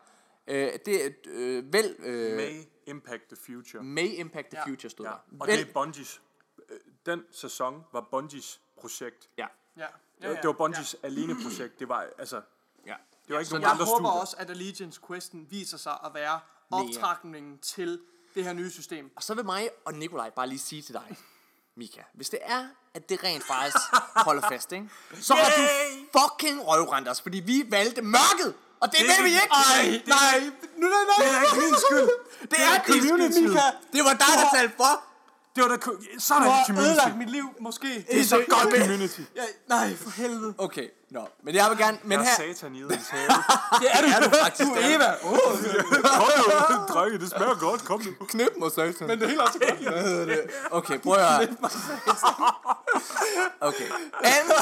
[0.47, 3.83] øh, det øh, vel, øh, may, impact the future.
[3.83, 4.71] may impact the Ja.
[4.71, 5.11] future, stod Ja.
[5.11, 5.17] der.
[5.39, 6.21] Og vel, det er Bungies.
[6.69, 9.29] øh, Den sæson var Bungies projekt.
[9.37, 9.47] Ja,
[9.77, 9.85] Ja.
[10.21, 11.07] Ja, det var Bungies ja.
[11.07, 11.79] alene projekt.
[11.79, 12.41] Det var, altså,
[12.85, 12.95] ja.
[13.27, 14.21] det var ikke Så nogen jeg andre håber studier.
[14.21, 16.39] også, at Allegiance Questen viser sig at være
[16.71, 18.01] optrækningen til
[18.35, 19.05] det her nye system.
[19.15, 21.17] Og så vil mig og Nikolaj bare lige sige til dig,
[21.77, 23.77] Mika, hvis det er, at det rent faktisk
[24.27, 24.89] holder fast, ikke?
[25.21, 25.61] så har du
[26.19, 29.49] fucking røvrendt os, fordi vi valgte mørket, og det, det vil vi ikke.
[29.51, 30.39] Ej, nej,
[30.77, 31.27] nu, nej, nej.
[31.27, 32.09] Det er ikke min skyld.
[32.41, 33.47] det er din skyld.
[33.47, 33.59] Mika.
[33.93, 35.03] Det var dig, der talte for.
[35.55, 35.77] Det var da...
[35.77, 38.05] ko- Så er Du har ødelagt mit liv, måske.
[38.11, 39.19] Det er så godt community.
[39.35, 40.53] Ja, nej, for helvede.
[40.57, 41.27] Okay, nå.
[41.43, 41.97] Men jeg vil gerne...
[42.03, 42.31] Men Jeg her...
[42.49, 43.27] er satan i ens have.
[43.81, 44.69] Det er du, er du faktisk.
[44.69, 45.09] Du er Eva.
[45.23, 45.37] Oh,
[46.19, 46.29] Kom
[46.71, 47.85] nu, drenge, det smager godt.
[47.85, 48.25] Kom nu.
[48.25, 49.07] Knip mig, satan.
[49.07, 50.39] men det er helt også godt.
[50.71, 51.47] Okay, prøv at høre.
[53.61, 53.87] Okay.
[54.23, 54.53] Anden,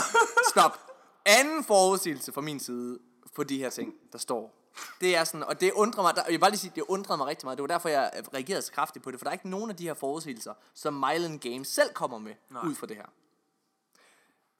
[0.49, 0.79] stop.
[1.25, 2.99] Anden forudsigelse fra min side
[3.35, 4.57] på de her ting, der står.
[5.01, 7.17] Det er sådan, og det undrer mig, der, jeg vil bare lige sige, det undrede
[7.17, 7.57] mig rigtig meget.
[7.57, 9.75] Det var derfor, jeg reagerede så kraftigt på det, for der er ikke nogen af
[9.75, 12.31] de her forudsigelser, som Mylan Games selv kommer med.
[12.51, 12.61] Nej.
[12.65, 13.05] ud fra det her.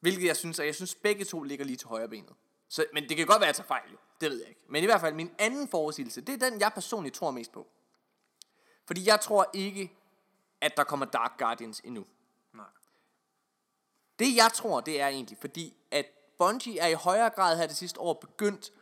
[0.02, 2.34] Hvilket jeg synes, og jeg synes begge to ligger lige til højre benet.
[2.68, 3.96] Så, men det kan godt være, at jeg tager fejl, jo.
[4.20, 4.60] Det ved jeg ikke.
[4.68, 7.66] Men i hvert fald, min anden forudsigelse, det er den, jeg personligt tror mest på.
[8.86, 9.92] Fordi jeg tror ikke,
[10.60, 12.06] at der kommer Dark Guardians endnu.
[12.54, 12.64] Nej.
[14.18, 16.06] Det jeg tror, det er egentlig, fordi at
[16.38, 18.72] Bungie er i højere grad her det sidste år begyndt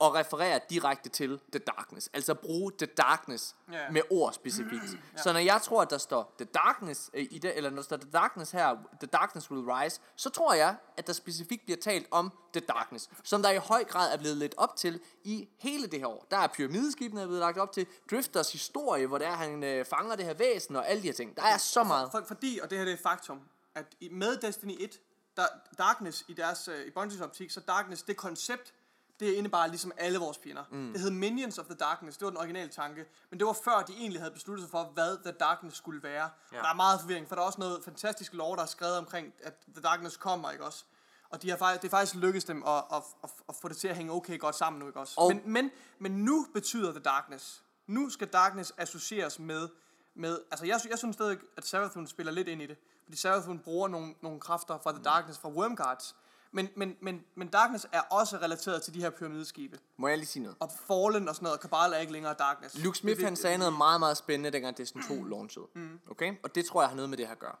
[0.00, 2.10] at referere direkte til The Darkness.
[2.12, 3.92] Altså bruge The Darkness yeah.
[3.92, 4.82] med ord specifikt.
[5.16, 5.22] ja.
[5.22, 7.82] Så når jeg tror, at der står The Darkness øh, i det, eller når der
[7.82, 11.80] står The Darkness her, The Darkness will rise, så tror jeg, at der specifikt bliver
[11.80, 15.48] talt om The Darkness, som der i høj grad er blevet lidt op til i
[15.58, 16.26] hele det her år.
[16.30, 20.16] Der er pyramideskibene er blevet lagt op til, Drifters historie, hvor der han øh, fanger
[20.16, 21.36] det her væsen og alle de her ting.
[21.36, 22.10] Der er så meget.
[22.10, 23.40] For, fordi, og det her det er faktum,
[23.74, 25.00] at i- med Destiny 1,
[25.36, 25.46] der,
[25.78, 28.72] Darkness i deres, øh, i Bungie's optik, så Darkness, det koncept,
[29.20, 30.64] det indebar ligesom alle vores fjender.
[30.70, 30.92] Mm.
[30.92, 33.04] Det hed Minions of the Darkness, det var den originale tanke.
[33.30, 36.30] Men det var før, de egentlig havde besluttet sig for, hvad The Darkness skulle være.
[36.52, 36.56] Ja.
[36.56, 39.32] Der er meget forvirring, for der er også noget fantastisk lore, der er skrevet omkring,
[39.42, 40.84] at The Darkness kommer, ikke også?
[41.30, 43.76] Og de har faktisk, det er faktisk lykkedes dem at, at, at, at få det
[43.76, 45.14] til at hænge okay godt sammen nu, ikke også?
[45.16, 49.68] Og- Men, men, men nu betyder The Darkness, nu skal Darkness associeres med,
[50.14, 52.76] med altså jeg, jeg synes stadig, at Serathun spiller lidt ind i det.
[53.04, 56.16] Fordi Serathun bruger nogle, nogle kræfter fra The Darkness, fra Wormguards.
[56.52, 59.78] Men, men, men, men Darkness er også relateret til de her pyramideskibe.
[59.96, 60.56] Må jeg lige sige noget?
[60.60, 62.78] Og Fallen og sådan noget, og Cabal er ikke længere Darkness.
[62.78, 65.66] Luke Smith Det han sagde noget meget, meget spændende, dengang Destiny 2 launchede.
[65.74, 66.00] Mm.
[66.10, 66.34] Okay?
[66.42, 67.56] Og det tror jeg har noget med det her at gøre.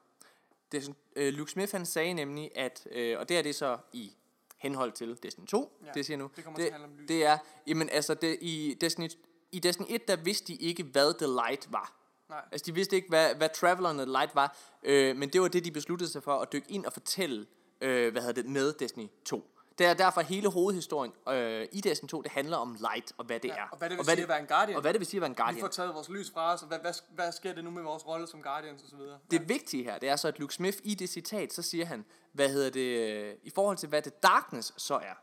[0.72, 4.12] Destiny, øh, Luke Smith han sagde nemlig, at, øh, og det er det så i
[4.58, 6.30] henhold til Destiny 2, Ja, det siger nu.
[6.36, 7.08] det kommer til at handle om lys.
[7.08, 9.08] Det er, jamen altså, det, i, Destiny,
[9.52, 11.94] i Destiny 1, der vidste de ikke, hvad The Light var.
[12.28, 12.42] Nej.
[12.52, 15.48] Altså, de vidste ikke, hvad, hvad Traveler and the Light var, øh, men det var
[15.48, 17.46] det, de besluttede sig for at dykke ind og fortælle,
[17.80, 19.50] øh, hvad hedder det, med Destiny 2.
[19.78, 23.40] Det er derfor hele hovedhistorien øh, i Destiny 2, det handler om Light, og hvad
[23.40, 23.68] det Ja, er.
[23.72, 24.76] og hvad det vil sige at være en Guardian.
[24.76, 25.60] Og hvad det vil sige at være en Vi Guardian.
[25.60, 28.06] får taget vores lys fra os, og hvad, hvad, hvad sker det nu med vores
[28.06, 29.18] rolle som Guardians og så videre?
[29.30, 32.04] Det vigtige her, det er så, at Luke Smith i det citat, så siger han,
[32.32, 35.14] hvad hedder det, øh, i forhold til hvad det darkness så er.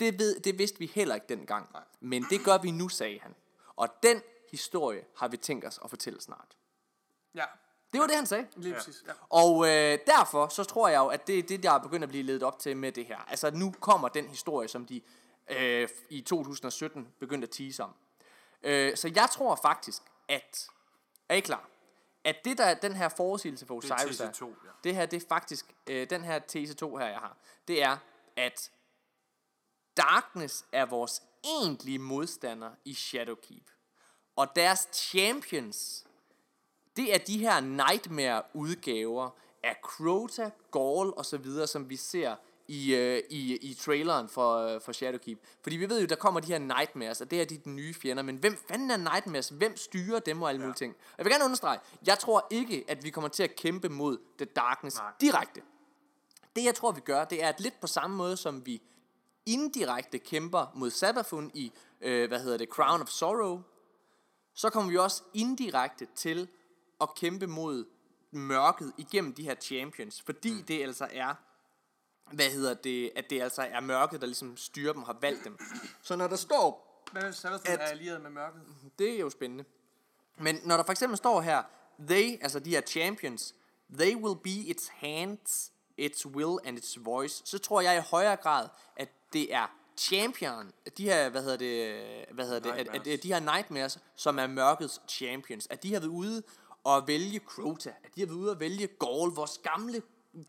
[0.00, 1.82] Det, ved, det vidste vi heller ikke dengang, Nej.
[2.00, 3.34] men det gør vi nu, sagde han.
[3.76, 6.56] Og den historie har vi tænkt os at fortælle snart.
[7.34, 7.44] Ja,
[7.96, 8.46] Det var det, han sagde.
[8.56, 9.04] lige præcis.
[9.06, 9.12] Ja.
[9.28, 12.08] Og øh, derfor så tror jeg jo, at det er det, der er begyndt at
[12.08, 13.18] blive ledet op til med det her.
[13.28, 15.00] Altså nu kommer den historie, som de
[15.48, 17.94] øh, i 2017 begyndte at tease om.
[18.62, 20.68] Øh, så jeg tror faktisk, at...
[21.28, 21.68] Er I klar?
[22.24, 24.70] At det der, den her forudsigelse for Det Osiris TC2, ja.
[24.84, 27.36] det her, det er faktisk, øh, den her TC2 her, jeg har,
[27.68, 27.96] det er,
[28.36, 28.70] at
[29.96, 33.70] Darkness er vores egentlige modstander i Shadowkeep.
[34.36, 36.05] Og deres champions,
[36.96, 39.30] det er de her Nightmare-udgaver
[39.62, 42.36] af Crota, Gaul og så videre, som vi ser
[42.68, 45.38] i, øh, i, i traileren for, øh, for Shadowkeep.
[45.62, 47.94] Fordi vi ved jo, der kommer de her Nightmares, og det er de, de nye
[47.94, 48.22] fjender.
[48.22, 49.48] Men hvem fanden er Nightmares?
[49.48, 50.94] Hvem styrer dem og alle mulige ting?
[50.94, 54.18] Og jeg vil gerne understrege, jeg tror ikke, at vi kommer til at kæmpe mod
[54.38, 55.12] The Darkness Nej.
[55.20, 55.60] direkte.
[56.56, 58.82] Det jeg tror, vi gør, det er at lidt på samme måde, som vi
[59.46, 63.62] indirekte kæmper mod Sabafun i, øh, hvad hedder det, Crown of Sorrow,
[64.54, 66.48] så kommer vi også indirekte til
[67.00, 67.84] at kæmpe mod
[68.30, 70.62] mørket igennem de her champions, fordi mm.
[70.62, 71.34] det altså er,
[72.32, 75.44] hvad hedder det, at det altså er mørket, der ligesom styrer dem og har valgt
[75.44, 75.58] dem.
[76.02, 78.62] Så når der står, Hvad hvis Savathun At- er allieret med mørket?
[78.98, 79.64] det er jo spændende,
[80.38, 81.62] men når der for eksempel står her,
[82.08, 83.54] they, altså de her champions,
[83.98, 88.36] they will be its hands, its will and its voice, så tror jeg i højere
[88.36, 89.66] grad, at det er
[89.98, 93.98] champion, de her, hvad hedder det, hvad hedder det, at, at, at de her nightmares,
[94.16, 96.42] som er mørkets champions, at de har været ude
[96.86, 100.02] og vælge Crota, at de har været ude og vælge Gaul, vores gamle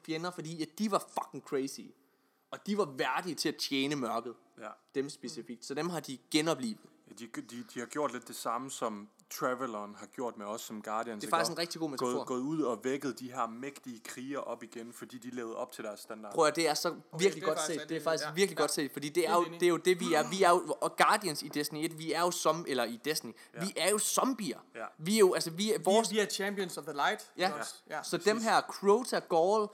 [0.06, 1.82] fjender, fordi at de var fucking crazy.
[2.52, 4.36] Og de var værdige til at tjene mørket.
[4.62, 4.70] Ja.
[4.96, 5.66] Dem specifikt.
[5.66, 6.78] Så dem har de genoplevet.
[7.10, 10.62] Ja, de, de, de har gjort lidt det samme, som Traveleren har gjort med os
[10.62, 11.22] som Guardians.
[11.22, 12.12] Det er faktisk en rigtig god metafor.
[12.14, 15.72] Gået, gået ud og vækket de her mægtige kriger op igen, fordi de levede op
[15.72, 16.34] til deres standard.
[16.34, 17.68] Prøv at det er så virkelig er godt set.
[17.70, 18.64] Det er rigtig- faktisk ja, virkelig ja.
[18.64, 20.30] godt set, fordi det er, jo, det er jo det, vi er.
[20.30, 23.32] Vi er jo, og Guardians i Destiny 1, vi er jo som, eller i Destiny,
[23.54, 23.60] ja.
[23.66, 24.60] vi er jo zombier.
[24.76, 24.86] Ja.
[24.98, 27.32] Vi er jo, altså vi er, vores, Vi, vi er champions of the light.
[27.38, 27.52] ja.
[27.60, 27.74] også?
[27.90, 28.04] ja.
[28.04, 29.68] Så dem her, Crota, Gaul,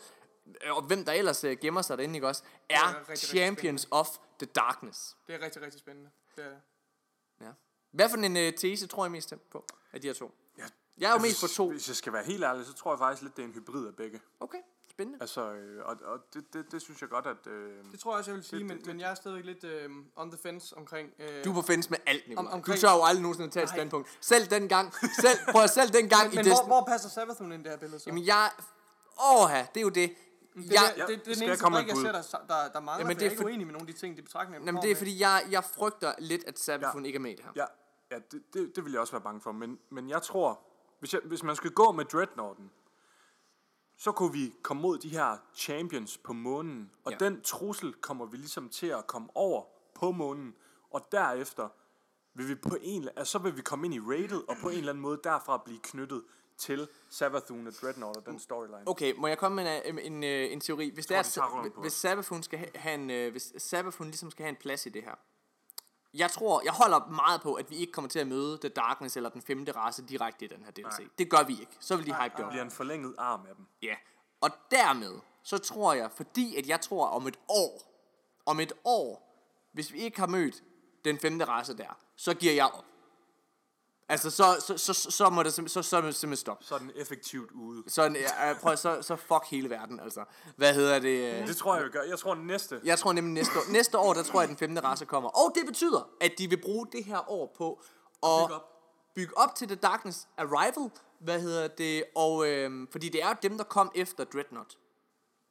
[0.71, 4.09] og hvem der ellers øh, gemmer sig derinde, ikke også, er rigtig, rigtig champions of
[4.39, 5.17] the darkness.
[5.27, 6.09] Det er rigtig, rigtig spændende.
[6.35, 6.55] Det er, Ja.
[7.93, 10.31] Hvad for en øh, tese tror jeg mest på af de her to?
[10.57, 10.63] Ja,
[10.97, 11.71] Jeg er jo altså, mest på to.
[11.71, 13.87] Hvis jeg skal være helt ærlig, så tror jeg faktisk lidt, det er en hybrid
[13.87, 14.19] af begge.
[14.39, 14.57] Okay,
[14.91, 15.17] spændende.
[15.21, 17.47] Altså, øh, og, og det, det, det synes jeg godt, at...
[17.47, 19.43] Øh, det tror jeg også, jeg vil sige, Det- men, det- men jeg er stadig
[19.45, 21.09] lidt øh, on the fence omkring...
[21.19, 22.39] Øh, Du er på fence med alt, Nicolaj.
[22.39, 24.17] Om- Du omkring- tør jo aldrig nogensinde tage et standpunkt.
[24.21, 27.51] Selv den gang, selv, prøv at selv den gang i men hvor, hvor passer Savathun
[27.51, 28.03] ind i det her billede så?
[28.07, 28.51] Jamen jeg...
[29.31, 29.95] Åh, det er jo det.
[29.95, 32.21] det, Jeg, det, det, det, det er den jeg eneste med brik, jeg ser, der,
[32.63, 33.99] der, der mangler, Jamen, det det er er ikke for- uenig med nogle af de
[33.99, 37.07] ting, de betragtninger, Jamen, det er fordi, jeg, jeg frygter lidt, at Sabafun ja.
[37.07, 37.51] ikke er med i det her.
[37.55, 37.65] ja,
[38.13, 39.51] ja det, det, det vil jeg også være bange for.
[39.51, 40.59] Men, men jeg tror,
[40.99, 42.71] hvis, jeg, hvis man skal gå med Dreadnoughten,
[43.97, 46.91] så kunne vi komme mod de her champions på månen.
[47.05, 47.17] Og Ja.
[47.17, 49.63] den trussel kommer vi ligesom til at komme over
[49.95, 50.55] på månen.
[50.91, 51.69] Og derefter
[52.33, 54.77] vil vi på en, altså, så vil vi komme ind i rated, og på en
[54.77, 56.23] eller anden måde derfra blive knyttet
[56.57, 58.83] til Savathun og Dreadnought og den storyline.
[58.85, 60.89] Okay, må jeg komme med en, en, en, en teori?
[60.93, 61.93] Hvis, det er, hvis.
[61.93, 65.03] Sabafun skal ha- have en, øh, hvis Sabafun ligesom skal have en plads i det
[65.03, 65.15] her.
[66.13, 69.17] Jeg tror, jeg holder meget på, at vi ikke kommer til at møde The Darkness
[69.17, 70.99] eller den femte race direkte i den her DLC.
[70.99, 71.07] Nej.
[71.17, 71.77] Det gør vi ikke.
[71.79, 72.49] Så vil de hype det Det op.
[72.51, 73.65] bliver en forlænget arm af dem.
[73.81, 73.95] Ja.
[74.41, 77.81] Og dermed, så tror jeg, fordi at jeg tror om et år,
[78.45, 79.29] om et år,
[79.71, 80.63] hvis vi ikke har mødt
[81.05, 82.85] den femte race der, så giver jeg op.
[84.09, 86.65] Altså, så, så, så, så, må det sim- så, så, simpelthen stoppe.
[86.65, 87.83] Så den effektivt ude.
[87.87, 90.23] Så, ja, prøv, så, så fuck hele verden, altså.
[90.55, 91.41] Hvad hedder det?
[91.41, 91.47] øh?
[91.47, 92.03] Det tror jeg, vi gør.
[92.03, 92.81] Jeg tror, næste...
[92.83, 95.29] Jeg tror nemlig næste år, næste år, der tror jeg, at den femte race kommer.
[95.29, 97.81] Og det betyder, at de vil bruge det her år på
[98.23, 98.61] at Bygge op.
[99.15, 100.91] bygge op til The Darkness Arrival.
[101.19, 102.03] Hvad hedder det?
[102.15, 104.77] Og, øhm, fordi det er dem, der kom efter Dreadnought.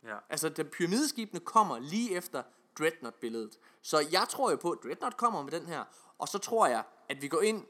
[0.04, 0.16] Ja.
[0.30, 2.42] Altså, de pyramideskibene kommer lige efter
[2.78, 3.58] Dreadnought-billedet.
[3.82, 5.84] Så jeg tror jo på, at Dreadnought kommer med den her.
[6.18, 7.64] Og så tror jeg, at vi går ind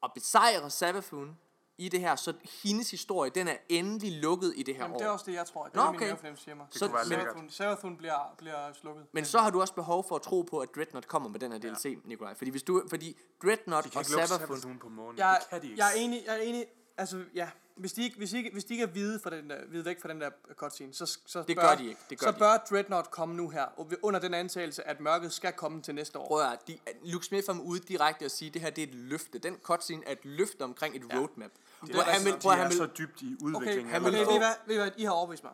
[0.00, 1.38] og besejrer Savathun
[1.78, 2.32] i det her, så
[2.62, 4.98] hendes historie, den er endelig lukket i det her Jamen, år.
[4.98, 5.64] det er også det, jeg tror.
[5.64, 6.06] Det Nå, er min okay.
[6.06, 6.66] mavefornemmelse siger mig.
[6.70, 7.00] Så- kunne.
[7.00, 9.06] Serathun- Serathun bliver, bliver slukket.
[9.12, 11.52] Men så har du også behov for at tro på, at Dreadnought kommer med den
[11.52, 12.08] her DLC, ja.
[12.08, 12.34] Nikolaj.
[12.34, 14.56] Fordi, hvis du, fordi Dreadnought De kan og ikke lukke Savathun...
[14.60, 15.18] Savathun på månen.
[15.18, 15.78] Jeg, det kan de ikke.
[15.84, 16.64] jeg er enig, jeg er enig.
[16.96, 17.48] Altså, ja.
[17.76, 19.84] Hvis de ikke, hvis de ikke, hvis de ikke er hvide, for den der, hvide
[19.84, 22.32] væk fra den der cutscene, så, så Det bør, gør de ikke, det gør så
[22.32, 25.82] de bør Dreadnought komme nu her, og ved- under den antagelse, at mørket skal komme
[25.82, 26.26] til næste år.
[26.26, 28.86] Prøv at de, Luke Smith er ude direkte og sige, at det her det er
[28.88, 29.38] et løfte.
[29.38, 31.18] Den cutscene er et løfte omkring et ja.
[31.18, 31.50] roadmap.
[31.80, 33.92] Det Prøv, er, han vil, prøv, at er han vil, så dybt i Okay, udviklingen.
[33.92, 35.52] han okay, vil ved få- I hvad, ved I hvad, I har overbevist mig.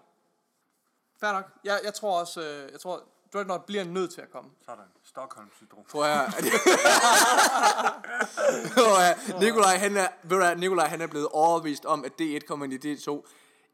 [1.20, 1.44] Fair nok.
[1.64, 4.50] Jeg, jeg tror også, øh, jeg tror, Dreadnought bliver nødt til at komme.
[4.66, 4.84] Sådan.
[5.04, 5.84] Stockholm-syndrom.
[5.90, 6.30] Prøv at høre.
[9.44, 12.84] Nikolaj, han er, ved du Nikolaj, han er blevet overbevist om, at D1 kommer ind
[12.84, 13.24] i D2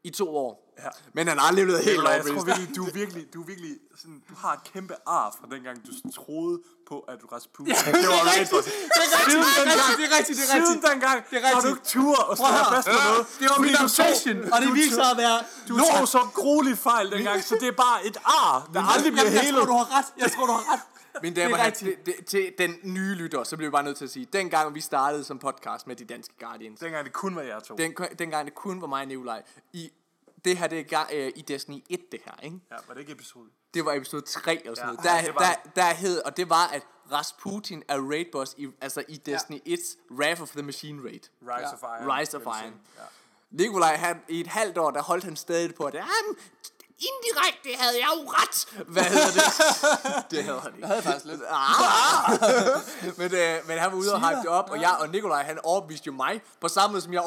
[0.03, 0.51] i to år.
[0.85, 0.89] Ja.
[1.15, 2.57] Men han har aldrig blevet helt Nikolaj, jeg tror overbevist.
[2.59, 5.77] virkelig, du er virkelig, du er virkelig sådan, du har et kæmpe ar fra dengang,
[5.87, 6.55] du troede
[6.89, 8.65] på, at Rasputin, ja, det var rigtigt.
[9.29, 10.83] Siden dengang, det er rigtigt, det er siden rigtigt.
[10.91, 11.75] dengang, Det er har du rigtigt.
[11.75, 12.45] ikke tur og stå
[12.75, 13.23] fast på noget.
[13.41, 15.37] Det var min du obsession, og det du viser sig at være
[15.69, 19.25] Du tog så grueligt fejl dengang, så det er bare et ar, der aldrig bliver
[19.25, 19.67] Jamen, jeg tror, helet.
[19.71, 20.07] du har ret.
[20.23, 20.83] Jeg tror, du har ret.
[21.23, 23.83] Mine damer og er herrer, det, det, til den nye lytter, så bliver vi bare
[23.83, 27.13] nødt til at sige, dengang vi startede som podcast med de danske Guardians, Dengang det
[27.13, 27.75] kun var jer to.
[27.75, 29.43] den, dengang det kun var mig og Nikolaj,
[29.73, 29.91] i,
[30.45, 32.59] det her det er øh, i Destiny 1 det her, ikke?
[32.71, 33.45] Ja, var det ikke episode?
[33.73, 35.03] Det var episode 3 og sådan Ja, noget.
[35.03, 36.81] Der, det var der, der hed, og det var, at
[37.11, 41.19] Rasputin er raid boss i, altså i Destiny 1's Wrath of the Machine raid.
[41.41, 41.73] Rise Ja.
[41.73, 42.19] of Iron.
[42.19, 42.73] Rise of vil jeg Iron.
[42.73, 42.81] sige.
[42.97, 43.63] Ja.
[43.63, 46.35] Nikolaj, han, i et halvt år, der holdt han stadig på, at jamen,
[47.07, 48.85] indirekte havde jeg jo ret.
[48.87, 49.43] Hvad hedder det?
[50.31, 50.79] det havde han ikke.
[50.79, 51.41] Jeg havde faktisk lidt.
[51.49, 52.39] Ah!
[53.19, 55.59] men, øh, men han var ude og hype det op, og jeg og Nikolaj, han
[55.63, 57.21] overbeviste jo mig, på samme måde som jeg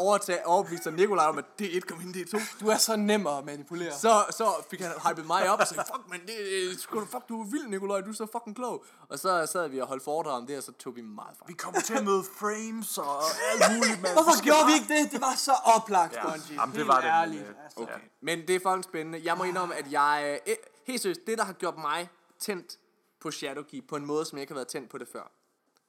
[0.44, 2.40] overbeviste Nikolaj om, at det 1 kom ind i D2.
[2.60, 3.92] Du er så nem at manipulere.
[3.92, 7.04] Så, så fik han hypet mig op og sagde, fuck, men det, er sgu da-
[7.04, 8.84] fuck, du er vild, Nikolaj, du er så fucking klog.
[9.10, 11.44] Og så sad vi og holdt foredrag om det, og så tog vi meget fra.
[11.48, 14.12] Vi kommer til at møde frames og alt muligt, mand.
[14.12, 15.12] Hvorfor gjorde vi ikke det?
[15.12, 16.22] Det var så oplagt, Ja.
[16.30, 16.54] Bungie.
[16.60, 17.42] Jamen, det var det, men, ærligt.
[17.42, 17.82] øh.
[17.82, 17.92] Okay.
[18.22, 19.20] Men det er fucking spændende.
[19.24, 20.40] Jeg må indrømme, at jeg...
[20.46, 20.54] Øh,
[20.84, 22.08] helt seriøst, det der har gjort mig
[22.38, 22.78] tændt
[23.20, 25.30] på Shadowkeep på en måde, som jeg ikke har været tændt på det før.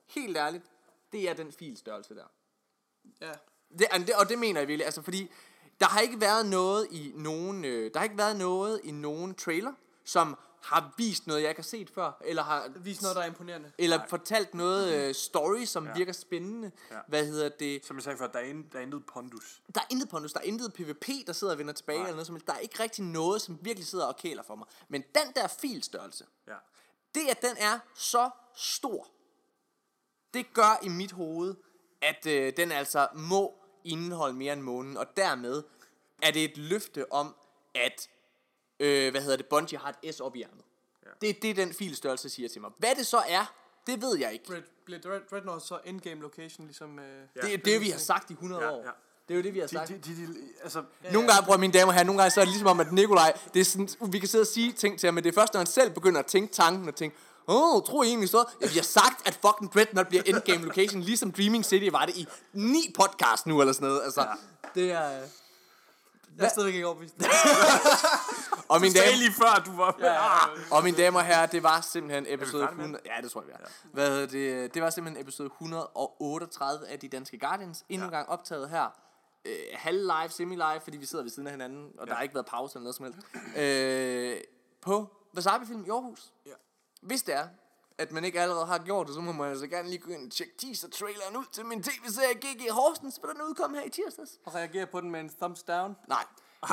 [0.07, 0.63] Helt ærligt,
[1.11, 2.26] det er den filstørrelse der.
[3.21, 3.32] Ja.
[3.78, 5.32] Det, og det, og det mener jeg virkelig, altså fordi
[5.80, 9.36] der har ikke været noget i nogen, øh, der har ikke været noget i nogen
[9.36, 13.22] trailer, som har vist noget, jeg ikke har set før, eller har Vis noget, der
[13.22, 13.72] er imponerende.
[13.78, 15.93] eller fortalt noget øh, story, som ja.
[15.93, 16.72] virker spændende.
[16.91, 16.97] Ja.
[17.07, 17.86] Hvad hedder det?
[17.86, 19.61] Som jeg sagde før, der er, in, der er intet pondus.
[19.76, 22.28] Der er intet pondus, der er intet PvP, der sidder og vender tilbage, eller noget
[22.28, 22.47] som helst.
[22.47, 24.68] Der er ikke rigtig noget, som virkelig sidder og kæler for mig.
[24.89, 26.55] Men den der filstørrelse, Ja.
[27.16, 29.07] det at den er så stor,
[30.34, 31.55] det gør i mit hoved,
[32.01, 33.53] at øh, den altså må
[33.84, 35.64] indeholde mere end månen, og dermed
[36.22, 37.36] er det et løfte om,
[37.76, 38.09] at,
[38.80, 40.63] øh, hvad hedder det, Bungie har et S op i ærmet.
[41.05, 41.09] Ja.
[41.21, 42.71] Det er det, den filstørrelse siger til mig.
[42.78, 43.53] Hvad det så er,
[43.88, 44.45] det ved jeg ikke.
[44.89, 46.99] Dread- Dreadnought så endgame location, ligesom...
[46.99, 47.05] Øh,
[47.41, 48.84] det er det, vi har sagt i 100 Ja, år.
[48.86, 48.89] ja.
[49.28, 49.89] Det er jo det, vi har De, sagt.
[49.89, 52.45] de, de, de, altså, Nogle gange, prøver mine damer og herrer, nogle gange så er
[52.45, 55.07] det ligesom om, at Nikolaj, det er sådan, vi kan sidde og sige ting til
[55.07, 57.17] ham, men det er først, når han selv begynder at tænke tanken og tænke,
[57.47, 58.45] åh, oh, tror I egentlig så?
[58.62, 62.16] Ja, vi har sagt, at fucking Dreadnought bliver endgame location, ligesom Dreaming City var det
[62.17, 64.01] i ni podcast nu, eller sådan noget.
[64.04, 64.28] Altså, ja.
[64.75, 65.00] det er...
[65.09, 65.25] jeg
[66.45, 67.16] er stadigvæk ikke overbevist.
[68.74, 70.08] Og mine, sagde damer, lige før, du var med.
[70.08, 73.04] ja, ja, og mine damer og herrer, det var simpelthen episode færdige med 100...
[73.05, 73.67] Ja, det tror jeg, vi er.
[73.93, 74.74] Hvad hedder det?
[74.74, 77.86] Det var simpelthen episode 138 af De Danske Guardians.
[77.89, 78.87] Endnu en gang optaget her.
[79.45, 82.09] Øh, halv live, semi-live, fordi vi sidder ved siden af hinanden, og ja.
[82.09, 83.20] der har ikke været pause eller noget som helst.
[83.58, 84.37] Øh,
[84.82, 86.33] på Wasabi Film i Aarhus.
[86.45, 86.51] Ja.
[87.01, 87.47] Hvis det er,
[87.97, 90.25] at man ikke allerede har gjort det, så må man altså gerne lige gå ind
[90.25, 94.39] og tjekke teaser-traileren ud til min tv-serie GG Horsens, for den udkom her i tirsdags.
[94.45, 95.95] Og reagere på den med en thumbs down.
[96.08, 96.25] Nej.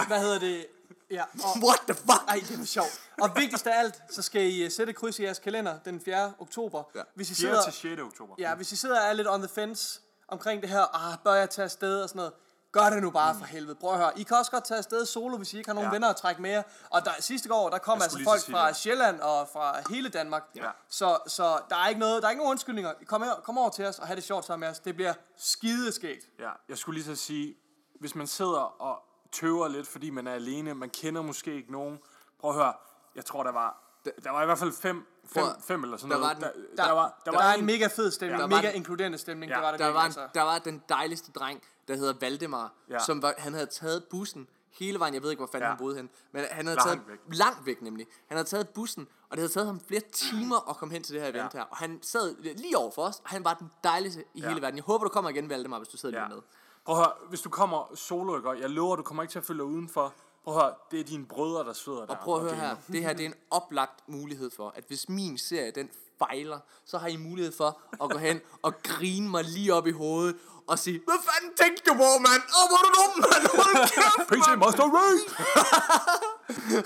[0.06, 0.66] Hvad hedder det?
[1.10, 2.22] Ja, og, What the fuck?
[2.28, 3.00] ej, det er sjovt.
[3.20, 6.32] Og vigtigst af alt, så skal I uh, sætte kryds i jeres kalender den 4.
[6.38, 6.82] oktober.
[6.94, 7.02] Ja.
[7.14, 7.36] Hvis I 4.
[7.36, 8.00] sidder, til 6.
[8.00, 8.34] oktober.
[8.38, 11.34] ja, hvis I sidder og er lidt on the fence omkring det her, ah, bør
[11.34, 12.32] jeg tage afsted og sådan noget,
[12.72, 13.74] gør det nu bare for helvede.
[13.74, 14.18] Prøv at høre.
[14.18, 15.94] I kan også godt tage afsted solo, hvis I ikke har nogen Ja.
[15.94, 16.62] venner at trække med jer.
[16.90, 18.76] Og der, sidste år, der kom altså folk fra det.
[18.76, 20.42] Sjælland og fra hele Danmark.
[20.56, 20.70] Ja.
[20.88, 22.92] Så, så der er ikke noget, der er ikke nogen undskyldninger.
[23.06, 24.78] Kom, her, kom over til os og have det sjovt sammen med os.
[24.78, 26.24] Det bliver skideskægt.
[26.38, 27.54] Ja, jeg skulle lige så sige,
[28.00, 31.98] hvis man sidder og tøver lidt, fordi man er alene, man kender måske ikke nogen.
[32.40, 32.72] Prøv at høre,
[33.16, 33.86] jeg tror, der var
[34.24, 36.42] Der var i hvert fald fem, fem, at- fem eller sådan der noget.
[36.42, 38.42] var den- Der, der, var, der, var en mega fed stemning, Ja.
[38.42, 39.50] Der var mega en- inkluderende stemning.
[39.50, 40.28] Ja, det var der, Der var, en, altså.
[40.34, 42.98] der var den dejligste dreng, der hedder Valdemar, ja.
[42.98, 45.64] Som var, han havde taget bussen hele vejen, jeg ved ikke, hvor fanden.
[45.64, 45.68] Ja.
[45.68, 47.18] han boede hen, men han havde Langt taget, væk.
[47.38, 50.76] langt væk nemlig, han havde taget bussen, og det havde taget ham flere timer at
[50.76, 51.58] komme hen til det her event Ja.
[51.58, 54.48] her, og han sad lige over for os, og han var den dejligste i Ja.
[54.48, 54.76] hele verden.
[54.76, 56.24] Jeg håber, du kommer igen, Valdemar, hvis du sidder Ja.
[56.26, 56.42] lige med.
[56.90, 58.50] Prøv at høre, hvis du kommer solo, ikke?
[58.50, 60.14] jeg lover, du kommer ikke til at følge dig udenfor.
[60.44, 62.14] Prøv at høre, det er dine brødre, der sidder der.
[62.14, 65.08] Og prøv at høre her, det her det er en oplagt mulighed for, at hvis
[65.08, 69.44] min serie den fejler, så har I mulighed for at gå hen og grine mig
[69.44, 70.36] lige op i hovedet
[70.66, 72.42] og sige, hvad fanden tænkte du på, mand?
[72.58, 73.44] Åh, hvor er du dum, mand?
[73.62, 75.24] Hold kæft, PC Master Race!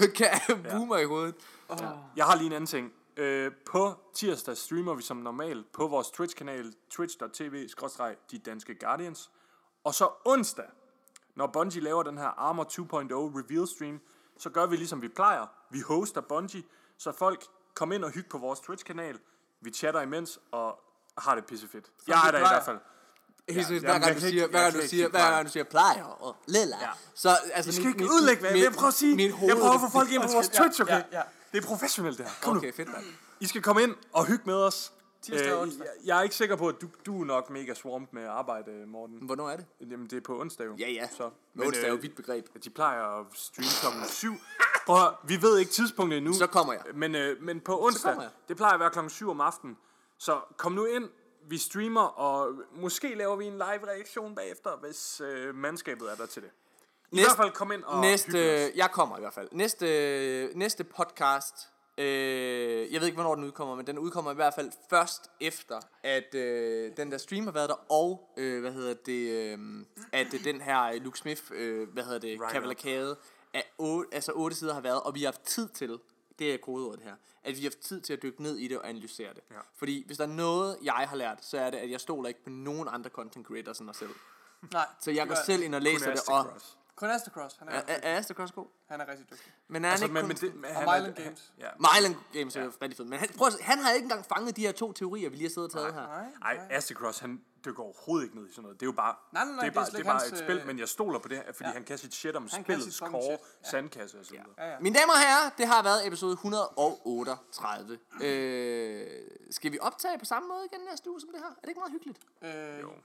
[0.16, 1.34] kan jeg boome mig i hovedet?
[2.16, 2.92] Jeg har lige en anden ting.
[3.16, 7.68] Øh, på tirsdag streamer vi som normalt på vores Twitch-kanal, twitch.tv,
[8.30, 9.30] de danske Guardians.
[9.84, 10.64] Og så onsdag,
[11.36, 12.78] når Bungie laver den her Armor 2.0
[13.38, 14.00] reveal stream,
[14.38, 15.46] så gør vi ligesom vi plejer.
[15.70, 16.62] Vi hoster Bungie,
[16.98, 17.44] så folk
[17.74, 19.18] kommer ind og hygge på vores Twitch-kanal.
[19.60, 20.78] Vi chatter imens og
[21.18, 21.86] har det pissefedt.
[22.08, 22.78] Jeg er der i hvert fald.
[23.48, 25.64] Helt jamen, hver gang du siger, hver gang du siger, sige hver gang du siger
[25.64, 26.88] plejer og lilla, Ja.
[27.14, 27.68] så altså...
[27.70, 29.16] Jeg skal ikke udlægge, hvad jeg vil prøve at sige.
[29.16, 30.92] Min hoved, jeg prøver at få folk ind på vores Ja, Twitch, okay?
[30.92, 31.22] ja, ja.
[31.52, 32.32] Det er professionelt, det her.
[32.42, 32.58] Kom nu.
[32.58, 33.04] Okay, fedt, mand.
[33.40, 34.92] I skal komme ind og hygge med os.
[35.24, 35.84] Tirsdag og Øh, onsdag.
[35.86, 38.86] jeg, jeg er ikke sikker på, at du, du er nok mega swamped med arbejde,
[38.86, 39.18] Morten.
[39.22, 39.66] Hvornår er det?
[39.80, 40.76] Jamen, det er på onsdag jo.
[40.78, 41.08] Ja, ja.
[41.16, 42.46] Så, Men, onsdag er jo vidt begreb.
[42.64, 44.32] De plejer at streame klokken 7.
[44.86, 46.32] Prøv at høre, vi ved ikke tidspunktet endnu.
[46.32, 46.82] Så kommer jeg.
[46.94, 48.16] Men, øh, men på onsdag,
[48.48, 49.76] det plejer at være klokken 7 om aftenen.
[50.18, 51.08] Så kom nu ind,
[51.48, 56.26] vi streamer, og måske laver vi en live reaktion bagefter, hvis øh, mandskabet er der
[56.26, 56.50] til det.
[57.12, 58.38] I Næste- hvert fald kom ind og Næste,
[58.76, 59.48] jeg kommer i hvert fald.
[59.52, 61.54] Næste, næste podcast,
[61.98, 65.80] øh, jeg ved ikke, hvornår den udkommer, men den udkommer i hvert fald først efter,
[66.02, 69.58] at øh, den der stream har været der, og, øh, hvad hedder det, øh,
[70.12, 73.16] at øh, den her øh, Luke Smith, øh, hvad hedder det, Right kavalkade,
[73.54, 75.98] af otte, altså otte sider har været, og vi har haft tid til,
[76.38, 77.14] det er kodeordet her,
[77.44, 79.42] at vi har haft tid til at dykke ned i det og analysere det.
[79.50, 79.56] Ja.
[79.76, 82.44] Fordi hvis der er noget, jeg har lært, så er det, at jeg stoler ikke
[82.44, 84.10] på nogen andre content creators end mig selv.
[84.72, 86.38] Nej, Så jeg går selv ind og læser det, og...
[86.38, 86.76] Astacross.
[86.96, 88.66] Kun Astacross, han er, Er, er, Astacross god?
[88.88, 89.52] han er rigtig dygtig.
[89.68, 90.28] Men er han Altså, ikke men, kun...
[90.28, 91.52] men det, men Og han er- Myland Games.
[91.58, 91.68] Ja.
[91.78, 93.04] Myland Games er jo rigtig fed.
[93.04, 95.46] Men han, prøv at, han har ikke engang fanget de her to teorier, vi lige
[95.48, 96.06] har siddet og taget her.
[96.06, 98.80] Nej, Ej, Astacross, han dykker overhovedet ikke ned i sådan noget.
[98.80, 100.20] Det er jo bare, Nej, nej, nej, det er det er bare, det er bare
[100.20, 101.72] hans, et spil, øh, men jeg stoler på det her, fordi ja.
[101.72, 103.30] han kan sit shit om Han spillets core, shit,
[103.64, 103.70] ja.
[103.70, 104.46] sandkasse og så videre.
[104.58, 104.76] Ja, ja.
[104.80, 107.98] Mine damer og herrer, det har været episode 138.
[108.22, 109.06] Øh,
[109.50, 111.46] skal vi optage på samme måde igen næste uge som det her?
[111.50, 112.18] Er det ikke meget hyggeligt?
[112.42, 112.50] Øh,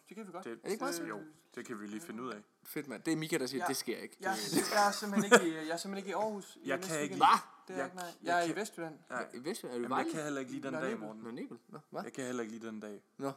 [0.10, 0.44] det kan vi godt.
[0.45, 1.10] Det, Er det ikke meget det, sødt?
[1.10, 1.20] jo,
[1.56, 2.38] det kan vi lige finde ud af.
[2.65, 3.03] Fedt, mand.
[3.03, 3.68] Det er Mika, der siger, Ja.
[3.68, 4.18] det sker ikke.
[4.22, 4.36] Jeg,
[4.73, 6.57] jeg, er simpelthen ikke i, jeg er simpelthen ikke i Aarhus.
[6.64, 7.15] i Jeg kan ikke.
[7.15, 7.27] Hvad?
[7.68, 8.06] Det er Jeg- jeg ikke, nej.
[8.23, 8.95] jeg Jeg er i Vestjylland.
[9.10, 10.99] Nej, I Vestjylland, er du Jamen, jeg kan heller ikke lide den Nå, dag.
[10.99, 11.22] Morten.
[11.23, 11.57] Nå, Nebel.
[11.69, 12.02] Nå, hvad?
[12.03, 13.02] Jeg kan heller ikke lide den dag.
[13.18, 13.27] Nå.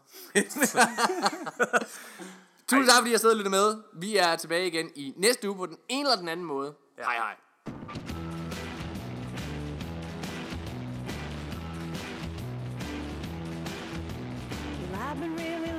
[2.69, 3.83] Tusind tak, fordi I har siddet og med.
[3.95, 6.75] Vi er tilbage igen i næste uge på den ene eller den anden måde.
[6.99, 7.03] Ja.
[7.03, 7.37] Hej hej.
[14.91, 15.72] Well, I've been really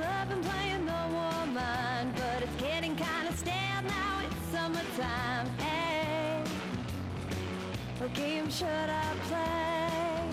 [8.44, 10.28] game should I play?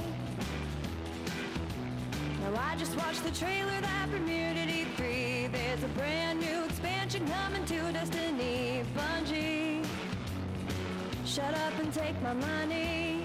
[2.42, 5.52] Now I just watched the trailer that premiered at E3.
[5.52, 8.84] There's a brand new expansion coming to Destiny.
[8.96, 9.86] Bungie,
[11.26, 13.21] shut up and take my money.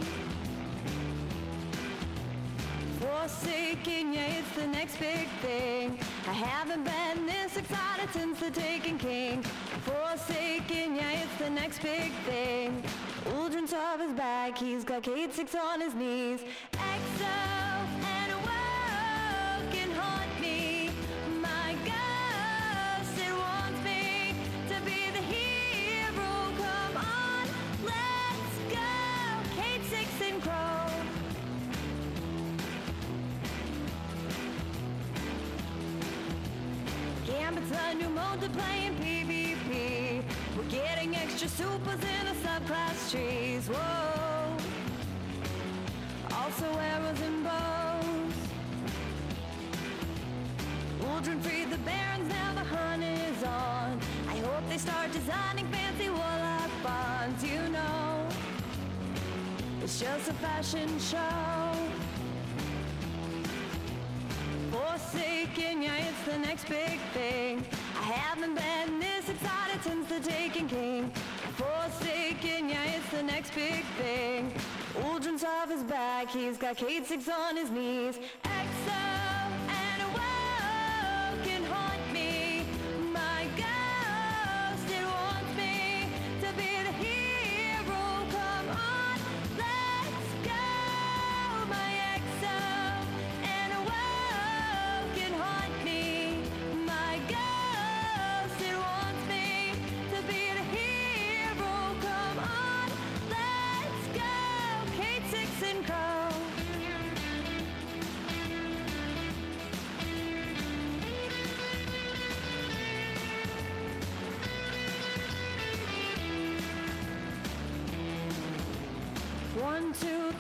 [3.07, 5.99] Forsaken, yeah, it's the next big thing.
[6.27, 9.43] I haven't been this excited since the Taken King.
[9.85, 12.83] Forsaken, yeah, it's the next big thing.
[13.27, 16.41] Uldren's off his back, he's got Kate Six on his knees.
[16.73, 17.66] Exo
[37.97, 40.23] new mode to play in PvP.
[40.57, 43.69] We're getting extra supers in the subclass trees.
[43.69, 44.57] Whoa.
[46.31, 48.37] Also arrows and bows.
[51.01, 54.01] Uldren freed the barons, now the hunt is on.
[54.29, 58.27] I hope they start designing fancy warlock bonds, you know.
[59.83, 61.73] It's just a fashion show.
[64.71, 67.46] Forsaken, yeah, it's the next big thing.
[70.21, 71.13] The Taken King.
[71.57, 74.53] Forsaken, yeah, it's the next big thing.
[74.95, 78.19] Uldren's off his back, he's got Kate Six on his knees.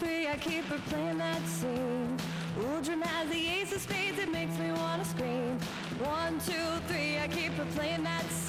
[0.06, 2.18] Two, three, I keep replaying that scene.
[2.58, 5.58] Uldren has the ace of spades, it makes me wanna scream.
[5.98, 6.52] One, two,
[6.88, 8.45] three, I keep replaying that scene.